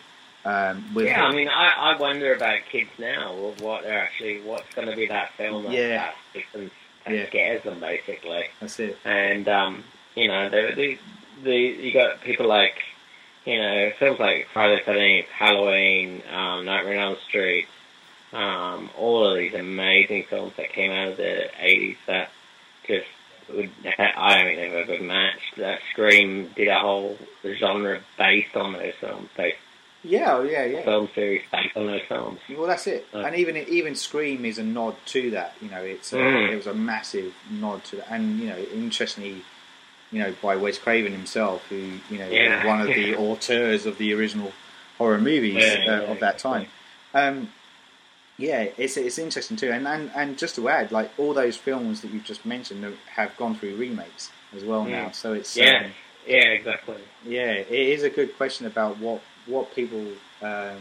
[0.44, 1.07] um, with.
[1.07, 1.32] yeah, them.
[1.32, 3.35] I mean, I, I wonder about kids now.
[3.35, 6.11] What, what they're actually, what's going to be that film that, Yeah.
[6.31, 6.70] sticks them,
[7.09, 7.27] Yeah.
[7.27, 8.44] scares them, basically.
[8.61, 8.99] that's it.
[9.05, 9.82] and um,
[10.15, 10.99] you know, the, the
[11.43, 12.74] the you got people like
[13.44, 17.66] you know films like Friday the Thirteenth, Halloween, um, Nightmare on Elm Street,
[18.32, 22.30] um, all of these amazing films that came out of the eighties that
[22.86, 23.06] just
[23.52, 25.56] would I don't think they've ever matched.
[25.59, 29.59] That Scream did a whole genre based on those films, based
[30.04, 30.82] Yeah, oh, yeah, yeah.
[30.82, 32.40] film series based on those films.
[32.48, 33.06] Well, that's it.
[33.12, 35.54] Uh, and even even Scream is a nod to that.
[35.60, 36.52] You know, it's a, Mm.
[36.52, 38.06] it was a massive nod to that.
[38.10, 39.42] And you know, interestingly,
[40.10, 41.76] you know, by Wes Craven himself, who
[42.10, 42.64] you know Yeah.
[42.66, 44.52] one of the auteurs of the original
[44.98, 46.66] horror movies Yeah, uh, yeah, of that time.
[47.14, 47.52] Um,
[48.48, 49.70] yeah, it's it's interesting too.
[49.77, 52.81] And, and and just to add, like all those films that you've just mentioned
[53.19, 54.90] have gone through remakes as well Mm.
[54.98, 55.10] now.
[55.12, 55.85] So it's Yeah.
[55.85, 55.93] um,
[56.27, 57.01] Yeah, exactly.
[57.24, 59.20] yeah, it is a good question about what
[59.55, 60.05] what people
[60.51, 60.78] um,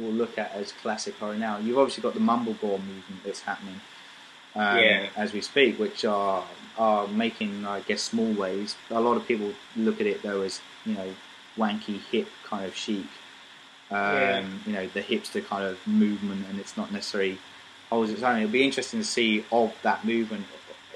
[0.00, 1.54] will look at as classic horror now.
[1.64, 3.80] You've obviously got the mumblecore movement that's happening
[4.56, 5.08] um, Yeah.
[5.16, 6.44] as we speak, which are
[6.76, 8.76] are making, I guess, small waves.
[8.90, 9.50] A lot of people
[9.86, 11.10] look at it though as you know
[11.56, 13.06] wanky hip kind of chic.
[13.90, 14.44] Um, Yeah.
[14.66, 17.38] You know the hipster kind of movement, and it's not necessarily
[17.90, 18.38] holds its own.
[18.38, 20.46] It'll be interesting to see of that movement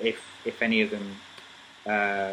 [0.01, 1.17] if if any of them
[1.87, 2.33] uh,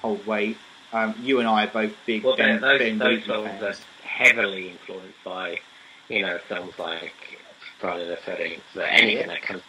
[0.00, 0.56] hold weight.
[0.92, 3.74] Um, you and I are both big Well, Ben, those, ben those Wheatley films are
[4.06, 5.58] heavily influenced by,
[6.10, 7.14] you know, films like
[7.80, 9.62] Friday the 13th, but anything that comes.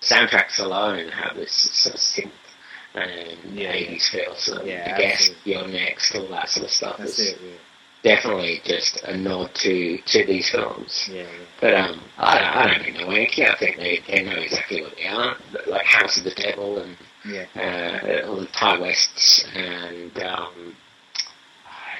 [0.00, 2.30] Soundtracks alone have this sort of synth
[2.94, 3.72] and Yeah.
[3.74, 5.30] 80s feel, so Yeah, I guess.
[5.44, 7.38] You're Next, all that sort of stuff That's is it.
[7.42, 7.50] Yeah,
[8.02, 11.08] definitely just a nod to, to these films.
[11.10, 11.22] yeah.
[11.22, 11.26] yeah.
[11.60, 13.48] But um, I, I don't think they're wanky.
[13.48, 15.36] I think they, they know exactly what they are,
[15.68, 17.44] like House of the Devil and yeah.
[17.56, 20.74] uh, all the Ti Wests and um,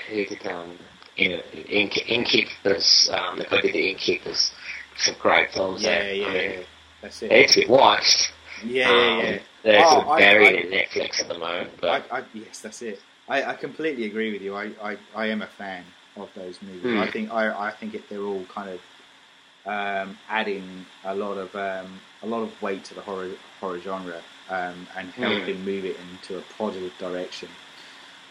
[0.09, 0.79] who did um,
[1.17, 1.33] in,
[1.69, 4.51] in, Innkeepers, um, the guy who did the Innkeepers,
[4.97, 5.83] some great films.
[5.83, 6.15] Yeah, there.
[6.15, 6.65] yeah, I mean, yeah.
[7.03, 7.33] That's it.
[7.33, 8.33] It's been watched.
[8.65, 9.39] Yeah, um, yeah, yeah.
[9.65, 12.61] They're Oh, sort of buried I- in Netflix at the moment, But I, I, yes,
[12.61, 12.99] that's it.
[13.29, 14.55] I, I completely agree with you.
[14.55, 15.85] I, I, I am a fan
[16.17, 16.83] of those movies.
[16.83, 16.99] Hmm.
[16.99, 18.81] I think I, I think it, they're all kind of
[19.65, 23.31] um, adding a lot of um, a lot of weight to the horror
[23.61, 24.21] horror genre
[24.51, 25.23] um, and Hmm.
[25.23, 27.49] helping move it into a positive direction.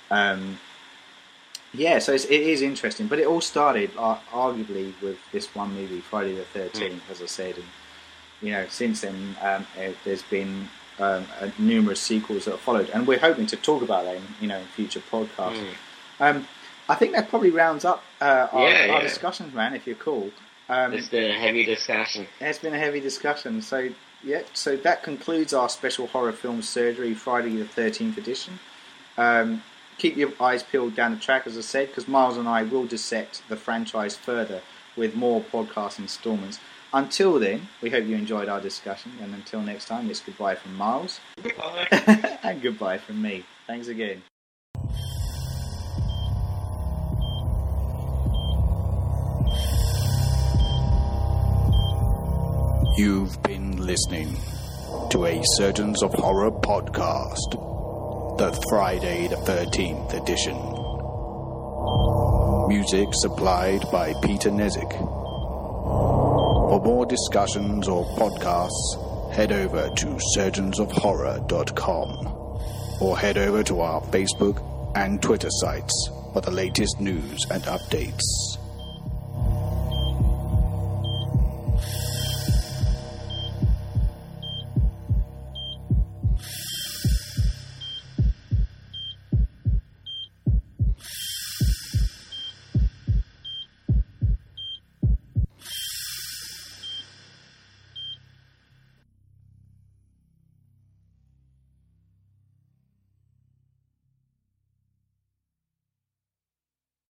[0.10, 0.60] Um,
[1.74, 5.74] yeah, so it's, it is interesting, but it all started uh, arguably with this one
[5.74, 7.66] movie, Friday the Thirteenth, as I said, and
[8.42, 10.68] you know since then um, uh, there's been
[11.02, 14.24] um, uh, numerous sequels that have followed, and we're hoping to talk about that in
[14.40, 15.58] you know in future podcasts.
[15.58, 15.74] mm,
[16.20, 16.48] Um,
[16.88, 19.74] I think that probably rounds up uh, our, Yeah, our discussions, man.
[19.74, 20.32] If you're cool,
[20.70, 22.28] um, it's been a heavy discussion.
[22.40, 23.62] it's been a heavy discussion.
[23.62, 23.90] So
[24.24, 28.60] yeah, so that concludes our special horror film surgery Friday the Thirteenth edition.
[29.18, 29.64] Um,
[29.98, 32.86] keep your eyes peeled down the track, as I said, because Miles and I will
[32.86, 34.62] dissect the franchise further
[34.96, 36.60] with more podcast instalments.
[36.94, 40.76] Until then, we hope you enjoyed our discussion, and until next time, it's goodbye from
[40.76, 41.88] Miles Goodbye.
[42.44, 43.46] and goodbye from me.
[43.66, 44.22] Thanks again.
[52.98, 54.36] You've been listening
[55.12, 60.58] to a Surgeons of Horror podcast, the Friday the 13th edition.
[62.68, 65.21] Music supplied by Peter Nezik.
[66.72, 70.06] For more discussions or podcasts, head over to
[70.38, 72.10] surgeonsofhorror.com
[73.02, 74.64] or head over to our Facebook
[74.96, 78.22] and Twitter sites for the latest news and updates.